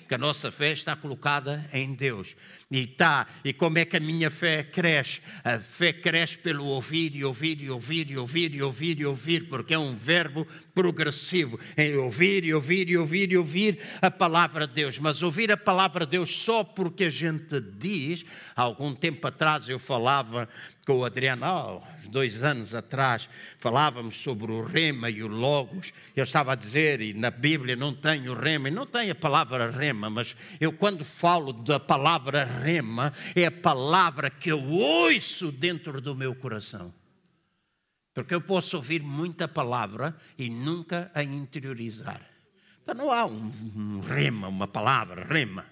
que 0.07 0.14
a 0.14 0.18
nossa 0.18 0.53
fé 0.53 0.72
está 0.72 0.95
colocada 0.95 1.68
em 1.72 1.93
Deus. 1.95 2.37
E 2.69 2.81
está, 2.81 3.29
e 3.45 3.53
como 3.53 3.79
é 3.79 3.85
que 3.85 3.97
a 3.97 4.01
minha 4.01 4.29
fé 4.29 4.64
cresce? 4.64 5.21
A 5.45 5.61
fé 5.61 5.93
cresce 5.93 6.37
pelo 6.37 6.64
ouvir 6.64 7.14
e 7.14 7.25
ouvir 7.25 7.61
e 7.61 7.71
ouvir 7.71 8.11
e 8.11 8.17
ouvir 8.17 8.55
e 8.57 8.61
ouvir 8.61 8.99
e 8.99 9.07
ouvir, 9.07 9.49
porque 9.49 9.73
é 9.73 9.79
um 9.79 9.95
verbo 9.95 10.45
progressivo, 10.75 11.61
em 11.77 11.95
ouvir 11.95 12.45
e 12.45 12.53
ouvir 12.53 12.91
e 12.91 12.97
ouvir 12.97 13.31
e 13.31 13.37
ouvir 13.37 13.79
a 14.03 14.11
palavra 14.11 14.67
de 14.67 14.75
Deus. 14.75 14.99
Mas 14.99 15.23
ouvir 15.23 15.53
a 15.53 15.57
palavra 15.57 16.05
de 16.05 16.11
Deus 16.12 16.37
só 16.39 16.64
porque 16.64 17.05
a 17.05 17.11
gente 17.11 17.61
diz, 17.61 18.25
há 18.57 18.62
algum 18.62 18.93
tempo 18.93 19.25
atrás 19.29 19.69
eu 19.69 19.79
falava 19.79 20.49
com 20.87 20.99
o 20.99 21.05
Adriano, 21.05 21.45
há 21.45 21.81
dois 22.09 22.45
anos 22.45 22.73
atrás, 22.73 23.29
falávamos 23.59 24.14
sobre 24.17 24.53
o 24.53 24.62
rema 24.62 25.11
e 25.11 25.21
o 25.21 25.27
logos. 25.27 25.93
Eu 26.14 26.23
estava 26.23 26.53
a 26.53 26.55
dizer, 26.55 27.01
e 27.01 27.12
na 27.12 27.29
Bíblia 27.29 27.75
não 27.75 27.93
tem 27.93 28.29
o 28.29 28.35
rema, 28.35 28.69
e 28.69 28.71
não 28.71 28.87
tem 28.87 29.11
a 29.11 29.14
palavra 29.14 29.69
rema, 29.69 30.09
mas 30.09 30.37
eu 30.61 30.73
quando 30.73 31.05
falo 31.05 31.53
da 31.53 31.81
palavra 31.81 32.45
rema, 32.59 33.13
é 33.35 33.47
a 33.47 33.51
palavra 33.51 34.31
que 34.31 34.51
eu 34.51 34.63
ouço 34.63 35.53
dentro 35.53 36.01
do 36.01 36.15
meu 36.15 36.35
coração. 36.35 36.93
Porque 38.15 38.35
eu 38.35 38.41
posso 38.41 38.77
ouvir 38.77 39.03
muita 39.03 39.47
palavra 39.47 40.17
e 40.39 40.49
nunca 40.49 41.11
a 41.15 41.23
interiorizar. 41.23 42.21
Então 42.83 42.95
não 42.95 43.13
há 43.13 43.27
um, 43.27 43.53
um 43.77 44.01
rema, 44.01 44.49
uma 44.49 44.67
palavra, 44.67 45.25
rema. 45.25 45.67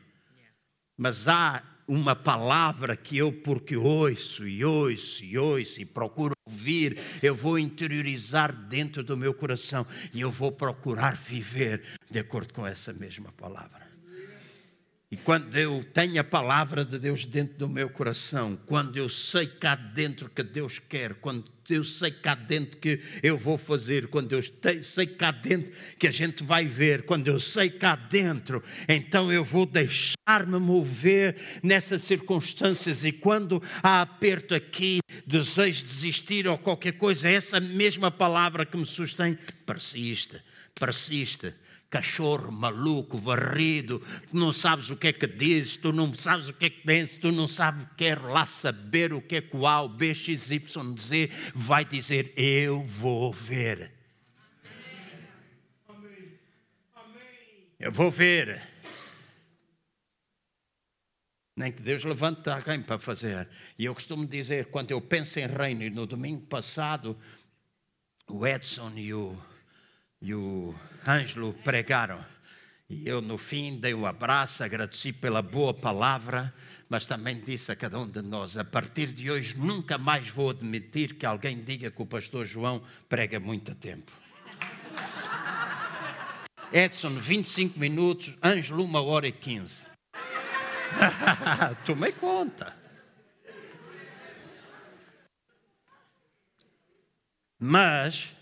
Mas 0.96 1.26
há 1.26 1.62
uma 1.86 2.16
palavra 2.16 2.96
que 2.96 3.16
eu, 3.16 3.32
porque 3.32 3.76
ouço 3.76 4.46
e 4.46 4.64
ouço 4.64 5.24
e 5.24 5.38
ouço 5.38 5.80
e 5.80 5.84
procuro 5.84 6.34
ouvir, 6.46 6.98
eu 7.22 7.34
vou 7.34 7.58
interiorizar 7.58 8.52
dentro 8.52 9.02
do 9.02 9.16
meu 9.16 9.34
coração 9.34 9.86
e 10.12 10.20
eu 10.20 10.30
vou 10.30 10.52
procurar 10.52 11.16
viver 11.16 11.82
de 12.10 12.18
acordo 12.18 12.52
com 12.52 12.66
essa 12.66 12.92
mesma 12.92 13.32
palavra. 13.32 13.83
E 15.14 15.16
quando 15.16 15.56
eu 15.56 15.84
tenho 15.94 16.20
a 16.20 16.24
palavra 16.24 16.84
de 16.84 16.98
Deus 16.98 17.24
dentro 17.24 17.56
do 17.56 17.68
meu 17.68 17.88
coração, 17.88 18.58
quando 18.66 18.96
eu 18.96 19.08
sei 19.08 19.46
cá 19.46 19.76
dentro 19.76 20.28
que 20.28 20.42
Deus 20.42 20.80
quer, 20.88 21.14
quando 21.14 21.44
eu 21.68 21.84
sei 21.84 22.10
cá 22.10 22.34
dentro 22.34 22.78
que 22.78 23.00
eu 23.22 23.38
vou 23.38 23.56
fazer, 23.56 24.08
quando 24.08 24.32
eu 24.32 24.42
sei 24.82 25.06
cá 25.06 25.30
dentro 25.30 25.72
que 26.00 26.08
a 26.08 26.10
gente 26.10 26.42
vai 26.42 26.64
ver, 26.64 27.04
quando 27.04 27.28
eu 27.28 27.38
sei 27.38 27.70
cá 27.70 27.94
dentro, 27.94 28.60
então 28.88 29.32
eu 29.32 29.44
vou 29.44 29.64
deixar-me 29.64 30.58
mover 30.58 31.36
nessas 31.62 32.02
circunstâncias. 32.02 33.04
E 33.04 33.12
quando 33.12 33.62
há 33.84 34.02
aperto 34.02 34.52
aqui, 34.52 34.98
desejo 35.24 35.84
desistir 35.84 36.48
ou 36.48 36.58
qualquer 36.58 36.94
coisa, 36.94 37.28
essa 37.28 37.60
mesma 37.60 38.10
palavra 38.10 38.66
que 38.66 38.76
me 38.76 38.84
sustém, 38.84 39.38
persiste, 39.64 40.42
persiste 40.74 41.54
cachorro 41.94 42.50
maluco, 42.50 43.16
varrido, 43.16 44.00
tu 44.28 44.36
não 44.36 44.52
sabes 44.52 44.90
o 44.90 44.96
que 44.96 45.06
é 45.06 45.12
que 45.12 45.28
dizes, 45.28 45.76
tu 45.76 45.92
não 45.92 46.12
sabes 46.12 46.48
o 46.48 46.52
que 46.52 46.64
é 46.64 46.70
que 46.70 46.82
pensas, 46.82 47.16
tu 47.18 47.30
não 47.30 47.46
sabes, 47.46 47.86
quer 47.96 48.20
lá 48.20 48.44
saber 48.44 49.12
o 49.12 49.22
que 49.22 49.36
é 49.36 49.40
que 49.40 49.56
o 49.56 49.64
A, 49.64 49.80
o 49.82 49.88
B, 49.88 50.12
X, 50.12 50.50
Y 50.50 50.92
dizer, 50.92 51.30
vai 51.54 51.84
dizer, 51.84 52.32
eu 52.36 52.82
vou 52.82 53.32
ver. 53.32 53.92
Eu 57.78 57.92
vou 57.92 58.10
ver. 58.10 58.60
Nem 61.54 61.70
que 61.70 61.80
Deus 61.80 62.02
levante 62.02 62.50
alguém 62.50 62.82
para 62.82 62.98
fazer. 62.98 63.48
E 63.78 63.84
eu 63.84 63.94
costumo 63.94 64.26
dizer, 64.26 64.66
quando 64.66 64.90
eu 64.90 65.00
penso 65.00 65.38
em 65.38 65.46
reino, 65.46 65.84
e 65.84 65.90
no 65.90 66.08
domingo 66.08 66.44
passado, 66.46 67.16
o 68.26 68.44
Edson 68.44 68.90
e 68.96 69.14
o 69.14 69.40
e 70.24 70.34
o 70.34 70.74
Ângelo 71.06 71.52
pregaram. 71.52 72.24
E 72.88 73.06
eu, 73.06 73.20
no 73.20 73.36
fim, 73.36 73.78
dei 73.78 73.92
um 73.92 74.06
abraço, 74.06 74.64
agradeci 74.64 75.12
pela 75.12 75.42
boa 75.42 75.74
palavra, 75.74 76.52
mas 76.88 77.04
também 77.04 77.38
disse 77.40 77.70
a 77.70 77.76
cada 77.76 77.98
um 77.98 78.08
de 78.08 78.22
nós: 78.22 78.56
a 78.56 78.64
partir 78.64 79.08
de 79.08 79.30
hoje, 79.30 79.54
nunca 79.56 79.98
mais 79.98 80.28
vou 80.30 80.50
admitir 80.50 81.14
que 81.14 81.26
alguém 81.26 81.62
diga 81.62 81.90
que 81.90 82.00
o 82.00 82.06
pastor 82.06 82.46
João 82.46 82.82
prega 83.06 83.38
muito 83.38 83.74
tempo. 83.74 84.10
Edson, 86.72 87.18
25 87.18 87.78
minutos, 87.78 88.34
Ângelo, 88.42 88.84
1 88.84 88.94
hora 88.94 89.28
e 89.28 89.32
15. 89.32 89.82
Tomei 91.84 92.12
conta. 92.12 92.74
Mas 97.58 98.33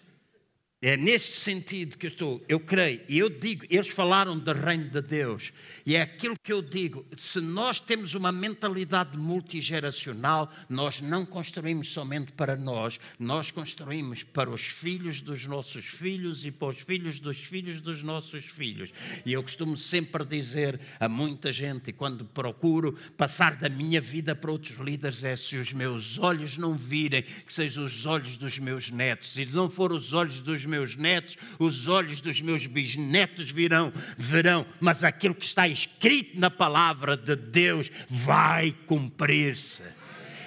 é 0.82 0.96
neste 0.96 1.36
sentido 1.36 1.96
que 1.96 2.06
eu 2.06 2.10
estou, 2.10 2.44
eu 2.48 2.58
creio, 2.58 3.00
e 3.08 3.16
eu 3.16 3.30
digo, 3.30 3.64
eles 3.70 3.86
falaram 3.86 4.36
do 4.36 4.52
reino 4.52 4.90
de 4.90 5.00
Deus, 5.00 5.52
e 5.86 5.94
é 5.94 6.02
aquilo 6.02 6.34
que 6.42 6.52
eu 6.52 6.60
digo: 6.60 7.06
se 7.16 7.40
nós 7.40 7.78
temos 7.78 8.14
uma 8.16 8.32
mentalidade 8.32 9.16
multigeracional, 9.16 10.52
nós 10.68 11.00
não 11.00 11.24
construímos 11.24 11.92
somente 11.92 12.32
para 12.32 12.56
nós, 12.56 12.98
nós 13.16 13.52
construímos 13.52 14.24
para 14.24 14.50
os 14.50 14.62
filhos 14.62 15.20
dos 15.20 15.46
nossos 15.46 15.84
filhos 15.84 16.44
e 16.44 16.50
para 16.50 16.68
os 16.68 16.78
filhos 16.78 17.20
dos 17.20 17.36
filhos 17.38 17.80
dos 17.80 18.02
nossos 18.02 18.44
filhos. 18.44 18.92
E 19.24 19.32
eu 19.32 19.42
costumo 19.42 19.76
sempre 19.76 20.24
dizer 20.24 20.80
a 20.98 21.08
muita 21.08 21.52
gente, 21.52 21.90
e 21.90 21.92
quando 21.92 22.24
procuro 22.24 22.98
passar 23.16 23.54
da 23.54 23.68
minha 23.68 24.00
vida 24.00 24.34
para 24.34 24.50
outros 24.50 24.76
líderes, 24.78 25.22
é 25.22 25.36
se 25.36 25.56
os 25.56 25.72
meus 25.72 26.18
olhos 26.18 26.58
não 26.58 26.76
virem, 26.76 27.22
que 27.22 27.54
sejam 27.54 27.84
os 27.84 28.04
olhos 28.04 28.36
dos 28.36 28.58
meus 28.58 28.90
netos, 28.90 29.36
e 29.36 29.46
não 29.46 29.70
for 29.70 29.92
os 29.92 30.12
olhos 30.12 30.40
dos 30.40 30.64
meus 30.64 30.71
netos, 30.96 31.36
os 31.58 31.86
olhos 31.86 32.20
dos 32.20 32.40
meus 32.40 32.66
bisnetos 32.66 33.50
virão, 33.50 33.92
verão, 34.16 34.66
mas 34.80 35.04
aquilo 35.04 35.34
que 35.34 35.44
está 35.44 35.68
escrito 35.68 36.38
na 36.38 36.50
palavra 36.50 37.16
de 37.16 37.36
Deus 37.36 37.90
vai 38.08 38.74
cumprir-se. 38.86 39.82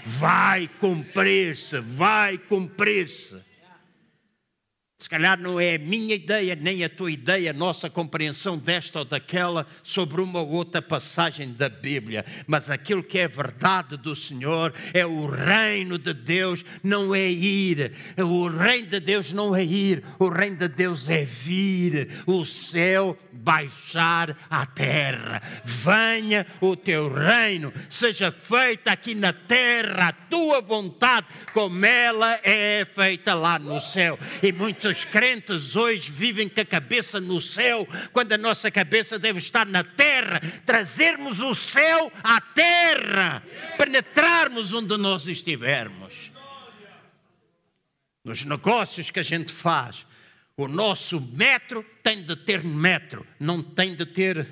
Vai 0.06 0.68
cumprir-se, 0.68 1.80
vai 1.80 2.38
cumprir-se. 2.38 3.45
Se 4.98 5.10
calhar 5.10 5.38
não 5.38 5.60
é 5.60 5.76
a 5.76 5.80
minha 5.80 6.16
ideia, 6.16 6.56
nem 6.56 6.82
a 6.82 6.90
tua 6.90 7.12
ideia, 7.12 7.52
a 7.52 7.54
nossa 7.54 7.90
compreensão 7.90 8.58
desta 8.58 9.00
ou 9.00 9.06
daquela 9.06 9.68
sobre 9.84 10.22
uma 10.22 10.40
ou 10.40 10.52
outra 10.52 10.82
passagem 10.82 11.52
da 11.52 11.68
Bíblia, 11.68 12.26
mas 12.48 12.70
aquilo 12.70 13.04
que 13.04 13.20
é 13.20 13.28
verdade 13.28 13.98
do 13.98 14.16
Senhor 14.16 14.74
é 14.94 15.06
o 15.06 15.28
reino 15.28 15.98
de 15.98 16.14
Deus, 16.14 16.64
não 16.82 17.14
é 17.14 17.30
ir. 17.30 17.92
O 18.18 18.48
reino 18.48 18.88
de 18.88 19.02
Deus 19.02 19.34
não 19.34 19.54
é 19.54 19.66
ir, 19.66 20.02
o 20.18 20.30
reino 20.30 20.56
de 20.56 20.70
Deus 20.70 21.10
é 21.10 21.26
vir. 21.26 22.24
O 22.26 22.46
céu 22.46 23.18
baixar 23.34 24.38
à 24.50 24.66
terra. 24.66 25.42
Venha 25.66 26.48
o 26.62 26.74
teu 26.74 27.14
reino, 27.14 27.72
seja 27.90 28.32
feita 28.32 28.94
aqui 28.94 29.14
na 29.14 29.34
terra 29.34 30.08
a 30.08 30.14
tua 30.14 30.62
vontade, 30.62 31.28
como 31.54 31.86
ela 31.86 32.40
é 32.44 32.88
feita 32.96 33.34
lá 33.34 33.60
no 33.60 33.82
céu. 33.82 34.18
E 34.42 34.54
muitos 34.54 34.86
Muitos 34.96 35.12
crentes 35.12 35.76
hoje 35.76 36.10
vivem 36.10 36.48
com 36.48 36.62
a 36.62 36.66
cabeça 36.66 37.20
no 37.20 37.42
céu, 37.42 37.86
quando 38.14 38.32
a 38.32 38.38
nossa 38.38 38.72
cabeça 38.72 39.20
deve 39.20 39.40
estar 39.40 39.68
na 39.68 39.84
terra. 39.84 40.40
Trazermos 40.66 41.42
o 41.42 41.54
céu 41.54 42.10
à 42.24 42.40
terra, 42.40 43.44
penetrarmos 43.78 44.72
onde 44.72 44.96
nós 44.96 45.28
estivermos. 45.28 46.32
Nos 48.24 48.46
negócios 48.46 49.12
que 49.12 49.20
a 49.20 49.24
gente 49.24 49.52
faz, 49.52 50.08
o 50.56 50.66
nosso 50.66 51.20
metro 51.20 51.86
tem 52.02 52.24
de 52.24 52.36
ter 52.38 52.64
metro, 52.64 53.28
não 53.38 53.62
tem 53.62 53.96
de 53.96 54.06
ter 54.06 54.48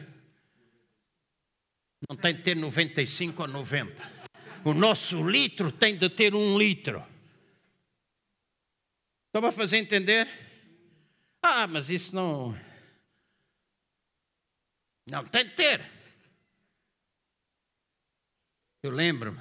não 2.09 2.17
tem 2.17 2.35
de 2.35 2.41
ter 2.41 2.55
95 2.57 3.43
ou 3.43 3.47
90. 3.47 4.11
O 4.65 4.73
nosso 4.73 5.25
litro 5.25 5.71
tem 5.71 5.95
de 5.95 6.09
ter 6.09 6.35
um 6.35 6.57
litro. 6.57 7.12
Estão 9.33 9.41
para 9.41 9.51
fazer 9.51 9.77
entender? 9.77 10.27
Ah, 11.41 11.65
mas 11.65 11.89
isso 11.89 12.15
não. 12.15 12.55
Não, 15.09 15.23
tem 15.25 15.45
de 15.45 15.55
ter. 15.55 15.81
Eu 18.83 18.91
lembro-me, 18.91 19.39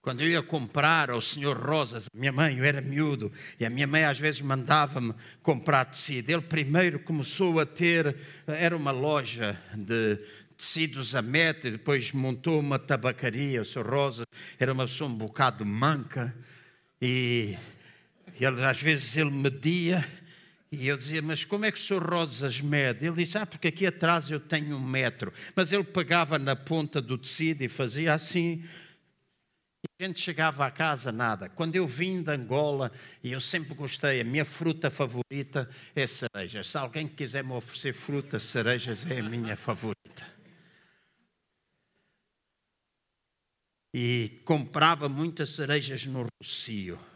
quando 0.00 0.22
eu 0.22 0.28
ia 0.30 0.42
comprar 0.42 1.10
ao 1.10 1.20
Senhor 1.20 1.58
Rosas, 1.58 2.06
minha 2.14 2.32
mãe, 2.32 2.56
eu 2.56 2.64
era 2.64 2.80
miúdo, 2.80 3.30
e 3.58 3.66
a 3.66 3.68
minha 3.68 3.86
mãe 3.86 4.04
às 4.04 4.18
vezes 4.18 4.40
mandava-me 4.40 5.14
comprar 5.42 5.84
tecido. 5.84 6.30
Ele 6.30 6.40
primeiro 6.40 6.98
começou 7.00 7.60
a 7.60 7.66
ter, 7.66 8.16
era 8.46 8.74
uma 8.74 8.90
loja 8.90 9.62
de 9.74 10.16
tecidos 10.56 11.14
a 11.14 11.20
meta, 11.20 11.70
depois 11.70 12.10
montou 12.12 12.58
uma 12.58 12.78
tabacaria, 12.78 13.60
o 13.60 13.66
Senhor 13.66 13.86
Rosas 13.86 14.24
era 14.58 14.72
uma 14.72 14.86
pessoa 14.86 15.10
um 15.10 15.14
bocado 15.14 15.66
manca, 15.66 16.34
e 17.02 17.58
ele, 18.44 18.64
às 18.64 18.80
vezes 18.80 19.16
ele 19.16 19.30
media 19.30 20.06
e 20.72 20.86
eu 20.86 20.96
dizia, 20.96 21.20
mas 21.20 21.44
como 21.44 21.64
é 21.64 21.72
que 21.72 21.78
o 21.78 21.82
senhor 21.82 22.08
Rosas 22.08 22.60
mede? 22.60 23.04
Ele 23.04 23.16
disse, 23.16 23.36
ah, 23.36 23.44
porque 23.44 23.68
aqui 23.68 23.86
atrás 23.86 24.30
eu 24.30 24.38
tenho 24.38 24.76
um 24.76 24.80
metro. 24.80 25.32
Mas 25.54 25.72
ele 25.72 25.82
pegava 25.82 26.38
na 26.38 26.54
ponta 26.54 27.02
do 27.02 27.18
tecido 27.18 27.62
e 27.62 27.68
fazia 27.68 28.14
assim. 28.14 28.62
E 29.82 30.04
a 30.04 30.06
gente 30.06 30.20
chegava 30.20 30.64
à 30.64 30.70
casa, 30.70 31.10
nada. 31.10 31.48
Quando 31.48 31.74
eu 31.74 31.88
vim 31.88 32.22
de 32.22 32.30
Angola, 32.30 32.92
e 33.22 33.32
eu 33.32 33.40
sempre 33.40 33.74
gostei, 33.74 34.20
a 34.20 34.24
minha 34.24 34.44
fruta 34.44 34.90
favorita 34.90 35.68
é 35.96 36.06
cerejas. 36.06 36.68
Se 36.68 36.78
alguém 36.78 37.08
quiser 37.08 37.42
me 37.42 37.52
oferecer 37.52 37.92
frutas, 37.92 38.44
cerejas 38.44 39.04
é 39.10 39.18
a 39.18 39.22
minha 39.24 39.56
favorita. 39.56 40.24
E 43.92 44.40
comprava 44.44 45.08
muitas 45.08 45.50
cerejas 45.50 46.06
no 46.06 46.28
Rocio 46.40 47.09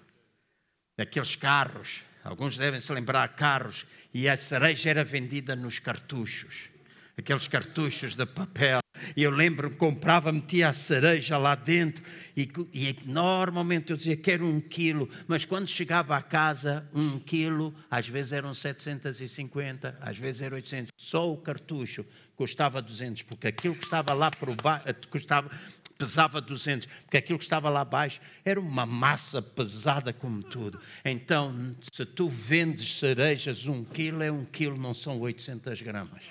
daqueles 0.97 1.37
carros, 1.37 2.03
alguns 2.23 2.57
devem 2.57 2.81
se 2.81 2.93
lembrar, 2.93 3.29
carros, 3.29 3.87
e 4.13 4.29
a 4.29 4.37
cereja 4.37 4.91
era 4.91 5.05
vendida 5.05 5.57
nos 5.57 5.79
cartuchos, 5.79 6.71
aqueles 7.17 7.49
cartuchos 7.49 8.15
de 8.15 8.27
papel. 8.27 8.79
E 9.17 9.25
eu 9.25 9.31
lembro 9.31 9.71
comprava, 9.73 10.31
metia 10.31 10.69
a 10.69 10.73
cereja 10.73 11.37
lá 11.37 11.57
dentro, 11.57 12.03
e, 12.37 12.49
e 12.73 12.97
normalmente 13.07 13.91
eu 13.91 13.97
dizia 13.97 14.17
quero 14.17 14.47
um 14.47 14.61
quilo, 14.61 15.09
mas 15.27 15.45
quando 15.45 15.69
chegava 15.69 16.17
a 16.17 16.23
casa, 16.23 16.89
um 16.95 17.19
quilo, 17.19 17.75
às 17.91 18.07
vezes 18.07 18.33
eram 18.33 18.55
750, 18.55 19.99
às 20.01 20.17
vezes 20.17 20.43
eram 20.43 20.57
800. 20.57 20.93
Só 20.97 21.31
o 21.31 21.37
cartucho 21.37 22.07
custava 22.37 22.81
200, 22.81 23.23
porque 23.23 23.49
aquilo 23.49 23.75
que 23.75 23.85
estava 23.85 24.13
lá 24.13 24.31
por 24.31 24.55
baixo, 24.63 24.85
custava, 25.11 25.51
pesava 25.99 26.41
200, 26.41 26.87
porque 27.03 27.17
aquilo 27.17 27.39
que 27.39 27.45
estava 27.45 27.69
lá 27.71 27.81
abaixo 27.81 28.21
era 28.45 28.61
uma 28.61 28.85
massa 28.85 29.41
pesada 29.41 30.13
como 30.13 30.43
tudo. 30.43 30.81
Então, 31.05 31.75
se 31.93 32.05
tu 32.05 32.29
vendes 32.29 32.99
cerejas, 32.99 33.67
um 33.67 33.85
quilo 33.85 34.23
é 34.23 34.31
um 34.31 34.45
quilo, 34.45 34.77
não 34.77 34.95
são 34.95 35.19
800 35.21 35.81
gramas. 35.83 36.23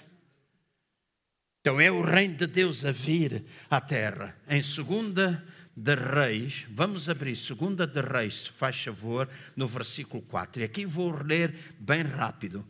Então 1.61 1.79
é 1.79 1.89
o 1.89 2.01
reino 2.01 2.35
de 2.35 2.45
Deus 2.45 2.83
a 2.83 2.91
vir 2.91 3.45
à 3.69 3.79
terra. 3.79 4.35
Em 4.49 4.61
segunda 4.61 5.41
de 5.75 5.95
Reis, 5.95 6.67
vamos 6.69 7.07
abrir 7.07 7.37
segunda 7.37 7.87
de 7.87 8.01
Reis, 8.01 8.43
se 8.43 8.49
faz 8.49 8.83
favor, 8.83 9.29
no 9.55 9.65
versículo 9.65 10.21
4. 10.23 10.61
E 10.61 10.65
aqui 10.65 10.85
vou 10.85 11.11
ler 11.23 11.55
bem 11.79 12.03
rápido. 12.03 12.67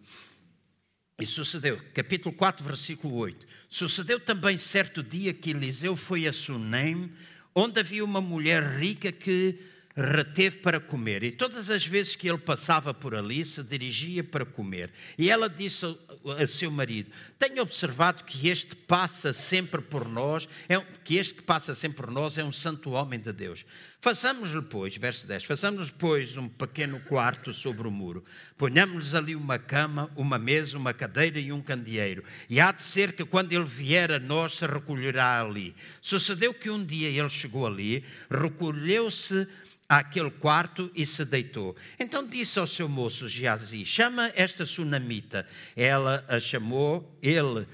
E 1.24 1.26
sucedeu, 1.26 1.80
capítulo 1.94 2.36
4, 2.36 2.66
versículo 2.66 3.16
8. 3.16 3.48
Sucedeu 3.70 4.20
também 4.20 4.58
certo 4.58 5.02
dia 5.02 5.34
que 5.34 5.52
Eliseu 5.52 5.96
foi 5.96 6.28
a 6.28 6.34
Sunem, 6.34 7.10
onde 7.56 7.80
havia 7.80 8.04
uma 8.04 8.20
mulher 8.20 8.78
rica 8.78 9.10
que 9.10 9.58
reteve 9.96 10.58
para 10.58 10.82
comer. 10.82 11.24
E 11.24 11.32
todas 11.32 11.70
as 11.70 11.86
vezes 11.86 12.18
que 12.18 12.28
ele 12.28 12.40
passava 12.40 12.94
por 12.94 13.16
ali, 13.16 13.46
se 13.46 13.64
dirigia 13.64 14.22
para 14.22 14.46
comer. 14.46 14.92
E 15.18 15.30
ela 15.30 15.48
disse 15.48 15.86
a 16.32 16.48
seu 16.48 16.72
marido: 16.72 17.12
Tenho 17.38 17.62
observado 17.62 18.24
que 18.24 18.48
este 18.48 18.76
passa 18.76 19.34
sempre 19.34 19.82
por 19.82 20.08
nós, 20.08 20.48
é 20.70 20.80
que 21.04 21.18
este 21.18 21.36
que 21.36 21.44
passa 21.44 21.76
sempre 21.76 21.98
por 21.98 22.12
nós 22.12 22.38
é 22.38 22.44
um 22.44 22.52
santo 22.52 22.92
homem 22.92 23.20
de 23.20 23.34
Deus. 23.34 23.66
Façamos-lhe, 24.00 24.62
pois, 24.62 24.98
verso 24.98 25.26
10, 25.26 25.46
façamos-lhe, 25.46 25.94
pois, 25.98 26.36
um 26.36 26.50
pequeno 26.50 27.00
quarto 27.02 27.54
sobre 27.54 27.88
o 27.88 27.92
muro. 27.92 28.24
Ponhamos-lhes 28.58 29.14
ali 29.14 29.34
uma 29.36 29.58
cama, 29.58 30.12
uma 30.16 30.38
mesa, 30.38 30.78
uma 30.78 30.94
cadeira 30.94 31.40
e 31.40 31.54
um 31.54 31.62
candeeiro. 31.62 32.24
E 32.50 32.60
há 32.60 32.72
de 32.72 32.82
ser 32.82 33.14
que 33.14 33.24
quando 33.24 33.54
ele 33.54 33.64
vier 33.64 34.12
a 34.12 34.20
nós, 34.20 34.58
se 34.58 34.68
recolherá 34.68 35.40
ali. 35.42 35.74
Sucedeu 36.02 36.54
que 36.54 36.70
um 36.70 36.84
dia 36.84 37.08
ele 37.08 37.30
chegou 37.30 37.66
ali, 37.66 38.04
recolheu-se 38.30 39.48
àquele 39.88 40.32
quarto 40.32 40.92
e 40.96 41.06
se 41.06 41.24
deitou. 41.26 41.76
Então 42.00 42.28
disse 42.28 42.60
ao 42.60 42.68
seu 42.68 42.88
moço 42.90 43.28
Geazi: 43.28 43.86
Chama 43.86 44.32
esta 44.36 44.66
sunamita. 44.66 45.48
Ela 45.76 46.24
a 46.28 46.40
chamou, 46.40 47.18
ele 47.22 47.68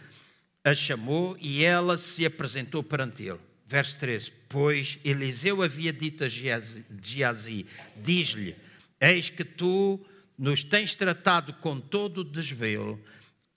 a 0.64 0.74
chamou 0.74 1.38
e 1.39 1.64
ela 1.64 1.97
se 1.97 2.26
apresentou 2.26 2.84
perante 2.84 3.24
ele. 3.24 3.39
Verso 3.66 3.99
13: 3.99 4.32
Pois 4.49 4.99
Eliseu 5.03 5.62
havia 5.62 5.93
dito 5.93 6.24
a 6.24 6.28
Geazi: 6.28 7.66
Diz-lhe: 7.95 8.55
Eis 8.99 9.30
que 9.30 9.43
tu 9.43 9.99
nos 10.38 10.64
tens 10.64 10.95
tratado 10.95 11.53
com 11.53 11.80
todo 11.80 12.20
o 12.20 12.24
desvelo 12.24 12.99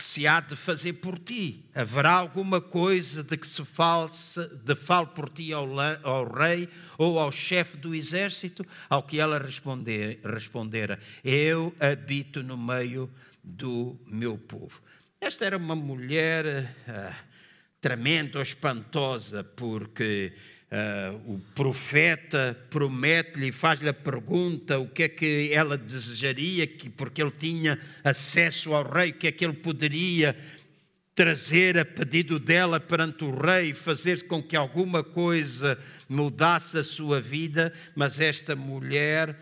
que 0.02 0.08
se 0.08 0.26
há 0.26 0.40
de 0.40 0.56
fazer 0.56 0.94
por 0.94 1.16
ti? 1.16 1.64
Haverá 1.72 2.14
alguma 2.14 2.60
coisa 2.60 3.22
de 3.22 3.36
que 3.36 3.46
se 3.46 3.64
fale, 3.64 4.10
de 4.64 4.74
fale 4.74 5.06
por 5.06 5.30
ti 5.30 5.52
ao, 5.52 5.68
ao 6.02 6.24
rei 6.28 6.68
ou 6.98 7.20
ao 7.20 7.30
chefe 7.30 7.76
do 7.76 7.94
exército? 7.94 8.66
Ao 8.90 9.04
que 9.04 9.20
ela 9.20 9.38
responder, 9.38 10.18
respondera: 10.24 10.98
Eu 11.22 11.72
habito 11.78 12.42
no 12.42 12.58
meio 12.58 13.08
do 13.44 13.96
meu 14.04 14.36
povo. 14.36 14.82
Esta 15.20 15.44
era 15.44 15.56
uma 15.56 15.76
mulher 15.76 16.74
ah, 16.88 17.14
tremenda 17.80 18.42
espantosa, 18.42 19.44
porque 19.44 20.32
Uh, 20.72 21.34
o 21.34 21.38
profeta 21.54 22.56
promete-lhe 22.70 23.52
faz-lhe 23.52 23.90
a 23.90 23.92
pergunta 23.92 24.78
o 24.78 24.88
que 24.88 25.02
é 25.02 25.08
que 25.08 25.50
ela 25.52 25.76
desejaria, 25.76 26.66
que, 26.66 26.88
porque 26.88 27.20
ele 27.20 27.30
tinha 27.30 27.78
acesso 28.02 28.72
ao 28.72 28.82
rei, 28.82 29.10
o 29.10 29.12
que 29.12 29.26
é 29.26 29.32
que 29.32 29.44
ele 29.44 29.52
poderia 29.52 30.34
trazer 31.14 31.78
a 31.78 31.84
pedido 31.84 32.38
dela 32.38 32.80
perante 32.80 33.22
o 33.22 33.38
rei, 33.38 33.74
fazer 33.74 34.26
com 34.26 34.42
que 34.42 34.56
alguma 34.56 35.04
coisa 35.04 35.78
mudasse 36.08 36.78
a 36.78 36.82
sua 36.82 37.20
vida, 37.20 37.70
mas 37.94 38.18
esta 38.18 38.56
mulher 38.56 39.38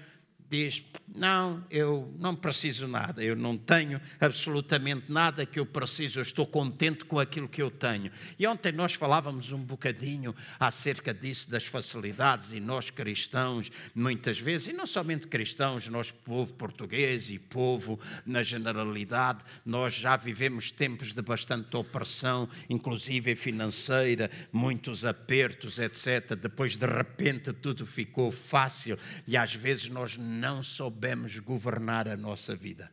diz: 0.50 0.84
Não, 1.14 1.64
eu 1.70 2.12
não 2.18 2.34
preciso 2.34 2.88
nada, 2.88 3.22
eu 3.22 3.36
não 3.36 3.56
tenho 3.56 4.00
absolutamente 4.20 5.10
nada 5.10 5.46
que 5.46 5.60
eu 5.60 5.64
preciso, 5.64 6.18
eu 6.18 6.22
estou 6.22 6.44
contente 6.44 7.04
com 7.04 7.18
aquilo 7.18 7.48
que 7.48 7.62
eu 7.62 7.70
tenho. 7.70 8.10
E 8.38 8.46
ontem 8.46 8.72
nós 8.72 8.94
falávamos 8.94 9.52
um 9.52 9.62
bocadinho 9.62 10.34
acerca 10.58 11.14
disso, 11.14 11.48
das 11.50 11.64
facilidades, 11.64 12.52
e 12.52 12.58
nós 12.58 12.90
cristãos, 12.90 13.70
muitas 13.94 14.38
vezes, 14.40 14.68
e 14.68 14.72
não 14.72 14.86
somente 14.86 15.28
cristãos, 15.28 15.86
nós, 15.88 16.10
povo 16.10 16.52
português 16.54 17.30
e 17.30 17.38
povo 17.38 18.00
na 18.26 18.42
generalidade, 18.42 19.44
nós 19.64 19.94
já 19.94 20.16
vivemos 20.16 20.70
tempos 20.70 21.12
de 21.12 21.22
bastante 21.22 21.76
opressão, 21.76 22.48
inclusive 22.68 23.36
financeira, 23.36 24.30
muitos 24.52 25.04
apertos, 25.04 25.78
etc. 25.78 26.34
Depois, 26.34 26.76
de 26.76 26.86
repente, 26.86 27.52
tudo 27.52 27.86
ficou 27.86 28.32
fácil 28.32 28.98
e 29.26 29.36
às 29.36 29.54
vezes 29.54 29.88
nós 29.88 30.16
não 30.16 30.39
soubemos 30.62 31.38
governar 31.38 32.08
a 32.08 32.16
nossa 32.16 32.54
vida. 32.54 32.90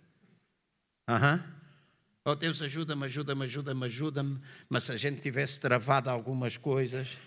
Uhum. 1.10 1.41
Oh 2.26 2.36
Deus, 2.36 2.62
ajuda-me, 2.62 3.06
ajuda-me, 3.06 3.45
ajuda-me, 3.45 3.86
ajuda-me. 3.86 4.41
Mas 4.70 4.84
se 4.84 4.91
a 4.91 4.98
gente 4.98 5.22
tivesse 5.22 5.60
travado 5.60 6.10
algumas 6.10 6.58
coisas, 6.58 7.18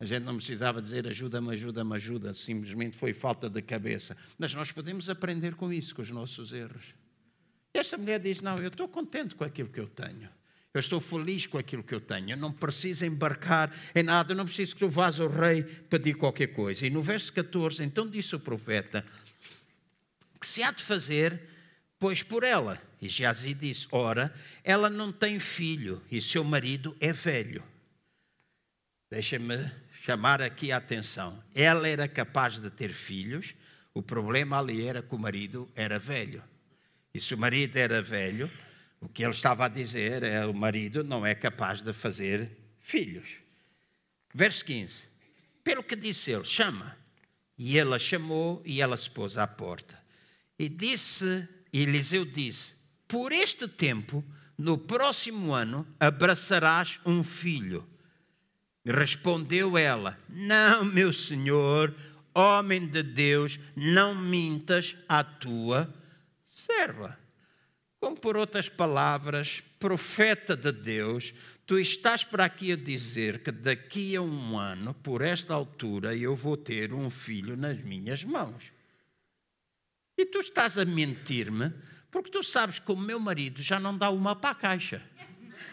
a 0.00 0.04
gente 0.04 0.22
não 0.24 0.36
precisava 0.36 0.80
dizer 0.80 1.06
ajuda-me, 1.06 1.52
ajuda-me, 1.52 1.94
ajuda. 1.94 2.32
Simplesmente 2.32 2.96
foi 2.96 3.12
falta 3.12 3.50
de 3.50 3.60
cabeça. 3.60 4.16
Mas 4.38 4.54
nós 4.54 4.72
podemos 4.72 5.10
aprender 5.10 5.54
com 5.54 5.72
isso, 5.72 5.94
com 5.94 6.02
os 6.02 6.10
nossos 6.10 6.52
erros. 6.52 6.94
Esta 7.74 7.98
mulher 7.98 8.20
diz: 8.20 8.40
Não, 8.40 8.56
eu 8.58 8.68
estou 8.68 8.88
contente 8.88 9.34
com 9.34 9.44
aquilo 9.44 9.68
que 9.68 9.80
eu 9.80 9.88
tenho. 9.88 10.30
Eu 10.72 10.80
estou 10.80 11.00
feliz 11.00 11.46
com 11.46 11.56
aquilo 11.56 11.82
que 11.82 11.94
eu 11.94 12.00
tenho. 12.00 12.30
Eu 12.30 12.36
não 12.36 12.52
preciso 12.52 13.06
embarcar 13.06 13.74
em 13.94 14.02
nada. 14.02 14.32
Eu 14.32 14.36
não 14.36 14.44
preciso 14.44 14.74
que 14.74 14.80
tu 14.80 14.90
vás 14.90 15.18
ao 15.18 15.28
rei 15.28 15.62
pedir 15.62 16.14
qualquer 16.14 16.48
coisa. 16.48 16.86
E 16.86 16.90
no 16.90 17.00
verso 17.00 17.32
14, 17.32 17.82
então 17.82 18.06
disse 18.06 18.34
o 18.36 18.40
profeta: 18.40 19.02
que 20.36 20.46
se 20.46 20.62
há 20.62 20.70
de 20.70 20.82
fazer, 20.82 21.40
pois 21.98 22.22
por 22.22 22.42
ela. 22.42 22.80
E 23.00 23.08
Jazi 23.08 23.54
disse: 23.54 23.86
Ora, 23.90 24.34
ela 24.64 24.88
não 24.88 25.12
tem 25.12 25.38
filho 25.38 26.02
e 26.10 26.20
seu 26.20 26.44
marido 26.44 26.96
é 27.00 27.12
velho. 27.12 27.62
Deixa-me 29.10 29.70
chamar 30.02 30.42
aqui 30.42 30.72
a 30.72 30.76
atenção. 30.76 31.42
Ela 31.54 31.88
era 31.88 32.08
capaz 32.08 32.60
de 32.60 32.70
ter 32.70 32.92
filhos, 32.92 33.54
o 33.94 34.02
problema 34.02 34.58
ali 34.58 34.86
era 34.86 35.02
que 35.02 35.14
o 35.14 35.18
marido 35.18 35.70
era 35.74 35.98
velho. 35.98 36.42
E 37.14 37.20
se 37.20 37.34
o 37.34 37.38
marido 37.38 37.76
era 37.76 38.02
velho, 38.02 38.50
o 39.00 39.08
que 39.08 39.22
ele 39.22 39.32
estava 39.32 39.64
a 39.64 39.68
dizer 39.68 40.22
é: 40.22 40.44
o 40.44 40.54
marido 40.54 41.02
não 41.02 41.24
é 41.24 41.34
capaz 41.34 41.82
de 41.82 41.92
fazer 41.92 42.50
filhos. 42.80 43.38
Verso 44.34 44.64
15: 44.64 45.08
Pelo 45.64 45.82
que 45.82 45.96
disse 45.96 46.30
ele, 46.30 46.44
chama. 46.44 46.96
E 47.58 47.78
ela 47.78 47.98
chamou 47.98 48.60
e 48.66 48.82
ela 48.82 48.98
se 48.98 49.08
pôs 49.08 49.38
à 49.38 49.46
porta. 49.46 49.98
E 50.58 50.68
disse, 50.68 51.48
Eliseu 51.72 52.24
disse: 52.24 52.74
Por 53.06 53.32
este 53.32 53.68
tempo, 53.68 54.24
no 54.56 54.78
próximo 54.78 55.52
ano, 55.52 55.86
abraçarás 56.00 56.98
um 57.04 57.22
filho. 57.22 57.86
Respondeu 58.84 59.76
ela: 59.76 60.18
Não, 60.28 60.84
meu 60.84 61.12
senhor, 61.12 61.94
homem 62.34 62.86
de 62.86 63.02
Deus, 63.02 63.58
não 63.74 64.14
mintas 64.14 64.96
à 65.08 65.22
tua 65.22 65.92
serva. 66.44 67.18
Como 68.00 68.16
por 68.16 68.36
outras 68.36 68.68
palavras, 68.68 69.62
profeta 69.78 70.56
de 70.56 70.72
Deus, 70.72 71.34
tu 71.66 71.78
estás 71.78 72.24
para 72.24 72.44
aqui 72.44 72.72
a 72.72 72.76
dizer 72.76 73.42
que 73.42 73.50
daqui 73.50 74.14
a 74.16 74.22
um 74.22 74.58
ano, 74.58 74.94
por 74.94 75.22
esta 75.22 75.52
altura, 75.52 76.14
eu 76.14 76.36
vou 76.36 76.56
ter 76.56 76.92
um 76.92 77.10
filho 77.10 77.56
nas 77.56 77.78
minhas 77.82 78.22
mãos. 78.22 78.75
E 80.16 80.24
tu 80.24 80.40
estás 80.40 80.78
a 80.78 80.84
mentir-me 80.84 81.72
porque 82.10 82.30
tu 82.30 82.42
sabes 82.42 82.78
que 82.78 82.90
o 82.90 82.96
meu 82.96 83.20
marido 83.20 83.60
já 83.60 83.78
não 83.78 83.96
dá 83.96 84.10
uma 84.10 84.34
para 84.34 84.50
a 84.50 84.54
caixa. 84.54 85.02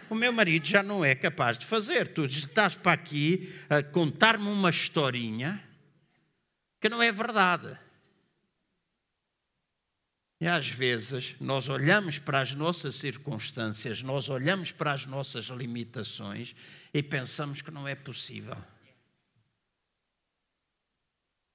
O 0.09 0.15
meu 0.15 0.33
marido 0.33 0.65
já 0.65 0.83
não 0.83 1.03
é 1.03 1.15
capaz 1.15 1.57
de 1.57 1.65
fazer. 1.65 2.09
Tu 2.09 2.25
estás 2.25 2.75
para 2.75 2.91
aqui 2.91 3.49
a 3.69 3.81
contar-me 3.81 4.47
uma 4.47 4.69
historinha 4.69 5.63
que 6.81 6.89
não 6.89 7.01
é 7.01 7.11
verdade. 7.11 7.79
E 10.41 10.47
às 10.47 10.67
vezes 10.67 11.35
nós 11.39 11.69
olhamos 11.69 12.19
para 12.19 12.41
as 12.41 12.53
nossas 12.53 12.95
circunstâncias, 12.95 14.03
nós 14.03 14.27
olhamos 14.27 14.73
para 14.73 14.91
as 14.91 15.05
nossas 15.05 15.45
limitações 15.45 16.53
e 16.93 17.01
pensamos 17.01 17.61
que 17.61 17.71
não 17.71 17.87
é 17.87 17.95
possível. 17.95 18.57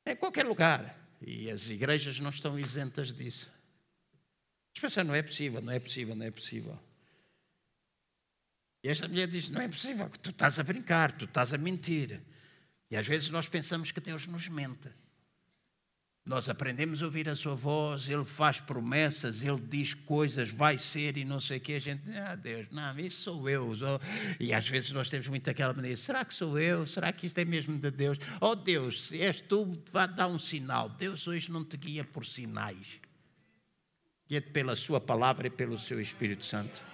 Em 0.06 0.16
qualquer 0.16 0.46
lugar. 0.46 0.96
E 1.20 1.50
as 1.50 1.68
igrejas 1.68 2.20
não 2.20 2.30
estão 2.30 2.58
isentas 2.58 3.12
disso. 3.12 3.50
Mas 4.80 4.96
não 4.96 5.14
é 5.14 5.22
possível, 5.22 5.60
não 5.60 5.72
é 5.72 5.80
possível, 5.80 6.14
não 6.14 6.24
é 6.26 6.30
possível. 6.30 6.78
E 8.82 8.88
esta 8.88 9.08
mulher 9.08 9.26
diz: 9.26 9.48
Não 9.48 9.60
é 9.60 9.68
possível, 9.68 10.08
tu 10.22 10.30
estás 10.30 10.58
a 10.58 10.62
brincar, 10.62 11.12
tu 11.12 11.24
estás 11.24 11.52
a 11.52 11.58
mentir. 11.58 12.20
E 12.90 12.96
às 12.96 13.06
vezes 13.06 13.28
nós 13.30 13.48
pensamos 13.48 13.90
que 13.90 14.00
Deus 14.00 14.26
nos 14.26 14.48
mente. 14.48 14.88
Nós 16.28 16.46
aprendemos 16.46 17.02
a 17.02 17.06
ouvir 17.06 17.26
a 17.26 17.34
sua 17.34 17.54
voz, 17.54 18.06
ele 18.06 18.22
faz 18.22 18.60
promessas, 18.60 19.40
ele 19.40 19.58
diz 19.58 19.94
coisas, 19.94 20.50
vai 20.50 20.76
ser 20.76 21.16
e 21.16 21.24
não 21.24 21.40
sei 21.40 21.56
o 21.56 21.60
que. 21.60 21.72
A 21.72 21.80
gente, 21.80 22.02
ah, 22.18 22.34
Deus, 22.34 22.66
não, 22.70 23.00
isso 23.00 23.22
sou 23.22 23.48
eu. 23.48 23.72
E 24.38 24.52
às 24.52 24.68
vezes 24.68 24.90
nós 24.90 25.08
temos 25.08 25.26
muito 25.26 25.48
aquela 25.48 25.72
maneira: 25.72 25.96
será 25.96 26.26
que 26.26 26.34
sou 26.34 26.58
eu? 26.58 26.86
Será 26.86 27.10
que 27.12 27.26
isto 27.26 27.38
é 27.38 27.46
mesmo 27.46 27.78
de 27.78 27.90
Deus? 27.90 28.18
Oh 28.42 28.54
Deus, 28.54 29.06
se 29.06 29.22
és 29.22 29.40
tu, 29.40 29.82
vá 29.90 30.04
dar 30.04 30.28
um 30.28 30.38
sinal. 30.38 30.90
Deus 30.90 31.26
hoje 31.26 31.50
não 31.50 31.64
te 31.64 31.78
guia 31.78 32.04
por 32.04 32.26
sinais, 32.26 33.00
guia-te 34.28 34.50
pela 34.50 34.76
Sua 34.76 35.00
palavra 35.00 35.46
e 35.46 35.50
pelo 35.50 35.78
Seu 35.78 35.98
Espírito 35.98 36.44
Santo. 36.44 36.84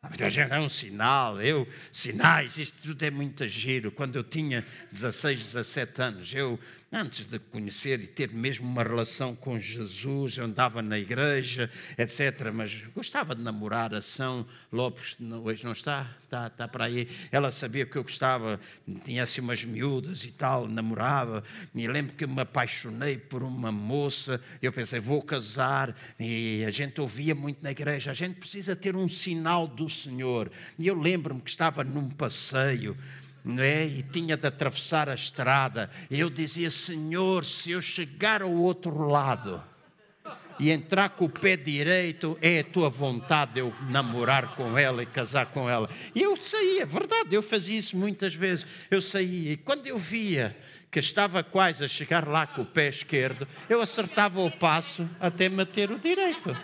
Muita 0.00 0.30
gente 0.30 0.52
é 0.52 0.60
um 0.60 0.68
sinal, 0.68 1.42
eu, 1.42 1.66
sinais, 1.92 2.56
isto 2.56 2.80
tudo 2.80 3.02
é 3.02 3.10
muito 3.10 3.46
giro. 3.48 3.90
Quando 3.90 4.14
eu 4.14 4.22
tinha 4.22 4.64
16, 4.92 5.44
17 5.52 6.00
anos, 6.00 6.32
eu, 6.32 6.58
antes 6.90 7.26
de 7.26 7.38
conhecer 7.38 8.00
e 8.00 8.06
ter 8.06 8.32
mesmo 8.32 8.66
uma 8.66 8.82
relação 8.82 9.34
com 9.34 9.60
Jesus, 9.60 10.38
andava 10.38 10.80
na 10.80 10.98
igreja, 10.98 11.70
etc. 11.98 12.50
Mas 12.52 12.82
gostava 12.94 13.34
de 13.34 13.42
namorar 13.42 13.94
a 13.94 14.00
São 14.00 14.46
Lopes, 14.72 15.16
hoje 15.44 15.64
não 15.64 15.72
está, 15.72 16.10
está, 16.22 16.46
está 16.46 16.66
para 16.66 16.86
aí. 16.86 17.08
Ela 17.30 17.50
sabia 17.50 17.84
que 17.84 17.96
eu 17.96 18.02
gostava, 18.02 18.58
tinha 19.04 19.22
assim 19.22 19.40
umas 19.40 19.64
miúdas 19.64 20.24
e 20.24 20.30
tal, 20.30 20.66
namorava. 20.66 21.44
E 21.74 21.86
lembro 21.86 22.16
que 22.16 22.26
me 22.26 22.40
apaixonei 22.40 23.18
por 23.18 23.42
uma 23.42 23.70
moça, 23.70 24.40
eu 24.62 24.72
pensei, 24.72 24.98
vou 24.98 25.22
casar. 25.22 25.94
E 26.18 26.64
a 26.66 26.70
gente 26.70 27.00
ouvia 27.00 27.34
muito 27.34 27.62
na 27.62 27.70
igreja, 27.70 28.10
a 28.10 28.14
gente 28.14 28.36
precisa 28.36 28.74
ter 28.74 28.96
um 28.96 29.08
sinal 29.08 29.66
do 29.66 29.90
Senhor. 29.90 30.50
E 30.78 30.86
eu 30.86 30.98
lembro-me 30.98 31.40
que 31.40 31.50
estava 31.50 31.84
num 31.84 32.08
passeio. 32.08 32.96
Não 33.48 33.62
é? 33.62 33.86
E 33.86 34.02
tinha 34.02 34.36
de 34.36 34.46
atravessar 34.46 35.08
a 35.08 35.14
estrada. 35.14 35.90
Eu 36.10 36.28
dizia: 36.28 36.70
Senhor, 36.70 37.46
se 37.46 37.70
eu 37.70 37.80
chegar 37.80 38.42
ao 38.42 38.52
outro 38.52 39.08
lado 39.08 39.64
e 40.60 40.70
entrar 40.70 41.08
com 41.08 41.24
o 41.24 41.30
pé 41.30 41.56
direito, 41.56 42.36
é 42.42 42.58
a 42.58 42.64
tua 42.64 42.90
vontade 42.90 43.54
de 43.54 43.60
eu 43.60 43.72
namorar 43.88 44.54
com 44.54 44.76
ela 44.76 45.02
e 45.02 45.06
casar 45.06 45.46
com 45.46 45.70
ela. 45.70 45.88
E 46.14 46.20
eu 46.20 46.36
saía, 46.42 46.84
verdade, 46.84 47.34
eu 47.34 47.40
fazia 47.40 47.78
isso 47.78 47.96
muitas 47.96 48.34
vezes. 48.34 48.66
Eu 48.90 49.00
saía, 49.00 49.52
e 49.52 49.56
quando 49.56 49.86
eu 49.86 49.96
via 49.98 50.54
que 50.90 50.98
estava 50.98 51.42
quase 51.42 51.82
a 51.82 51.88
chegar 51.88 52.28
lá 52.28 52.46
com 52.46 52.60
o 52.60 52.66
pé 52.66 52.88
esquerdo, 52.88 53.48
eu 53.66 53.80
acertava 53.80 54.42
o 54.42 54.50
passo 54.50 55.08
até 55.18 55.48
meter 55.48 55.90
o 55.90 55.98
direito. 55.98 56.54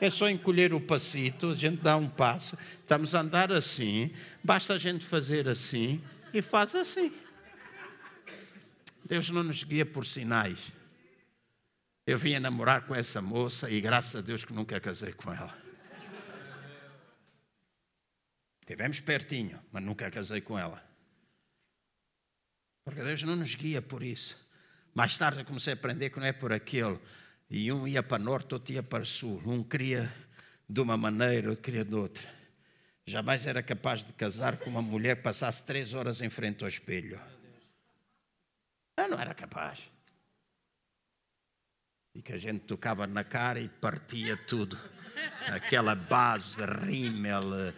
É 0.00 0.10
só 0.10 0.28
encolher 0.28 0.74
o 0.74 0.80
passito, 0.80 1.52
a 1.52 1.54
gente 1.54 1.76
dá 1.76 1.96
um 1.96 2.08
passo, 2.08 2.58
estamos 2.80 3.14
a 3.14 3.20
andar 3.20 3.52
assim, 3.52 4.10
basta 4.44 4.74
a 4.74 4.78
gente 4.78 5.06
fazer 5.06 5.48
assim 5.48 6.04
e 6.32 6.42
faz 6.42 6.74
assim. 6.74 7.10
Deus 9.02 9.30
não 9.30 9.42
nos 9.42 9.64
guia 9.64 9.86
por 9.86 10.04
sinais. 10.04 10.72
Eu 12.06 12.18
vinha 12.18 12.38
namorar 12.38 12.86
com 12.86 12.94
essa 12.94 13.22
moça 13.22 13.70
e 13.70 13.80
graças 13.80 14.16
a 14.16 14.20
Deus 14.20 14.44
que 14.44 14.52
nunca 14.52 14.78
casei 14.78 15.12
com 15.12 15.32
ela. 15.32 15.56
Tivemos 18.66 19.00
pertinho, 19.00 19.60
mas 19.72 19.82
nunca 19.82 20.10
casei 20.10 20.40
com 20.40 20.58
ela. 20.58 20.82
Porque 22.84 23.02
Deus 23.02 23.22
não 23.22 23.36
nos 23.36 23.54
guia 23.54 23.80
por 23.80 24.02
isso. 24.02 24.36
Mais 24.94 25.16
tarde 25.16 25.40
eu 25.40 25.44
comecei 25.44 25.72
a 25.72 25.76
aprender 25.76 26.10
que 26.10 26.20
não 26.20 26.26
é 26.26 26.32
por 26.32 26.52
aquilo 26.52 27.00
e 27.48 27.72
um 27.72 27.88
ia 27.88 28.02
para 28.02 28.22
norte, 28.22 28.54
outro 28.54 28.72
ia 28.72 28.82
para 28.82 29.04
sul. 29.04 29.42
Um 29.46 29.62
queria 29.62 30.14
de 30.68 30.80
uma 30.80 30.96
maneira, 30.96 31.50
outro 31.50 31.62
queria 31.62 31.84
de 31.84 31.94
outra. 31.94 32.43
Jamais 33.06 33.46
era 33.46 33.62
capaz 33.62 34.04
de 34.04 34.12
casar 34.14 34.56
com 34.56 34.70
uma 34.70 34.80
mulher 34.80 35.16
que 35.16 35.22
passasse 35.22 35.62
três 35.62 35.92
horas 35.92 36.22
em 36.22 36.30
frente 36.30 36.62
ao 36.62 36.68
espelho. 36.68 37.20
Eu 38.96 39.08
não 39.08 39.18
era 39.18 39.34
capaz. 39.34 39.80
E 42.14 42.22
que 42.22 42.32
a 42.32 42.38
gente 42.38 42.60
tocava 42.60 43.06
na 43.06 43.22
cara 43.22 43.60
e 43.60 43.68
partia 43.68 44.36
tudo. 44.36 44.78
Aquela 45.48 45.94
base, 45.94 46.64
rímel, 46.64 47.42
eh, 47.54 47.74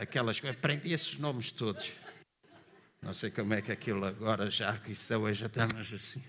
aquelas 0.00 0.38
coisas. 0.38 0.58
Aprendi 0.58 0.92
esses 0.92 1.16
nomes 1.16 1.50
todos. 1.52 1.92
Não 3.00 3.14
sei 3.14 3.30
como 3.30 3.54
é 3.54 3.62
que 3.62 3.72
aquilo 3.72 4.04
agora 4.04 4.50
já, 4.50 4.76
que 4.78 4.92
isso 4.92 5.16
hoje 5.16 5.40
já 5.40 5.46
estamos 5.46 5.92
assim. 5.92 6.22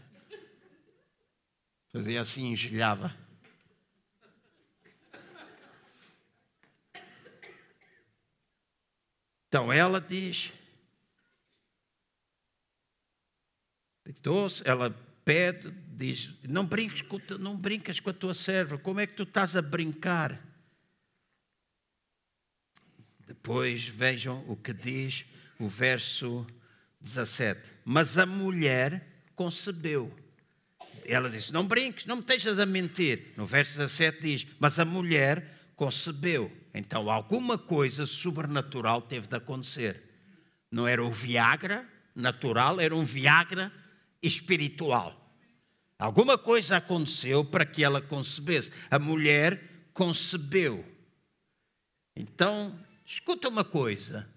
Fazia 1.91 2.21
assim, 2.21 2.51
engelhava. 2.51 3.15
Então 9.54 9.72
ela 9.72 10.01
diz, 10.01 10.51
deitou-se, 14.04 14.68
ela 14.68 14.89
pede, 15.24 15.70
diz: 15.89 16.32
não 16.41 16.66
brinques, 16.66 17.04
com, 17.04 17.20
não 17.39 17.56
brincas 17.56 17.99
com 17.99 18.10
a 18.10 18.14
tua 18.14 18.34
serva, 18.34 18.80
como 18.80 18.99
é 18.99 19.06
que 19.06 19.14
tu 19.14 19.22
estás 19.22 19.56
a 19.56 19.62
brincar? 19.62 20.43
Depois 23.28 23.88
vejam 23.88 24.43
o 24.47 24.58
que 24.58 24.74
diz 24.74 25.24
o 25.60 25.68
verso 25.68 26.47
17: 26.99 27.74
Mas 27.86 28.18
a 28.18 28.26
mulher 28.26 29.08
concebeu 29.36 30.12
ela 31.06 31.30
disse: 31.30 31.54
Não 31.54 31.68
brinques, 31.68 32.08
não 32.08 32.16
me 32.16 32.22
estejas 32.22 32.58
a 32.58 32.66
mentir. 32.66 33.34
No 33.38 33.45
verso 33.45 33.78
17 33.78 34.20
diz: 34.20 34.47
Mas 34.60 34.80
a 34.80 34.86
mulher 34.86 35.72
concebeu. 35.76 36.62
Então 36.74 37.09
alguma 37.09 37.57
coisa 37.57 38.05
sobrenatural 38.05 39.01
teve 39.01 39.28
de 39.28 39.36
acontecer. 39.36 40.01
Não 40.71 40.88
era 40.88 41.03
o 41.03 41.11
Viagra 41.11 41.88
natural, 42.15 42.80
era 42.80 42.95
um 42.95 43.03
Viagra 43.03 43.71
espiritual. 44.21 45.19
Alguma 45.99 46.38
coisa 46.38 46.78
aconteceu 46.78 47.45
para 47.45 47.65
que 47.65 47.84
ela 47.84 48.01
concebesse. 48.01 48.71
A 48.89 48.97
mulher 48.97 49.88
concebeu. 49.93 50.84
Então, 52.15 52.78
escuta 53.05 53.47
uma 53.47 53.63
coisa 53.63 54.28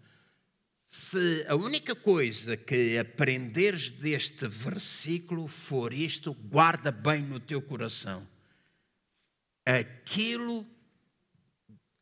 se 0.87 1.45
a 1.49 1.57
única 1.57 1.95
coisa 1.95 2.57
que 2.57 2.97
aprenderes 2.97 3.91
deste 3.91 4.47
versículo 4.47 5.49
for 5.49 5.93
isto, 5.93 6.33
guarda 6.33 6.93
bem 6.93 7.23
no 7.23 7.41
teu 7.41 7.61
coração. 7.61 8.27
Aquilo, 9.65 10.67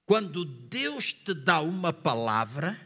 quando 0.07 0.45
Deus 0.45 1.13
te 1.13 1.33
dá 1.33 1.61
uma 1.61 1.93
palavra, 1.93 2.79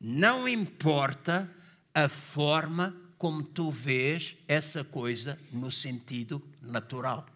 não 0.00 0.48
importa 0.48 1.48
a 1.94 2.08
forma 2.08 2.94
como 3.16 3.42
tu 3.42 3.70
vês 3.70 4.36
essa 4.48 4.82
coisa 4.82 5.38
no 5.52 5.70
sentido 5.70 6.42
natural. 6.60 7.26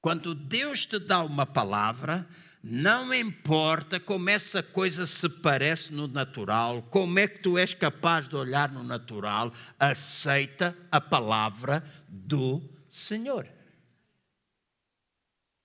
Quando 0.00 0.34
Deus 0.34 0.84
te 0.84 0.98
dá 0.98 1.22
uma 1.22 1.46
palavra, 1.46 2.28
não 2.62 3.14
importa 3.14 3.98
como 3.98 4.28
essa 4.28 4.62
coisa 4.62 5.06
se 5.06 5.28
parece 5.28 5.92
no 5.92 6.06
natural, 6.06 6.82
como 6.90 7.18
é 7.18 7.26
que 7.26 7.38
tu 7.38 7.56
és 7.56 7.72
capaz 7.72 8.28
de 8.28 8.36
olhar 8.36 8.70
no 8.70 8.82
natural, 8.82 9.52
aceita 9.78 10.76
a 10.90 11.00
palavra 11.00 11.82
do 12.08 12.62
Senhor. 12.88 13.57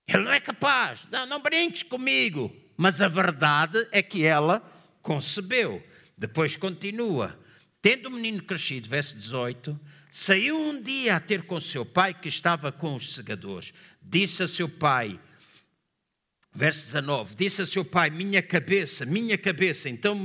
Ele 0.06 0.24
não 0.24 0.32
é 0.32 0.40
capaz, 0.40 1.00
não, 1.10 1.26
não 1.26 1.40
brinques 1.40 1.82
comigo. 1.82 2.54
Mas 2.76 3.00
a 3.00 3.08
verdade 3.08 3.86
é 3.92 4.02
que 4.02 4.24
ela 4.24 4.62
concebeu. 5.00 5.82
Depois 6.16 6.56
continua. 6.56 7.38
Tendo 7.80 8.06
o 8.06 8.12
menino 8.12 8.42
crescido, 8.42 8.88
verso 8.88 9.16
18, 9.16 9.78
saiu 10.10 10.58
um 10.58 10.80
dia 10.80 11.16
a 11.16 11.20
ter 11.20 11.42
com 11.42 11.60
seu 11.60 11.84
pai 11.84 12.14
que 12.14 12.28
estava 12.28 12.72
com 12.72 12.94
os 12.94 13.14
segadores. 13.14 13.72
Disse 14.02 14.42
a 14.42 14.48
seu 14.48 14.68
pai: 14.68 15.20
Verso 16.54 16.86
19: 16.86 17.34
Disse 17.34 17.62
a 17.62 17.66
seu 17.66 17.84
pai: 17.84 18.10
Minha 18.10 18.40
cabeça, 18.40 19.04
minha 19.04 19.36
cabeça. 19.36 19.88
Então 19.88 20.24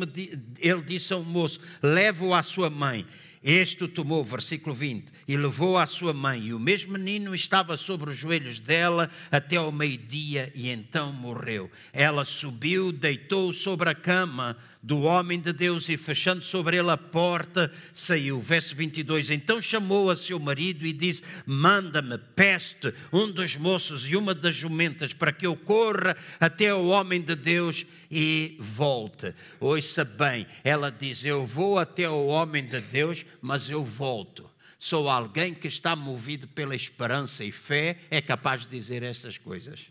ele 0.60 0.82
disse 0.84 1.12
ao 1.12 1.24
moço: 1.24 1.60
Leve-o 1.82 2.36
à 2.36 2.44
sua 2.44 2.70
mãe. 2.70 3.06
Este 3.42 3.86
o 3.86 3.88
tomou, 3.88 4.24
versículo 4.24 4.76
20, 4.76 5.14
e 5.26 5.38
levou 5.38 5.78
à 5.78 5.88
sua 5.88 6.14
mãe. 6.14 6.48
E 6.48 6.54
o 6.54 6.60
mesmo 6.60 6.94
menino 6.94 7.34
estava 7.34 7.78
sobre 7.78 8.10
os 8.10 8.18
joelhos 8.18 8.60
dela 8.60 9.10
até 9.32 9.56
ao 9.56 9.72
meio-dia, 9.72 10.52
e 10.54 10.70
então 10.70 11.14
morreu. 11.14 11.72
Ela 11.94 12.26
subiu, 12.26 12.92
deitou 12.92 13.54
sobre 13.54 13.90
a 13.90 13.96
cama 13.96 14.58
do 14.82 15.02
homem 15.02 15.40
de 15.40 15.52
Deus 15.52 15.90
e 15.90 15.98
fechando 15.98 16.44
sobre 16.44 16.78
ele 16.78 16.90
a 16.90 16.98
porta, 16.98 17.72
saiu. 17.94 18.40
Verso 18.40 18.76
22. 18.76 19.30
Então 19.30 19.62
chamou 19.62 20.10
a 20.10 20.16
seu 20.16 20.40
marido 20.40 20.86
e 20.86 20.94
disse: 20.94 21.22
Manda-me, 21.46 22.18
peste, 22.18 22.94
um 23.12 23.30
dos 23.30 23.56
moços 23.56 24.08
e 24.08 24.16
uma 24.16 24.34
das 24.34 24.56
jumentas, 24.56 25.14
para 25.14 25.34
que 25.34 25.46
eu 25.46 25.56
corra 25.56 26.16
até 26.40 26.74
o 26.74 26.88
homem 26.88 27.22
de 27.22 27.36
Deus 27.36 27.86
e 28.10 28.56
volte. 28.60 29.34
Ouça 29.60 30.06
bem, 30.06 30.48
ela 30.64 30.90
diz: 30.90 31.26
Eu 31.26 31.46
vou 31.46 31.78
até 31.78 32.10
o 32.10 32.28
homem 32.28 32.66
de 32.66 32.80
Deus, 32.80 33.26
mas 33.42 33.70
eu 33.70 33.84
volto. 33.84 34.50
Sou 34.78 35.10
alguém 35.10 35.54
que 35.54 35.68
está 35.68 35.94
movido 35.94 36.48
pela 36.48 36.74
esperança 36.74 37.44
e 37.44 37.52
fé, 37.52 37.98
é 38.10 38.22
capaz 38.22 38.62
de 38.62 38.70
dizer 38.70 39.04
estas 39.04 39.38
coisas. 39.38 39.88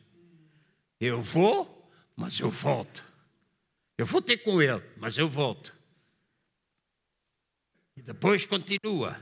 Eu 0.98 1.20
vou, 1.20 1.86
mas 2.16 2.40
eu 2.40 2.50
volto. 2.50 3.07
Eu 3.98 4.06
vou 4.06 4.22
ter 4.22 4.38
com 4.38 4.62
ele, 4.62 4.80
mas 4.96 5.18
eu 5.18 5.28
volto. 5.28 5.76
E 7.96 8.00
depois 8.00 8.46
continua. 8.46 9.20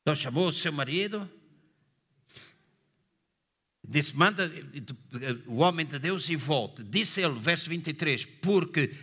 Então 0.00 0.16
chamou 0.16 0.48
o 0.48 0.52
seu 0.52 0.72
marido, 0.72 1.30
disse: 3.86 4.16
manda 4.16 4.50
o 5.46 5.56
homem 5.56 5.84
de 5.84 5.98
Deus 5.98 6.30
e 6.30 6.36
volte. 6.36 6.82
Disse 6.82 7.20
ele, 7.20 7.38
verso 7.38 7.68
23, 7.68 8.24
porque 8.24 8.96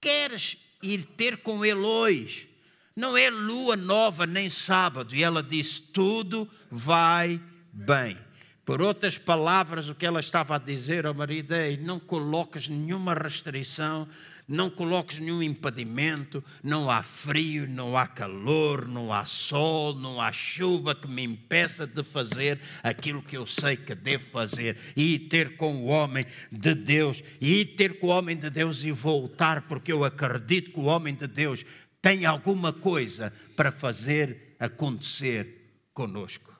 queres 0.00 0.56
ir 0.80 1.04
ter 1.04 1.38
com 1.38 1.64
ele 1.64 1.80
hoje. 1.80 2.48
Não 2.94 3.16
é 3.16 3.28
lua 3.28 3.76
nova 3.76 4.26
nem 4.26 4.48
sábado. 4.48 5.14
E 5.14 5.24
ela 5.24 5.42
disse: 5.42 5.82
Tudo 5.82 6.48
vai 6.70 7.40
bem. 7.72 8.25
Por 8.66 8.82
outras 8.82 9.16
palavras, 9.16 9.88
o 9.88 9.94
que 9.94 10.04
ela 10.04 10.18
estava 10.18 10.56
a 10.56 10.58
dizer 10.58 11.06
ao 11.06 11.14
marido 11.14 11.54
é: 11.54 11.76
não 11.76 12.00
coloques 12.00 12.68
nenhuma 12.68 13.14
restrição, 13.14 14.08
não 14.48 14.68
coloques 14.68 15.20
nenhum 15.20 15.40
impedimento, 15.40 16.42
não 16.64 16.90
há 16.90 17.00
frio, 17.00 17.68
não 17.68 17.96
há 17.96 18.08
calor, 18.08 18.88
não 18.88 19.12
há 19.12 19.24
sol, 19.24 19.94
não 19.94 20.20
há 20.20 20.32
chuva 20.32 20.96
que 20.96 21.06
me 21.06 21.22
impeça 21.22 21.86
de 21.86 22.02
fazer 22.02 22.60
aquilo 22.82 23.22
que 23.22 23.36
eu 23.36 23.46
sei 23.46 23.76
que 23.76 23.94
devo 23.94 24.24
fazer 24.30 24.76
e 24.96 25.16
ter 25.16 25.56
com 25.56 25.76
o 25.76 25.86
homem 25.86 26.26
de 26.50 26.74
Deus, 26.74 27.22
e 27.40 27.64
ter 27.64 28.00
com 28.00 28.08
o 28.08 28.10
homem 28.10 28.36
de 28.36 28.50
Deus 28.50 28.82
e 28.82 28.90
voltar, 28.90 29.68
porque 29.68 29.92
eu 29.92 30.02
acredito 30.04 30.72
que 30.72 30.80
o 30.80 30.86
homem 30.86 31.14
de 31.14 31.28
Deus 31.28 31.64
tem 32.02 32.26
alguma 32.26 32.72
coisa 32.72 33.32
para 33.54 33.70
fazer 33.70 34.56
acontecer 34.58 35.86
conosco. 35.94 36.55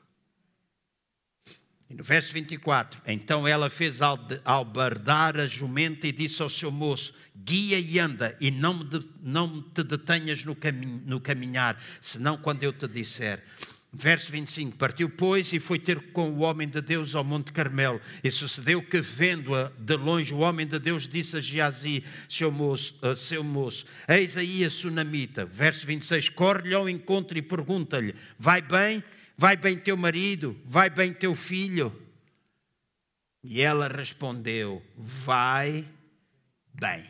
E 1.88 1.94
no 1.94 2.02
verso 2.02 2.32
24, 2.32 3.00
então 3.06 3.46
ela 3.46 3.70
fez 3.70 4.00
albardar 4.44 5.38
a 5.38 5.46
jumenta 5.46 6.08
e 6.08 6.12
disse 6.12 6.42
ao 6.42 6.48
seu 6.48 6.70
moço: 6.70 7.14
Guia 7.34 7.78
e 7.78 7.98
anda, 8.00 8.36
e 8.40 8.50
não, 8.50 8.84
de, 8.84 9.06
não 9.22 9.62
te 9.62 9.84
detenhas 9.84 10.42
no, 10.42 10.56
no 11.04 11.20
caminhar, 11.20 11.80
senão 12.00 12.36
quando 12.36 12.64
eu 12.64 12.72
te 12.72 12.88
disser. 12.88 13.42
Verso 13.92 14.30
25: 14.32 14.76
Partiu, 14.76 15.08
pois, 15.08 15.52
e 15.52 15.60
foi 15.60 15.78
ter 15.78 16.10
com 16.12 16.30
o 16.30 16.40
homem 16.40 16.68
de 16.68 16.82
Deus 16.82 17.14
ao 17.14 17.24
Monte 17.24 17.52
Carmelo. 17.52 18.00
E 18.22 18.30
sucedeu 18.30 18.82
que, 18.82 19.00
vendo-a 19.00 19.72
de 19.78 19.96
longe, 19.96 20.34
o 20.34 20.38
homem 20.38 20.66
de 20.66 20.78
Deus 20.78 21.08
disse 21.08 21.36
a 21.36 21.40
Geazi, 21.40 22.04
seu 22.28 22.50
moço, 22.50 22.94
seu 23.16 23.42
moço 23.42 23.86
Eis 24.06 24.36
aí 24.36 24.64
a 24.64 24.70
sunamita. 24.70 25.46
Verso 25.46 25.86
26: 25.86 26.28
Corre-lhe 26.30 26.74
ao 26.74 26.88
encontro 26.88 27.38
e 27.38 27.42
pergunta-lhe: 27.42 28.14
Vai 28.38 28.60
bem? 28.60 29.02
Vai 29.36 29.56
bem 29.56 29.78
teu 29.78 29.96
marido? 29.96 30.60
Vai 30.64 30.88
bem 30.88 31.12
teu 31.12 31.34
filho? 31.34 31.94
E 33.42 33.60
ela 33.60 33.88
respondeu: 33.88 34.82
Vai 34.96 35.86
bem. 36.72 37.04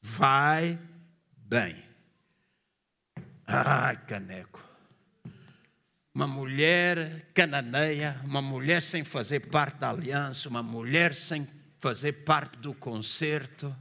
Vai 0.00 0.78
bem. 1.36 1.82
Ai, 3.46 3.96
caneco. 4.06 4.62
Uma 6.14 6.26
mulher 6.26 7.30
cananeia, 7.32 8.20
uma 8.24 8.42
mulher 8.42 8.82
sem 8.82 9.02
fazer 9.02 9.40
parte 9.40 9.78
da 9.78 9.90
aliança, 9.90 10.48
uma 10.48 10.62
mulher 10.62 11.14
sem 11.14 11.48
fazer 11.78 12.12
parte 12.24 12.58
do 12.58 12.74
concerto 12.74 13.74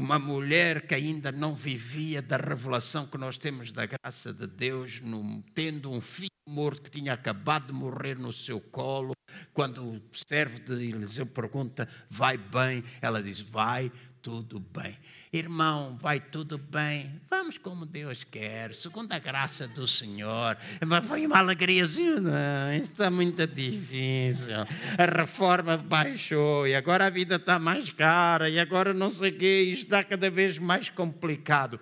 uma 0.00 0.18
mulher 0.18 0.86
que 0.86 0.94
ainda 0.94 1.30
não 1.30 1.54
vivia 1.54 2.22
da 2.22 2.38
revelação 2.38 3.06
que 3.06 3.18
nós 3.18 3.36
temos 3.36 3.70
da 3.70 3.84
graça 3.84 4.32
de 4.32 4.46
Deus, 4.46 4.98
num, 5.00 5.42
tendo 5.54 5.92
um 5.92 6.00
filho 6.00 6.30
morto 6.50 6.82
que 6.82 6.90
tinha 6.90 7.12
acabado 7.12 7.68
de 7.68 7.72
morrer 7.72 8.18
no 8.18 8.32
seu 8.32 8.60
colo. 8.60 9.12
Quando 9.54 9.82
o 9.82 10.02
servo 10.12 10.58
de 10.60 10.72
Eliseu 10.88 11.24
pergunta, 11.24 11.88
vai 12.08 12.36
bem? 12.36 12.84
Ela 13.00 13.22
diz, 13.22 13.40
vai 13.40 13.90
tudo 14.22 14.60
bem. 14.60 14.98
Irmão, 15.32 15.96
vai 15.96 16.20
tudo 16.20 16.58
bem. 16.58 17.20
Vamos 17.30 17.56
como 17.58 17.86
Deus 17.86 18.24
quer, 18.24 18.74
segundo 18.74 19.12
a 19.12 19.18
graça 19.18 19.66
do 19.68 19.86
Senhor. 19.86 20.56
Mas 20.86 21.06
foi 21.06 21.26
uma 21.26 21.38
alegriazinha, 21.38 22.20
não, 22.20 22.72
está 22.74 23.10
muito 23.10 23.46
difícil. 23.46 24.56
A 24.98 25.20
reforma 25.20 25.76
baixou 25.76 26.66
e 26.66 26.74
agora 26.74 27.06
a 27.06 27.10
vida 27.10 27.36
está 27.36 27.58
mais 27.58 27.90
cara 27.90 28.48
e 28.48 28.58
agora 28.58 28.92
não 28.92 29.10
sei 29.10 29.30
o 29.30 29.38
quê, 29.38 29.70
está 29.72 30.04
cada 30.04 30.28
vez 30.30 30.58
mais 30.58 30.90
complicado. 30.90 31.80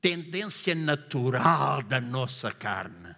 Tendência 0.00 0.74
natural 0.74 1.82
da 1.82 2.00
nossa 2.00 2.52
carne. 2.52 3.15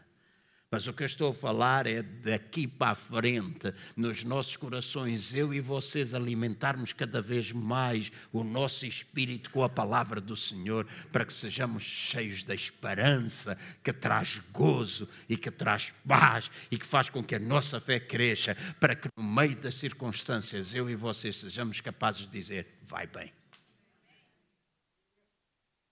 Mas 0.70 0.86
o 0.86 0.92
que 0.92 1.02
eu 1.02 1.06
estou 1.06 1.30
a 1.30 1.34
falar 1.34 1.86
é 1.86 2.02
daqui 2.02 2.66
para 2.66 2.90
a 2.90 2.94
frente, 2.94 3.72
nos 3.96 4.22
nossos 4.22 4.54
corações, 4.54 5.32
eu 5.32 5.54
e 5.54 5.60
vocês 5.60 6.12
alimentarmos 6.12 6.92
cada 6.92 7.22
vez 7.22 7.52
mais 7.52 8.12
o 8.30 8.44
nosso 8.44 8.84
espírito 8.84 9.50
com 9.50 9.64
a 9.64 9.68
palavra 9.68 10.20
do 10.20 10.36
Senhor, 10.36 10.86
para 11.10 11.24
que 11.24 11.32
sejamos 11.32 11.82
cheios 11.82 12.44
da 12.44 12.54
esperança 12.54 13.56
que 13.82 13.94
traz 13.94 14.42
gozo 14.52 15.08
e 15.26 15.38
que 15.38 15.50
traz 15.50 15.94
paz 16.06 16.50
e 16.70 16.76
que 16.76 16.84
faz 16.84 17.08
com 17.08 17.24
que 17.24 17.34
a 17.34 17.40
nossa 17.40 17.80
fé 17.80 17.98
cresça, 17.98 18.54
para 18.78 18.94
que 18.94 19.08
no 19.16 19.24
meio 19.24 19.56
das 19.56 19.74
circunstâncias 19.74 20.74
eu 20.74 20.90
e 20.90 20.94
vocês 20.94 21.36
sejamos 21.36 21.80
capazes 21.80 22.22
de 22.22 22.28
dizer: 22.28 22.66
vai 22.82 23.06
bem. 23.06 23.32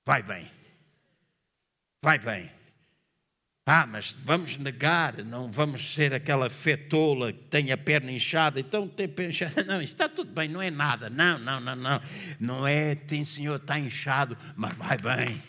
Vai 0.04 0.22
bem. 0.22 0.50
Vai 2.02 2.18
bem. 2.18 2.65
Ah, 3.68 3.84
mas 3.84 4.12
vamos 4.22 4.56
negar, 4.58 5.24
não 5.24 5.50
vamos 5.50 5.92
ser 5.92 6.14
aquela 6.14 6.48
fetola 6.48 7.32
que 7.32 7.42
tem 7.46 7.72
a 7.72 7.76
perna 7.76 8.12
inchada, 8.12 8.60
então 8.60 8.86
tem 8.86 9.08
perna 9.08 9.32
inchada. 9.34 9.64
Não, 9.64 9.82
está 9.82 10.08
tudo 10.08 10.30
bem, 10.30 10.48
não 10.48 10.62
é 10.62 10.70
nada. 10.70 11.10
Não, 11.10 11.36
não, 11.40 11.58
não, 11.58 11.74
não. 11.74 12.00
Não 12.38 12.66
é, 12.66 12.94
tem 12.94 13.24
Senhor, 13.24 13.56
está 13.56 13.76
inchado, 13.76 14.38
mas 14.54 14.72
vai 14.76 14.96
bem. 14.98 15.42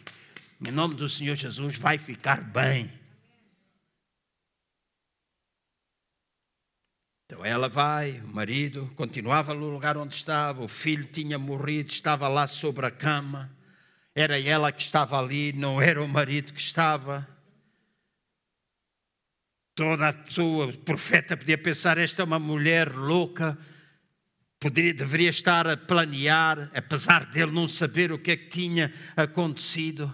Em 0.60 0.72
nome 0.72 0.96
do 0.96 1.08
Senhor 1.08 1.36
Jesus, 1.36 1.78
vai 1.78 2.00
ficar 2.00 2.42
bem. 2.42 2.92
Então 7.28 7.46
ela 7.46 7.70
vai, 7.70 8.20
o 8.22 8.28
marido 8.30 8.92
continuava 8.96 9.54
no 9.54 9.70
lugar 9.70 9.96
onde 9.96 10.16
estava, 10.16 10.64
o 10.64 10.68
filho 10.68 11.06
tinha 11.06 11.38
morrido, 11.38 11.92
estava 11.92 12.28
lá 12.28 12.48
sobre 12.48 12.88
a 12.88 12.92
cama. 12.92 13.56
Era 14.16 14.42
ela 14.42 14.72
que 14.72 14.82
estava 14.82 15.20
ali, 15.20 15.54
não 15.54 15.80
era 15.80 16.02
o 16.04 16.08
marido 16.08 16.52
que 16.52 16.60
estava. 16.60 17.37
Toda 19.78 20.10
a 20.10 20.14
pessoa, 20.14 20.74
profeta, 20.74 21.38
podia 21.38 21.56
pensar: 21.56 22.00
esta 22.00 22.24
é 22.24 22.26
uma 22.26 22.40
mulher 22.40 22.96
louca, 22.96 23.56
poderia, 24.60 24.92
deveria 24.92 25.30
estar 25.30 25.68
a 25.68 25.78
planear, 25.78 26.72
apesar 26.74 27.28
dele 27.28 27.52
não 27.52 27.68
saber 27.68 28.12
o 28.12 28.18
que 28.18 28.32
é 28.32 28.38
que 28.38 28.50
tinha 28.50 28.92
acontecido. 29.16 30.12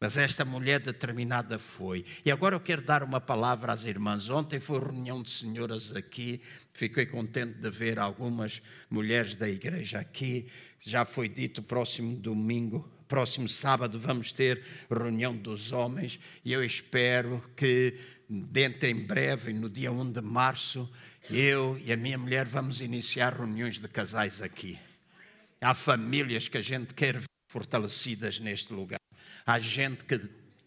Mas 0.00 0.16
esta 0.16 0.44
mulher 0.44 0.80
determinada 0.80 1.60
foi. 1.60 2.04
E 2.24 2.30
agora 2.32 2.56
eu 2.56 2.60
quero 2.60 2.82
dar 2.82 3.04
uma 3.04 3.20
palavra 3.20 3.72
às 3.72 3.84
irmãs. 3.84 4.28
Ontem 4.28 4.58
foi 4.58 4.80
reunião 4.80 5.22
de 5.22 5.30
senhoras 5.30 5.94
aqui. 5.94 6.40
Fiquei 6.72 7.06
contente 7.06 7.54
de 7.54 7.70
ver 7.70 8.00
algumas 8.00 8.60
mulheres 8.90 9.36
da 9.36 9.48
igreja 9.48 10.00
aqui. 10.00 10.48
Já 10.80 11.04
foi 11.04 11.28
dito, 11.28 11.62
próximo 11.62 12.16
domingo, 12.16 12.90
próximo 13.06 13.48
sábado, 13.48 14.00
vamos 14.00 14.32
ter 14.32 14.64
reunião 14.90 15.36
dos 15.36 15.70
homens. 15.70 16.18
E 16.44 16.52
eu 16.52 16.64
espero 16.64 17.44
que 17.54 17.94
dentro 18.30 18.86
em 18.86 18.94
breve, 18.94 19.52
no 19.52 19.68
dia 19.68 19.90
1 19.90 20.12
de 20.12 20.20
março, 20.20 20.88
eu 21.28 21.76
e 21.84 21.92
a 21.92 21.96
minha 21.96 22.16
mulher 22.16 22.46
vamos 22.46 22.80
iniciar 22.80 23.34
reuniões 23.34 23.80
de 23.80 23.88
casais 23.88 24.40
aqui. 24.40 24.78
Há 25.60 25.74
famílias 25.74 26.46
que 26.46 26.56
a 26.56 26.62
gente 26.62 26.94
quer 26.94 27.18
ver 27.18 27.24
fortalecidas 27.48 28.38
neste 28.38 28.72
lugar. 28.72 29.00
Há 29.44 29.58
gente 29.58 30.04
que 30.04 30.20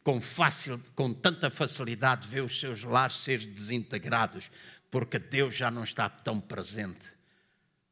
com, 0.03 0.19
fácil, 0.19 0.81
com 0.93 1.13
tanta 1.13 1.49
facilidade 1.49 2.27
vê 2.27 2.41
os 2.41 2.59
seus 2.59 2.83
lares 2.83 3.15
ser 3.15 3.39
desintegrados, 3.39 4.51
porque 4.91 5.17
Deus 5.17 5.55
já 5.55 5.71
não 5.71 5.85
está 5.85 6.09
tão 6.09 6.41
presente 6.41 7.13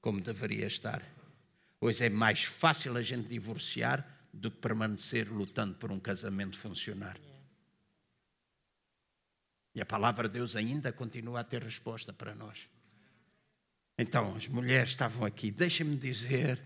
como 0.01 0.19
deveria 0.19 0.67
estar. 0.67 1.01
Hoje 1.79 2.05
é 2.05 2.09
mais 2.09 2.43
fácil 2.43 2.97
a 2.97 3.01
gente 3.01 3.29
divorciar 3.29 4.05
do 4.33 4.51
que 4.51 4.57
permanecer 4.57 5.31
lutando 5.31 5.75
por 5.75 5.91
um 5.91 5.99
casamento 5.99 6.57
funcionar. 6.57 7.17
E 9.73 9.81
a 9.81 9.85
palavra 9.85 10.27
de 10.27 10.33
Deus 10.33 10.55
ainda 10.55 10.91
continua 10.91 11.39
a 11.39 11.43
ter 11.43 11.63
resposta 11.63 12.11
para 12.11 12.35
nós. 12.35 12.67
Então, 13.97 14.35
as 14.35 14.47
mulheres 14.47 14.89
estavam 14.89 15.25
aqui. 15.25 15.51
Deixa-me 15.51 15.95
dizer 15.95 16.59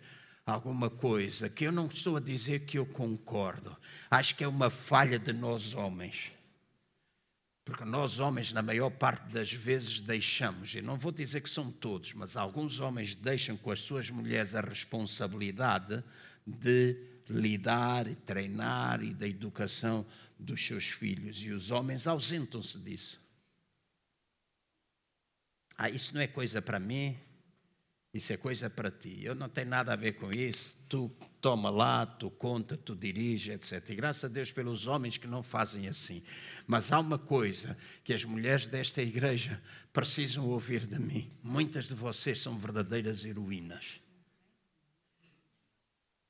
alguma 0.46 0.90
coisa 0.90 1.50
que 1.50 1.66
eu 1.66 1.72
não 1.72 1.88
estou 1.88 2.18
a 2.18 2.20
dizer 2.20 2.62
que 2.62 2.78
eu 2.78 2.86
concordo. 2.86 3.76
Acho 4.10 4.36
que 4.36 4.44
é 4.44 4.48
uma 4.48 4.70
falha 4.70 5.20
de 5.20 5.34
nós 5.34 5.74
homens. 5.74 6.32
Porque 7.66 7.84
nós 7.84 8.20
homens, 8.20 8.54
na 8.54 8.62
maior 8.62 8.92
parte 8.92 9.28
das 9.34 9.52
vezes, 9.52 10.00
deixamos, 10.00 10.76
e 10.76 10.82
não 10.82 10.98
vou 10.98 11.12
dizer 11.12 11.42
que 11.42 11.50
são 11.50 11.72
todos, 11.72 12.14
mas 12.14 12.38
alguns 12.38 12.80
homens 12.80 13.16
deixam 13.16 13.58
com 13.58 13.72
as 13.72 13.80
suas 13.80 14.12
mulheres 14.12 14.54
a 14.54 14.62
responsabilidade 14.62 16.04
de 16.46 16.96
lidar 17.28 18.06
treinar 18.24 19.04
e 19.04 19.14
da 19.14 19.28
educação 19.28 20.06
dos 20.38 20.66
seus 20.66 20.86
filhos. 20.86 21.42
E 21.42 21.52
os 21.52 21.72
homens 21.72 22.08
ausentam-se 22.08 22.78
disso. 22.80 23.22
Ah, 25.78 25.90
isso 25.90 26.14
não 26.14 26.22
é 26.22 26.28
coisa 26.28 26.62
para 26.62 26.80
mim, 26.80 27.18
isso 28.16 28.32
é 28.32 28.38
coisa 28.38 28.70
para 28.70 28.90
ti. 28.90 29.26
Eu 29.26 29.36
não 29.36 29.50
tenho 29.50 29.68
nada 29.68 29.92
a 29.92 29.96
ver 29.98 30.14
com 30.14 30.32
isso. 30.32 30.78
Tu 30.88 31.10
toma 31.42 31.70
lá, 31.70 32.06
tu 32.06 32.32
conta, 32.32 32.78
tu 32.78 32.96
dirige, 32.96 33.52
etc. 33.52 33.90
E 33.90 33.96
graças 33.96 34.24
a 34.24 34.28
Deus 34.30 34.54
pelos 34.54 34.88
homens 34.88 35.18
que 35.18 35.28
não 35.28 35.44
fazem 35.44 35.90
assim. 35.90 36.24
Mas 36.66 36.94
há 36.94 37.00
uma 37.00 37.20
coisa 37.20 37.78
que 38.06 38.14
as 38.14 38.24
mulheres 38.24 38.70
desta 38.70 39.02
igreja 39.02 39.62
precisam 39.92 40.48
ouvir 40.48 40.88
de 40.88 40.98
mim. 40.98 41.30
Muitas 41.44 41.90
de 41.90 41.94
vocês 41.94 42.40
são 42.40 42.58
verdadeiras 42.58 43.26
heroínas 43.26 44.00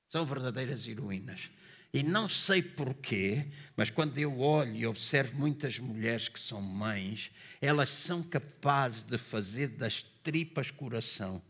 São 0.08 0.26
verdadeiras 0.26 0.88
heroínas. 0.88 1.52
E 1.96 2.04
não 2.04 2.28
sei 2.28 2.62
porquê, 2.62 3.48
mas 3.74 3.90
quando 3.90 4.18
eu 4.18 4.42
olho 4.42 4.76
e 4.76 4.86
observo 4.86 5.38
muitas 5.38 5.80
mulheres 5.80 6.28
que 6.28 6.38
são 6.38 6.62
mães, 6.62 7.32
elas 7.62 7.88
são 7.88 8.22
capazes 8.22 9.02
de 9.04 9.18
fazer 9.18 9.70
das 9.70 10.02
tripas 10.22 10.70
coração 10.70 11.42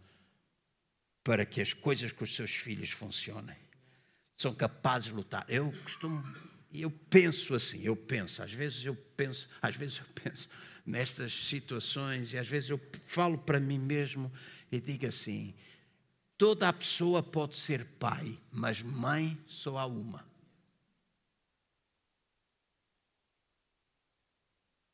para 1.24 1.48
que 1.48 1.60
as 1.60 1.74
coisas 1.74 2.12
com 2.12 2.24
os 2.24 2.36
seus 2.36 2.52
filhos 2.52 2.91
funcionem. 2.91 3.58
São 4.38 4.54
capazes 4.54 5.06
de 5.08 5.14
lutar. 5.16 5.48
Eu 5.50 5.72
costumo, 5.82 6.24
eu 6.72 6.91
penso 6.91 7.56
assim, 7.56 7.82
eu 7.82 7.96
penso, 7.96 8.43
às 8.43 8.54
vezes 8.54 8.86
eu 8.86 8.96
penso, 9.18 9.50
às 9.60 9.76
vezes 9.76 9.98
eu 9.98 10.06
penso 10.24 10.48
nestas 10.86 11.34
situações 11.34 12.34
e 12.34 12.38
às 12.38 12.48
vezes 12.48 12.70
eu 12.70 12.80
falo 13.04 13.39
para 13.39 13.60
mim 13.60 13.80
mesmo 13.80 14.32
e 14.72 14.80
digo 14.80 15.08
assim: 15.08 15.56
toda 16.38 16.70
a 16.70 16.74
pessoa 16.74 17.24
pode 17.24 17.58
ser 17.58 17.84
pai, 17.98 18.38
mas 18.52 18.84
mãe 18.84 19.36
só 19.48 19.80
há 19.80 19.88
uma. 19.88 20.35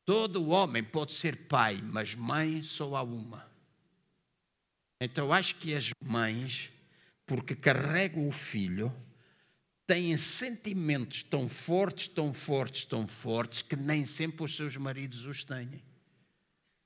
Todo 0.04 0.48
homem 0.48 0.82
pode 0.82 1.12
ser 1.12 1.36
pai, 1.46 1.80
mas 1.82 2.14
mãe 2.14 2.62
só 2.62 2.96
há 2.96 3.02
uma. 3.02 3.50
Então 5.00 5.32
acho 5.32 5.56
que 5.56 5.74
as 5.74 5.90
mães, 6.04 6.70
porque 7.26 7.54
carregam 7.54 8.26
o 8.26 8.32
filho, 8.32 8.92
têm 9.86 10.16
sentimentos 10.16 11.22
tão 11.22 11.46
fortes, 11.46 12.08
tão 12.08 12.32
fortes, 12.32 12.84
tão 12.84 13.06
fortes, 13.06 13.62
que 13.62 13.76
nem 13.76 14.04
sempre 14.04 14.44
os 14.44 14.56
seus 14.56 14.76
maridos 14.76 15.24
os 15.24 15.44
têm. 15.44 15.82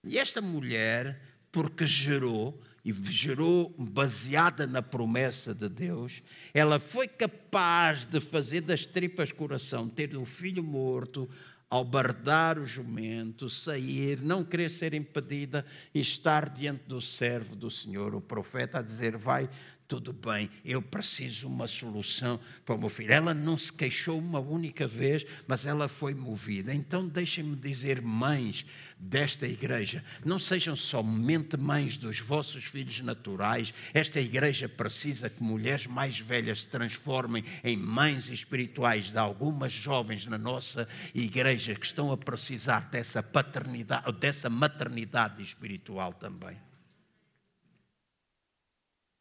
E 0.05 0.19
esta 0.19 0.41
mulher, 0.41 1.21
porque 1.51 1.87
gerou, 1.87 2.63
e 2.85 2.93
gerou 2.93 3.75
baseada 3.79 4.67
na 4.67 4.81
promessa 4.81 5.55
de 5.55 5.69
Deus, 5.69 6.23
ela 6.55 6.79
foi 6.79 7.09
capaz 7.09 8.07
de 8.07 8.21
fazer 8.21 8.61
das 8.61 8.87
tripas 8.87 9.33
coração, 9.33 9.89
ter 9.89 10.17
o 10.17 10.25
filho 10.25 10.63
morto, 10.63 11.29
albardar 11.69 12.59
o 12.59 12.65
jumento, 12.65 13.51
sair, 13.51 14.21
não 14.21 14.45
querer 14.45 14.71
ser 14.71 14.95
impedida 14.95 15.65
e 15.95 16.01
estar 16.01 16.49
diante 16.49 16.85
do 16.85 17.01
servo 17.01 17.57
do 17.57 17.71
Senhor, 17.71 18.15
o 18.15 18.21
profeta, 18.21 18.79
a 18.79 18.83
dizer: 18.83 19.17
Vai, 19.17 19.51
tudo 19.89 20.13
bem, 20.13 20.51
eu 20.65 20.83
preciso 20.83 21.49
uma 21.49 21.69
solução 21.69 22.41
para 22.65 22.75
o 22.75 22.79
meu 22.79 22.89
filho. 22.89 23.13
Ela 23.13 23.33
não 23.33 23.57
se 23.57 23.73
queixou 23.73 24.19
uma 24.19 24.41
única 24.41 24.87
vez, 24.87 25.25
mas 25.47 25.65
ela 25.65 25.89
foi 25.89 26.15
movida. 26.15 26.75
Então, 26.75 27.07
deixem-me 27.07 27.57
dizer, 27.57 28.03
mães 28.03 28.65
desta 28.99 29.47
igreja, 29.47 30.03
não 30.25 30.39
sejam 30.39 30.75
somente 30.75 31.57
mães 31.57 31.97
dos 31.97 32.19
vossos 32.19 32.65
filhos 32.65 33.01
naturais. 33.01 33.73
Esta 33.93 34.21
igreja 34.21 34.69
precisa 34.69 35.31
que 35.31 35.43
mulheres 35.43 35.87
mais 35.87 36.19
velhas 36.19 36.63
se 36.63 36.69
transformem 36.69 37.45
em 37.63 37.77
mães 37.77 38.29
espirituais 38.29 39.13
de 39.13 39.19
algumas 39.19 39.73
jovens 39.73 40.27
na 40.27 40.39
nossa 40.39 40.89
igreja 41.15 41.75
que 41.75 41.87
estão 41.87 42.11
a 42.11 42.17
precisar 42.17 42.89
dessa 42.91 43.23
paternidade, 43.23 44.13
dessa 44.13 44.51
maternidade 44.51 45.43
espiritual 45.43 46.13
também. 46.13 46.57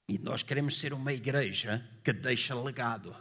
E 0.07 0.17
nós 0.19 0.43
queremos 0.43 0.79
ser 0.79 0.93
uma 0.93 1.13
igreja 1.13 1.83
que 2.03 2.13
deixa 2.13 2.53
legado. 2.53 3.15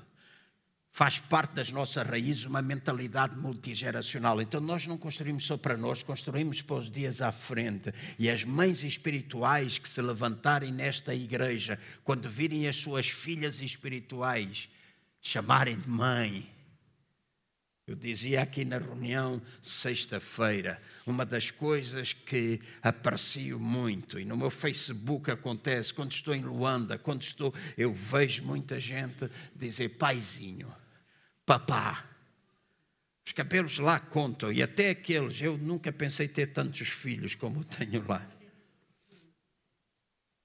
Faz 0.90 1.18
parte 1.18 1.54
das 1.54 1.72
nossas 1.72 2.06
raízes 2.06 2.44
uma 2.44 2.62
mentalidade 2.62 3.34
multigeracional. 3.36 4.40
Então 4.40 4.60
nós 4.60 4.86
não 4.86 4.96
construímos 4.96 5.44
só 5.44 5.56
para 5.56 5.76
nós, 5.76 6.04
construímos 6.04 6.62
para 6.62 6.76
os 6.76 6.88
dias 6.88 7.20
à 7.20 7.32
frente. 7.32 7.92
E 8.16 8.30
as 8.30 8.44
mães 8.44 8.84
espirituais 8.84 9.76
que 9.76 9.88
se 9.88 10.00
levantarem 10.00 10.72
nesta 10.72 11.12
igreja, 11.12 11.80
quando 12.04 12.30
virem 12.30 12.68
as 12.68 12.76
suas 12.76 13.08
filhas 13.08 13.60
espirituais 13.60 14.68
chamarem 15.20 15.76
de 15.76 15.88
mãe, 15.88 16.48
eu 17.86 17.94
dizia 17.94 18.42
aqui 18.42 18.64
na 18.64 18.78
reunião 18.78 19.42
sexta-feira, 19.60 20.80
uma 21.06 21.26
das 21.26 21.50
coisas 21.50 22.14
que 22.14 22.60
aprecio 22.82 23.60
muito, 23.60 24.18
e 24.18 24.24
no 24.24 24.36
meu 24.36 24.50
Facebook 24.50 25.30
acontece, 25.30 25.92
quando 25.92 26.12
estou 26.12 26.34
em 26.34 26.42
Luanda, 26.42 26.96
quando 26.96 27.22
estou, 27.22 27.52
eu 27.76 27.92
vejo 27.92 28.42
muita 28.42 28.80
gente 28.80 29.30
dizer 29.54 29.90
paizinho, 29.90 30.74
papá. 31.44 32.10
Os 33.26 33.32
cabelos 33.32 33.78
lá 33.78 33.98
contam, 34.00 34.50
e 34.52 34.62
até 34.62 34.90
aqueles, 34.90 35.40
eu 35.40 35.58
nunca 35.58 35.92
pensei 35.92 36.26
ter 36.26 36.48
tantos 36.48 36.88
filhos 36.88 37.34
como 37.34 37.64
tenho 37.64 38.06
lá. 38.06 38.26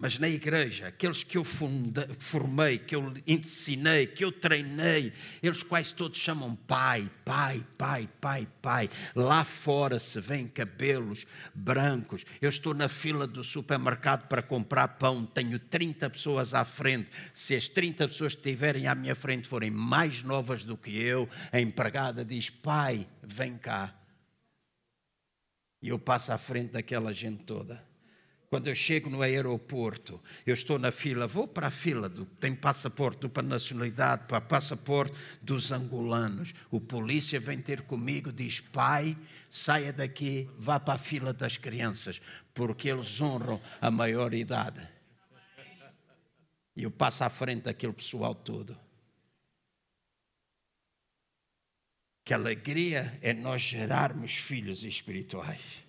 Mas 0.02 0.18
na 0.18 0.30
igreja, 0.30 0.88
aqueles 0.88 1.26
que 1.26 1.38
eu 1.38 1.44
formei, 1.44 2.80
que 2.80 2.96
eu 2.96 3.14
ensinei, 3.28 4.08
que 4.08 4.24
eu 4.24 4.32
treinei, 4.32 5.12
eles 5.44 5.62
quase 5.62 5.94
todos 5.94 6.18
chamam 6.18 6.56
pai, 6.56 7.12
pai, 7.26 7.66
pai, 7.78 8.08
pai, 8.22 8.48
pai. 8.62 8.90
Lá 9.14 9.44
fora 9.44 10.00
se 10.00 10.22
vêem 10.22 10.48
cabelos 10.48 11.26
brancos. 11.54 12.24
Eu 12.42 12.48
estou 12.48 12.74
na 12.74 12.88
fila 12.88 13.28
do 13.28 13.44
supermercado 13.44 14.30
para 14.30 14.42
comprar 14.42 14.88
pão, 14.88 15.26
tenho 15.26 15.60
30 15.60 16.10
pessoas 16.10 16.54
à 16.54 16.64
frente. 16.64 17.12
Se 17.34 17.54
as 17.54 17.68
30 17.68 18.08
pessoas 18.08 18.36
que 18.36 18.40
estiverem 18.40 18.88
à 18.88 18.96
minha 18.96 19.16
frente 19.16 19.50
forem 19.50 19.70
mais 19.70 20.24
novas 20.24 20.64
do 20.64 20.78
que 20.78 20.98
eu, 20.98 21.28
a 21.52 21.60
empregada 21.60 22.24
diz: 22.24 22.50
Pai, 22.50 23.06
vem 23.22 23.58
cá. 23.58 23.94
E 25.82 25.90
eu 25.90 26.00
passo 26.00 26.32
à 26.32 26.38
frente 26.38 26.72
daquela 26.72 27.12
gente 27.12 27.44
toda. 27.44 27.89
Quando 28.50 28.66
eu 28.66 28.74
chego 28.74 29.12
no 29.12 29.22
aeroporto, 29.22 30.20
eu 30.44 30.56
estou 30.56 30.80
na 30.80 30.92
fila, 30.92 31.28
vou 31.28 31.48
para 31.48 31.68
a 31.68 31.72
fila 31.72 32.10
do 32.10 32.26
tem 32.26 32.56
passaporte 32.56 33.20
dupla 33.20 33.44
nacionalidade, 33.44 34.26
para 34.28 34.42
passaporte 34.42 35.14
dos 35.40 35.72
angolanos. 35.72 36.56
O 36.72 36.82
polícia 36.82 37.40
vem 37.40 37.62
ter 37.62 37.84
comigo, 37.84 38.32
diz: 38.32 38.60
"Pai, 38.60 39.16
saia 39.52 39.94
daqui, 39.94 40.50
vá 40.58 40.80
para 40.80 40.96
a 40.96 40.98
fila 40.98 41.32
das 41.32 41.58
crianças, 41.58 42.20
porque 42.52 42.90
eles 42.90 43.22
honram 43.22 43.62
a 43.80 43.92
maioridade." 43.92 44.82
E 46.76 46.84
eu 46.84 46.90
passo 46.90 47.24
à 47.24 47.30
frente 47.30 47.64
daquele 47.66 47.94
pessoal 47.94 48.34
todo. 48.34 48.76
Que 52.26 52.34
alegria 52.34 53.20
é 53.22 53.32
nós 53.32 53.62
gerarmos 53.62 54.34
filhos 54.34 54.84
espirituais. 54.84 55.89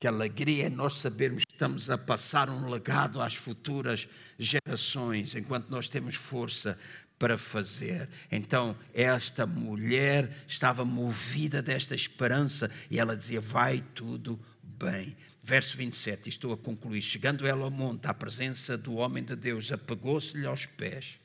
Que 0.00 0.08
alegria 0.08 0.64
é 0.66 0.70
nós 0.70 0.94
sabermos 0.94 1.44
que 1.44 1.52
estamos 1.52 1.90
a 1.90 1.98
passar 1.98 2.48
um 2.48 2.70
legado 2.70 3.20
às 3.20 3.34
futuras 3.34 4.08
gerações, 4.38 5.34
enquanto 5.34 5.68
nós 5.68 5.90
temos 5.90 6.14
força 6.14 6.78
para 7.18 7.36
fazer. 7.36 8.08
Então, 8.32 8.74
esta 8.94 9.46
mulher 9.46 10.42
estava 10.48 10.86
movida 10.86 11.60
desta 11.60 11.94
esperança 11.94 12.70
e 12.90 12.98
ela 12.98 13.14
dizia: 13.14 13.42
Vai 13.42 13.84
tudo 13.94 14.40
bem. 14.62 15.14
Verso 15.42 15.76
27, 15.76 16.30
estou 16.30 16.54
a 16.54 16.56
concluir. 16.56 17.02
Chegando 17.02 17.46
ela 17.46 17.64
ao 17.64 17.70
monte, 17.70 18.06
à 18.06 18.14
presença 18.14 18.78
do 18.78 18.94
homem 18.94 19.22
de 19.22 19.36
Deus, 19.36 19.70
apegou-se-lhe 19.70 20.46
aos 20.46 20.64
pés 20.64 21.19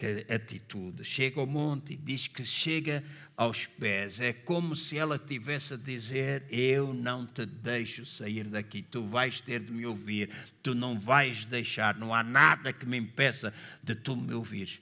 que 0.00 0.24
atitude. 0.32 1.04
Chega 1.04 1.40
ao 1.40 1.46
monte 1.46 1.92
e 1.92 1.96
diz 1.96 2.26
que 2.26 2.42
chega 2.42 3.04
aos 3.36 3.66
pés. 3.66 4.18
É 4.18 4.32
como 4.32 4.74
se 4.74 4.96
ela 4.96 5.18
tivesse 5.18 5.74
a 5.74 5.76
dizer: 5.76 6.46
Eu 6.48 6.94
não 6.94 7.26
te 7.26 7.44
deixo 7.44 8.06
sair 8.06 8.44
daqui, 8.44 8.80
tu 8.80 9.06
vais 9.06 9.42
ter 9.42 9.60
de 9.60 9.70
me 9.70 9.84
ouvir, 9.84 10.30
tu 10.62 10.74
não 10.74 10.98
vais 10.98 11.44
deixar, 11.44 11.94
não 11.96 12.14
há 12.14 12.22
nada 12.22 12.72
que 12.72 12.86
me 12.86 12.96
impeça 12.96 13.52
de 13.82 13.94
tu 13.94 14.16
me 14.16 14.32
ouvires. 14.32 14.80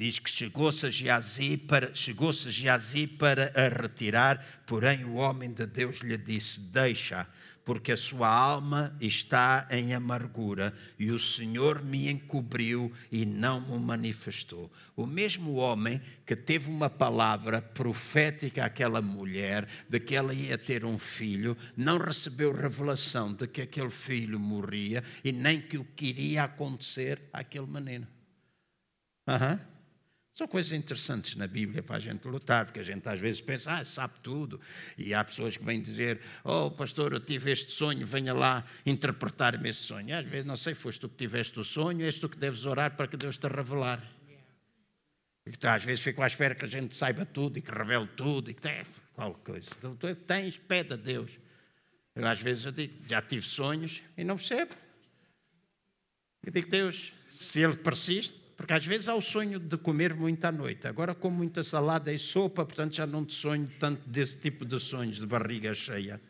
Diz 0.00 0.18
que 0.18 0.30
chegou-se 0.30 0.86
a 0.86 0.90
Geazi 0.90 1.58
para, 1.58 1.94
chegou 1.94 2.32
-se 2.32 3.06
para 3.06 3.52
a 3.54 3.68
retirar, 3.68 4.62
porém 4.66 5.04
o 5.04 5.16
homem 5.16 5.52
de 5.52 5.66
Deus 5.66 5.98
lhe 5.98 6.16
disse: 6.16 6.58
Deixa 6.58 7.26
porque 7.66 7.92
a 7.92 7.98
sua 7.98 8.26
alma 8.26 8.96
está 8.98 9.68
em 9.70 9.92
amargura 9.92 10.72
e 10.98 11.10
o 11.10 11.18
Senhor 11.18 11.84
me 11.84 12.10
encobriu 12.10 12.90
e 13.12 13.26
não 13.26 13.60
me 13.60 13.78
manifestou. 13.78 14.72
O 14.96 15.04
mesmo 15.04 15.56
homem 15.56 16.00
que 16.24 16.34
teve 16.34 16.70
uma 16.70 16.88
palavra 16.88 17.60
profética 17.60 18.64
àquela 18.64 19.02
mulher 19.02 19.68
de 19.86 20.00
que 20.00 20.16
ela 20.16 20.32
ia 20.32 20.56
ter 20.56 20.82
um 20.82 20.98
filho, 20.98 21.54
não 21.76 21.98
recebeu 21.98 22.52
revelação 22.52 23.34
de 23.34 23.46
que 23.46 23.60
aquele 23.60 23.90
filho 23.90 24.40
morria 24.40 25.04
e 25.22 25.30
nem 25.30 25.60
que 25.60 25.76
o 25.76 25.84
que 25.84 26.06
iria 26.06 26.44
acontecer 26.44 27.20
àquele 27.34 27.66
menino. 27.66 28.08
Uhum. 29.28 29.69
São 30.32 30.46
coisas 30.46 30.72
interessantes 30.72 31.34
na 31.34 31.46
Bíblia 31.46 31.82
para 31.82 31.96
a 31.96 32.00
gente 32.00 32.26
lutar, 32.26 32.64
porque 32.64 32.78
a 32.78 32.82
gente 32.84 33.06
às 33.08 33.18
vezes 33.18 33.40
pensa, 33.40 33.72
ah, 33.72 33.84
sabe 33.84 34.14
tudo. 34.22 34.60
E 34.96 35.12
há 35.12 35.24
pessoas 35.24 35.56
que 35.56 35.64
vêm 35.64 35.82
dizer, 35.82 36.20
oh, 36.44 36.70
pastor, 36.70 37.12
eu 37.12 37.20
tive 37.20 37.50
este 37.50 37.72
sonho, 37.72 38.06
venha 38.06 38.32
lá 38.32 38.64
interpretar-me 38.86 39.68
esse 39.68 39.80
sonho. 39.80 40.08
E 40.08 40.12
às 40.12 40.24
vezes, 40.24 40.46
não 40.46 40.56
sei, 40.56 40.74
foste 40.74 41.00
tu 41.00 41.08
que 41.08 41.16
tiveste 41.16 41.58
o 41.58 41.64
sonho, 41.64 42.04
és 42.04 42.18
tu 42.18 42.28
que 42.28 42.38
deves 42.38 42.64
orar 42.64 42.96
para 42.96 43.08
que 43.08 43.16
Deus 43.16 43.36
te 43.36 43.48
revelar. 43.48 44.00
Yeah. 44.28 45.74
às 45.74 45.84
vezes 45.84 46.00
fico 46.00 46.22
à 46.22 46.26
espera 46.26 46.54
que 46.54 46.64
a 46.64 46.68
gente 46.68 46.96
saiba 46.96 47.26
tudo 47.26 47.58
e 47.58 47.62
que 47.62 47.70
revele 47.70 48.06
tudo 48.16 48.50
e 48.50 48.54
que 48.54 48.62
qualquer 49.14 49.42
coisa. 49.44 49.68
Então, 49.78 49.96
tu 49.96 50.14
tens, 50.14 50.56
pede 50.58 50.94
a 50.94 50.96
Deus. 50.96 51.30
Eu, 52.14 52.26
às 52.26 52.40
vezes 52.40 52.64
eu 52.64 52.72
digo, 52.72 52.94
já 53.08 53.20
tive 53.20 53.42
sonhos 53.42 54.00
e 54.16 54.22
não 54.22 54.36
percebo. 54.36 54.74
Eu 56.42 56.52
digo, 56.52 56.70
Deus, 56.70 57.12
Se 57.30 57.60
ele 57.60 57.76
persiste, 57.76 58.39
porque 58.60 58.74
às 58.74 58.84
vezes 58.84 59.08
há 59.08 59.14
o 59.14 59.22
sonho 59.22 59.58
de 59.58 59.78
comer 59.78 60.12
muito 60.12 60.44
à 60.44 60.52
noite. 60.52 60.86
Agora 60.86 61.14
como 61.14 61.34
muita 61.34 61.62
salada 61.62 62.12
e 62.12 62.18
sopa, 62.18 62.62
portanto 62.62 62.94
já 62.94 63.06
não 63.06 63.24
te 63.24 63.32
sonho 63.32 63.66
tanto 63.80 64.06
desse 64.06 64.36
tipo 64.36 64.66
de 64.66 64.78
sonhos 64.78 65.16
de 65.16 65.24
barriga 65.24 65.72
cheia. 65.72 66.20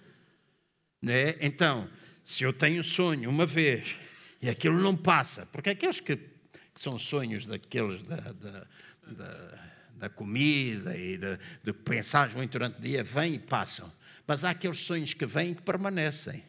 Né? 1.03 1.35
Então, 1.41 1.91
se 2.23 2.45
eu 2.45 2.53
tenho 2.53 2.85
sonho 2.85 3.29
uma 3.29 3.45
vez 3.45 3.97
e 4.41 4.49
aquilo 4.49 4.79
não 4.79 4.97
passa, 4.97 5.45
porque 5.47 5.71
aqueles 5.71 5.99
que, 5.99 6.19
que 6.19 6.81
são 6.81 6.97
sonhos 6.97 7.47
daqueles 7.47 8.05
da, 8.05 8.19
da, 8.19 8.67
da, 9.09 9.59
da 9.97 10.09
comida 10.09 10.97
e 10.97 11.19
de, 11.19 11.37
de 11.65 11.73
pensar 11.73 12.33
muito 12.37 12.53
durante 12.53 12.79
o 12.79 12.81
dia, 12.81 13.03
vêm 13.03 13.35
e 13.35 13.39
passam. 13.41 13.93
Mas 14.25 14.45
há 14.45 14.51
aqueles 14.51 14.79
sonhos 14.79 15.15
que 15.15 15.27
vêm 15.27 15.51
e 15.51 15.55
que 15.57 15.63
permanecem. 15.63 16.45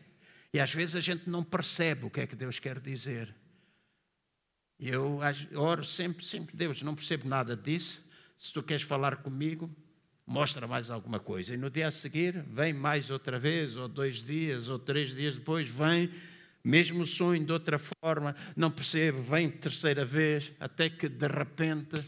E 0.53 0.59
às 0.59 0.71
vezes 0.71 0.95
a 0.95 1.01
gente 1.01 1.27
não 1.27 1.43
percebe 1.43 2.05
o 2.05 2.09
que 2.11 2.19
é 2.19 2.27
que 2.27 2.35
Deus 2.35 2.59
quer 2.59 2.79
dizer. 2.79 3.33
Eu 4.81 5.19
oro 5.55 5.85
sempre, 5.85 6.25
sempre, 6.25 6.57
Deus, 6.57 6.81
não 6.81 6.95
percebo 6.95 7.29
nada 7.29 7.55
disso. 7.55 8.03
Se 8.35 8.51
tu 8.51 8.63
queres 8.63 8.81
falar 8.81 9.17
comigo, 9.17 9.69
mostra 10.25 10.67
mais 10.67 10.89
alguma 10.89 11.19
coisa. 11.19 11.53
E 11.53 11.57
no 11.57 11.69
dia 11.69 11.87
a 11.87 11.91
seguir, 11.91 12.43
vem 12.49 12.73
mais 12.73 13.11
outra 13.11 13.37
vez, 13.37 13.75
ou 13.75 13.87
dois 13.87 14.23
dias, 14.23 14.69
ou 14.69 14.79
três 14.79 15.13
dias 15.13 15.35
depois, 15.35 15.69
vem, 15.69 16.09
mesmo 16.63 17.05
sonho 17.05 17.45
de 17.45 17.51
outra 17.51 17.77
forma, 17.77 18.35
não 18.55 18.71
percebo, 18.71 19.21
vem 19.21 19.51
terceira 19.51 20.03
vez, 20.03 20.51
até 20.59 20.89
que 20.89 21.07
de 21.07 21.27
repente 21.27 22.03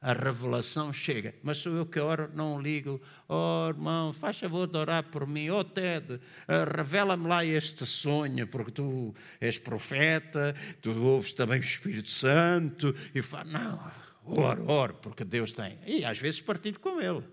a 0.00 0.12
revelação 0.12 0.92
chega. 0.92 1.34
Mas 1.42 1.58
sou 1.58 1.74
eu 1.74 1.84
que 1.84 1.98
oro, 1.98 2.30
não 2.34 2.60
ligo. 2.60 3.00
Oh, 3.28 3.66
irmão, 3.68 4.12
faz 4.12 4.38
favor 4.38 4.66
de 4.66 4.76
orar 4.76 5.04
por 5.04 5.26
mim. 5.26 5.50
Oh, 5.50 5.64
Ted, 5.64 6.20
eh, 6.46 6.64
revela-me 6.64 7.26
lá 7.26 7.44
este 7.44 7.84
sonho, 7.84 8.46
porque 8.46 8.70
tu 8.70 9.14
és 9.40 9.58
profeta, 9.58 10.54
tu 10.80 10.90
ouves 10.90 11.32
também 11.32 11.58
o 11.58 11.60
Espírito 11.60 12.10
Santo. 12.10 12.94
E 13.14 13.20
fala, 13.22 13.44
não, 13.44 13.92
oro, 14.24 14.70
oro, 14.70 14.94
porque 14.94 15.24
Deus 15.24 15.52
tem. 15.52 15.78
E 15.86 16.04
às 16.04 16.18
vezes 16.18 16.40
partilho 16.40 16.78
com 16.78 17.00
ele. 17.00 17.24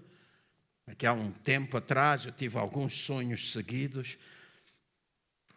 Aqui 0.88 1.06
há 1.06 1.14
um 1.14 1.32
tempo 1.32 1.78
atrás 1.78 2.26
eu 2.26 2.32
tive 2.32 2.58
alguns 2.58 2.94
sonhos 2.94 3.52
seguidos 3.52 4.18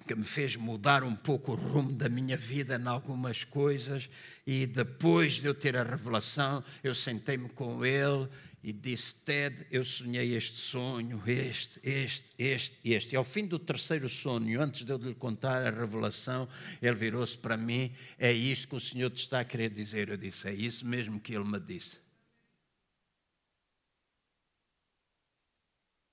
que 0.09 0.15
me 0.15 0.25
fez 0.25 0.57
mudar 0.57 1.05
um 1.05 1.15
pouco 1.15 1.53
o 1.53 1.55
rumo 1.55 1.93
da 1.93 2.09
minha 2.09 2.35
vida 2.35 2.81
em 2.83 2.89
algumas 2.89 3.45
coisas, 3.45 4.09
e 4.47 4.67
depois 4.67 5.35
de 5.35 5.47
eu 5.47 5.55
ter 5.55 5.77
a 5.77 5.83
revelação, 5.83 6.65
eu 6.83 6.95
sentei-me 6.95 7.51
com 7.51 7.85
ele 7.85 8.27
e 8.63 8.73
disse: 8.73 9.15
Ted, 9.17 9.67
eu 9.71 9.85
sonhei 9.85 10.35
este 10.35 10.57
sonho, 10.57 11.23
este, 11.27 11.79
este, 11.83 12.33
este, 12.39 12.79
este. 12.91 13.13
E 13.13 13.17
ao 13.17 13.23
fim 13.23 13.47
do 13.47 13.59
terceiro 13.59 14.09
sonho, 14.09 14.63
antes 14.63 14.87
de 14.87 14.91
eu 14.91 14.97
lhe 14.97 15.15
contar 15.15 15.67
a 15.67 15.71
revelação, 15.71 16.49
ele 16.81 16.97
virou-se 16.97 17.37
para 17.37 17.59
mim: 17.59 17.95
É 18.19 18.33
isto 18.33 18.69
que 18.69 18.77
o 18.77 18.81
Senhor 18.81 19.11
te 19.11 19.23
está 19.23 19.41
a 19.41 19.45
querer 19.45 19.69
dizer. 19.69 20.09
Eu 20.09 20.17
disse: 20.17 20.49
É 20.49 20.55
isso 20.55 20.87
mesmo 20.87 21.21
que 21.21 21.35
ele 21.35 21.45
me 21.45 21.61
disse. 21.61 21.99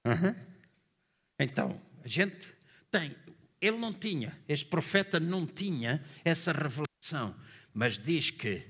Uhum. 0.05 0.35
Então, 1.39 1.81
a 2.03 2.07
gente 2.09 2.53
tem 2.91 3.15
ele 3.65 3.77
não 3.77 3.93
tinha, 3.93 4.37
este 4.47 4.65
profeta 4.65 5.19
não 5.19 5.45
tinha 5.45 6.03
essa 6.23 6.51
revelação, 6.51 7.35
mas 7.73 7.97
diz 7.97 8.29
que 8.29 8.63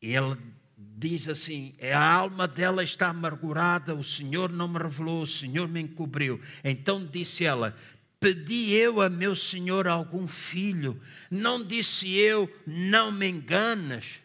ele 0.00 0.36
diz 0.76 1.28
assim: 1.28 1.74
a 1.80 2.12
alma 2.14 2.46
dela 2.46 2.82
está 2.82 3.08
amargurada, 3.08 3.94
o 3.94 4.04
Senhor 4.04 4.50
não 4.50 4.68
me 4.68 4.78
revelou, 4.78 5.22
o 5.22 5.26
Senhor 5.26 5.68
me 5.68 5.80
encobriu. 5.80 6.40
Então 6.62 7.04
disse 7.04 7.44
ela: 7.44 7.76
Pedi 8.20 8.72
eu 8.72 9.00
a 9.00 9.08
meu 9.08 9.34
Senhor 9.34 9.88
algum 9.88 10.28
filho, 10.28 11.00
não 11.30 11.64
disse 11.64 12.12
eu, 12.12 12.48
não 12.66 13.10
me 13.10 13.28
enganas. 13.28 14.20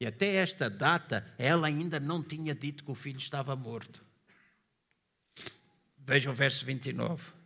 E 0.00 0.06
até 0.06 0.36
esta 0.36 0.70
data, 0.70 1.26
ela 1.36 1.66
ainda 1.66 1.98
não 1.98 2.22
tinha 2.22 2.54
dito 2.54 2.84
que 2.84 2.90
o 2.90 2.94
filho 2.94 3.18
estava 3.18 3.56
morto. 3.56 4.04
Veja 5.98 6.30
o 6.30 6.34
verso 6.34 6.64
29. 6.64 7.37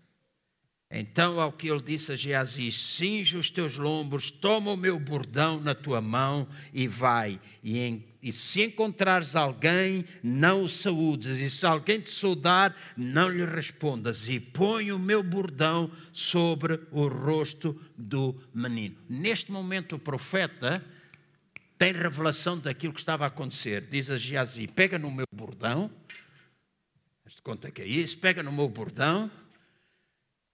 Então, 0.95 1.41
ao 1.41 1.51
que 1.51 1.71
ele 1.71 1.81
disse 1.81 2.13
a 2.13 2.17
Geazi: 2.17 2.71
Cinge 2.71 3.39
os 3.39 3.49
teus 3.49 3.79
lombos, 3.79 4.31
toma 4.31 4.73
o 4.73 4.77
meu 4.77 5.01
bordão 5.01 5.59
na 5.59 5.75
tua 5.75 6.03
mão 6.03 6.47
e 6.71 6.87
vai. 6.87 7.41
E, 7.63 7.79
em, 7.79 8.05
e, 8.23 8.31
se 8.31 8.63
encontrares 8.63 9.35
alguém, 9.35 10.05
não 10.23 10.65
o 10.65 10.69
saúdes. 10.69 11.39
E 11.39 11.49
se 11.49 11.65
alguém 11.65 11.99
te 11.99 12.11
saudar, 12.11 12.77
não 12.95 13.31
lhe 13.31 13.43
respondas. 13.43 14.29
E 14.29 14.39
põe 14.39 14.93
o 14.93 14.99
meu 14.99 15.23
bordão 15.23 15.91
sobre 16.13 16.79
o 16.91 17.09
rosto 17.09 17.81
do 17.97 18.39
menino. 18.53 18.95
Neste 19.09 19.51
momento, 19.51 19.97
o 19.97 19.99
profeta 19.99 20.85
tem 21.79 21.93
revelação 21.93 22.59
daquilo 22.59 22.93
que 22.93 23.01
estava 23.01 23.25
a 23.25 23.29
acontecer. 23.29 23.87
Diz 23.89 24.11
a 24.11 24.19
Geazi: 24.19 24.67
Pega 24.69 24.99
no 24.99 25.11
meu 25.11 25.27
bordão. 25.35 25.91
Conta 27.43 27.71
que 27.71 27.81
é 27.81 27.87
isso. 27.87 28.19
Pega 28.19 28.43
no 28.43 28.53
meu 28.53 28.69
bordão 28.69 29.31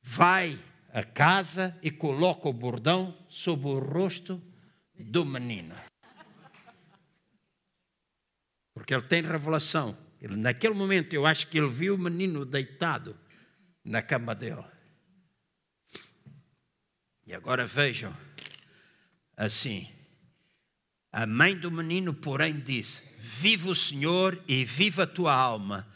vai 0.09 0.59
a 0.91 1.05
casa 1.05 1.79
e 1.83 1.91
coloca 1.91 2.49
o 2.49 2.53
bordão 2.53 3.15
sobre 3.29 3.69
o 3.69 3.79
rosto 3.79 4.43
do 4.99 5.23
menino. 5.23 5.75
Porque 8.73 8.95
ele 8.95 9.03
tem 9.03 9.21
revelação. 9.21 9.99
Ele, 10.19 10.35
naquele 10.35 10.73
momento, 10.73 11.13
eu 11.13 11.27
acho 11.27 11.47
que 11.49 11.59
ele 11.59 11.69
viu 11.69 11.95
o 11.95 11.99
menino 11.99 12.47
deitado 12.47 13.19
na 13.85 14.01
cama 14.01 14.35
dele. 14.35 14.65
E 17.27 17.35
agora 17.35 17.67
vejam, 17.67 18.17
assim, 19.37 19.93
a 21.13 21.27
mãe 21.27 21.55
do 21.55 21.71
menino, 21.71 22.15
porém, 22.15 22.59
disse: 22.59 23.03
Viva 23.19 23.69
o 23.69 23.75
Senhor 23.75 24.43
e 24.49 24.65
viva 24.65 25.03
a 25.03 25.07
tua 25.07 25.35
alma, 25.35 25.87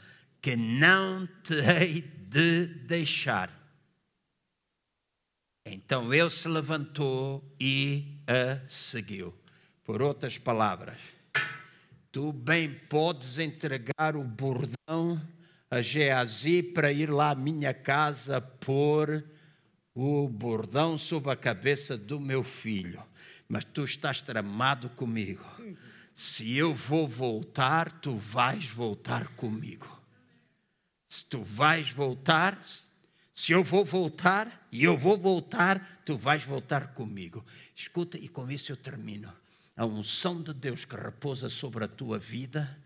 que 0.42 0.54
não 0.54 1.26
te 1.42 1.54
hei 1.54 2.02
de 2.02 2.66
deixar. 2.66 3.61
Então 5.64 6.12
ele 6.12 6.30
se 6.30 6.48
levantou 6.48 7.44
e 7.60 8.18
a 8.26 8.66
seguiu. 8.68 9.34
Por 9.84 10.02
outras 10.02 10.38
palavras, 10.38 10.98
tu 12.10 12.32
bem 12.32 12.74
podes 12.88 13.38
entregar 13.38 14.16
o 14.16 14.24
bordão 14.24 15.20
a 15.70 15.80
Geazi 15.80 16.62
para 16.62 16.92
ir 16.92 17.10
lá 17.10 17.30
à 17.30 17.34
minha 17.34 17.72
casa 17.72 18.40
pôr 18.40 19.24
o 19.94 20.28
bordão 20.28 20.98
sob 20.98 21.30
a 21.30 21.36
cabeça 21.36 21.96
do 21.96 22.20
meu 22.20 22.42
filho. 22.42 23.02
Mas 23.48 23.64
tu 23.64 23.84
estás 23.84 24.20
tramado 24.20 24.90
comigo. 24.90 25.44
Se 26.12 26.54
eu 26.56 26.74
vou 26.74 27.08
voltar, 27.08 27.90
tu 27.90 28.16
vais 28.16 28.66
voltar 28.66 29.28
comigo. 29.28 29.88
Se 31.08 31.24
tu 31.24 31.42
vais 31.42 31.90
voltar, 31.90 32.60
se 33.35 33.53
eu 33.53 33.64
vou 33.64 33.85
voltar 33.85 34.68
e 34.70 34.85
eu 34.85 34.97
vou 34.97 35.16
voltar, 35.16 36.03
tu 36.05 36.16
vais 36.16 36.45
voltar 36.45 36.93
comigo. 36.95 37.45
Escuta, 37.74 38.18
e 38.18 38.28
com 38.28 38.51
isso 38.51 38.72
eu 38.72 38.76
termino. 38.76 39.33
A 39.74 39.87
unção 39.87 40.43
de 40.43 40.53
Deus 40.53 40.85
que 40.85 40.95
repousa 40.95 41.49
sobre 41.49 41.85
a 41.85 41.89
tua 41.89 42.18
vida 42.18 42.78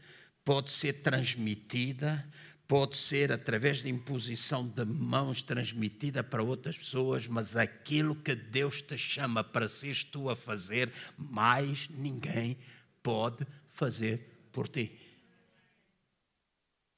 pode 0.44 0.70
ser 0.70 1.02
transmitida, 1.02 2.24
pode 2.68 2.96
ser 2.96 3.32
através 3.32 3.82
de 3.82 3.88
imposição 3.88 4.66
de 4.66 4.84
mãos 4.84 5.42
transmitida 5.42 6.22
para 6.22 6.44
outras 6.44 6.78
pessoas, 6.78 7.26
mas 7.26 7.56
aquilo 7.56 8.14
que 8.14 8.36
Deus 8.36 8.80
te 8.80 8.96
chama 8.96 9.42
para 9.42 9.68
seres 9.68 10.04
tu 10.04 10.30
a 10.30 10.36
fazer, 10.36 10.92
mais 11.18 11.88
ninguém 11.90 12.56
pode 13.02 13.44
fazer 13.68 14.48
por 14.52 14.68
ti. 14.68 14.96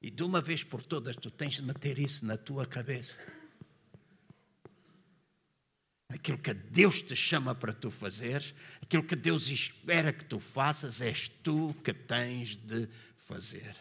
E 0.03 0.11
de 0.11 0.23
uma 0.23 0.41
vez 0.43 0.63
por 0.63 0.83
todas 0.83 1.17
tu 1.17 1.31
tens 1.31 1.55
de 1.55 1.63
meter 1.63 1.99
isso 1.99 2.27
na 2.27 2.37
tua 2.37 2.67
cabeça. 2.67 3.38
Aquilo 6.09 6.39
que 6.39 6.55
Deus 6.55 7.03
te 7.03 7.15
chama 7.15 7.55
para 7.55 7.73
tu 7.73 7.91
fazeres, 7.91 8.55
aquilo 8.83 9.03
que 9.03 9.15
Deus 9.15 9.49
espera 9.49 10.13
que 10.13 10.25
tu 10.25 10.41
faças, 10.41 11.03
és 11.03 11.29
tu 11.43 11.75
que 11.85 11.93
tens 11.93 12.57
de 12.57 12.89
fazer. 13.27 13.77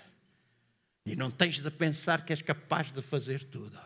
E 1.05 1.15
não 1.15 1.31
tens 1.31 1.59
de 1.61 1.71
pensar 1.71 2.25
que 2.25 2.33
és 2.33 2.41
capaz 2.41 2.91
de 2.91 3.01
fazer 3.01 3.45
tudo. 3.45 3.79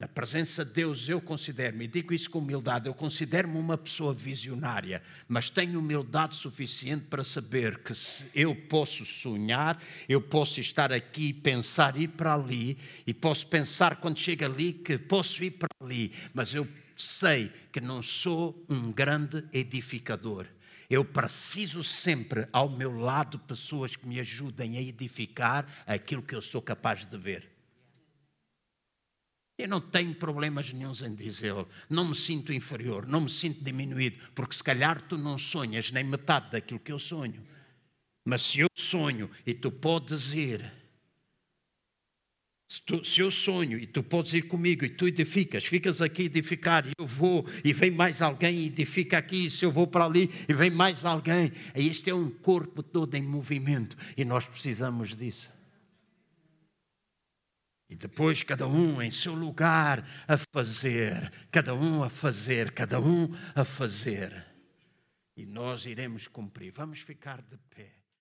Na 0.00 0.08
presença 0.08 0.64
de 0.64 0.72
Deus, 0.72 1.06
eu 1.10 1.20
considero-me, 1.20 1.86
digo 1.86 2.14
isso 2.14 2.30
com 2.30 2.38
humildade, 2.38 2.86
eu 2.86 2.94
considero-me 2.94 3.58
uma 3.58 3.76
pessoa 3.76 4.14
visionária, 4.14 5.02
mas 5.28 5.50
tenho 5.50 5.78
humildade 5.78 6.36
suficiente 6.36 7.04
para 7.04 7.22
saber 7.22 7.80
que 7.80 7.92
eu 8.34 8.56
posso 8.56 9.04
sonhar, 9.04 9.78
eu 10.08 10.22
posso 10.22 10.58
estar 10.58 10.90
aqui 10.90 11.28
e 11.28 11.34
pensar 11.34 11.98
ir 11.98 12.08
para 12.08 12.32
ali, 12.32 12.78
e 13.06 13.12
posso 13.12 13.46
pensar 13.48 13.96
quando 13.96 14.18
chego 14.18 14.46
ali 14.46 14.72
que 14.72 14.96
posso 14.96 15.44
ir 15.44 15.50
para 15.50 15.68
ali, 15.82 16.14
mas 16.32 16.54
eu 16.54 16.66
sei 16.96 17.52
que 17.70 17.78
não 17.78 18.02
sou 18.02 18.64
um 18.70 18.90
grande 18.90 19.44
edificador. 19.52 20.46
Eu 20.88 21.04
preciso 21.04 21.84
sempre 21.84 22.48
ao 22.54 22.70
meu 22.70 22.98
lado 22.98 23.38
pessoas 23.38 23.96
que 23.96 24.08
me 24.08 24.18
ajudem 24.18 24.78
a 24.78 24.80
edificar 24.80 25.66
aquilo 25.86 26.22
que 26.22 26.34
eu 26.34 26.40
sou 26.40 26.62
capaz 26.62 27.04
de 27.04 27.18
ver. 27.18 27.49
Eu 29.60 29.68
não 29.68 29.80
tenho 29.80 30.14
problemas 30.14 30.72
nenhums 30.72 31.02
em 31.02 31.14
dizê-lo. 31.14 31.68
Não 31.88 32.08
me 32.08 32.14
sinto 32.14 32.50
inferior, 32.50 33.06
não 33.06 33.20
me 33.20 33.30
sinto 33.30 33.62
diminuído, 33.62 34.16
porque 34.34 34.54
se 34.54 34.64
calhar 34.64 35.02
tu 35.02 35.18
não 35.18 35.36
sonhas 35.36 35.90
nem 35.90 36.02
metade 36.02 36.52
daquilo 36.52 36.80
que 36.80 36.90
eu 36.90 36.98
sonho. 36.98 37.44
Mas 38.24 38.40
se 38.40 38.60
eu 38.60 38.68
sonho 38.74 39.30
e 39.46 39.52
tu 39.52 39.70
podes 39.70 40.32
ir, 40.32 40.72
se, 42.70 42.80
tu, 42.82 43.04
se, 43.04 43.20
eu 43.20 43.30
sonho 43.30 43.78
e 43.78 43.86
tu 43.86 44.02
podes 44.02 44.32
ir 44.32 44.42
comigo 44.42 44.82
e 44.82 44.88
tu 44.88 45.06
edificas, 45.06 45.64
ficas 45.64 46.00
aqui 46.00 46.22
edificar 46.22 46.86
e 46.86 46.92
eu 46.98 47.06
vou 47.06 47.44
e 47.62 47.72
vem 47.74 47.90
mais 47.90 48.22
alguém 48.22 48.60
e 48.60 48.66
edifica 48.66 49.18
aqui, 49.18 49.50
se 49.50 49.64
eu 49.64 49.70
vou 49.70 49.86
para 49.86 50.06
ali 50.06 50.30
e 50.48 50.54
vem 50.54 50.70
mais 50.70 51.04
alguém. 51.04 51.52
Este 51.74 52.08
é 52.08 52.14
um 52.14 52.30
corpo 52.30 52.82
todo 52.82 53.14
em 53.14 53.22
movimento 53.22 53.94
e 54.16 54.24
nós 54.24 54.46
precisamos 54.46 55.14
disso. 55.14 55.59
E 57.90 57.96
depois 57.96 58.40
cada 58.44 58.68
um 58.68 59.02
em 59.02 59.10
seu 59.10 59.34
lugar 59.34 60.06
a 60.28 60.38
fazer, 60.54 61.30
cada 61.50 61.74
um 61.74 62.04
a 62.04 62.08
fazer, 62.08 62.70
cada 62.70 63.00
um 63.00 63.36
a 63.52 63.64
fazer. 63.64 64.46
E 65.36 65.44
nós 65.44 65.86
iremos 65.86 66.28
cumprir. 66.28 66.72
Vamos 66.72 67.00
ficar 67.00 67.42
de 67.42 67.58
pé. 67.74 67.99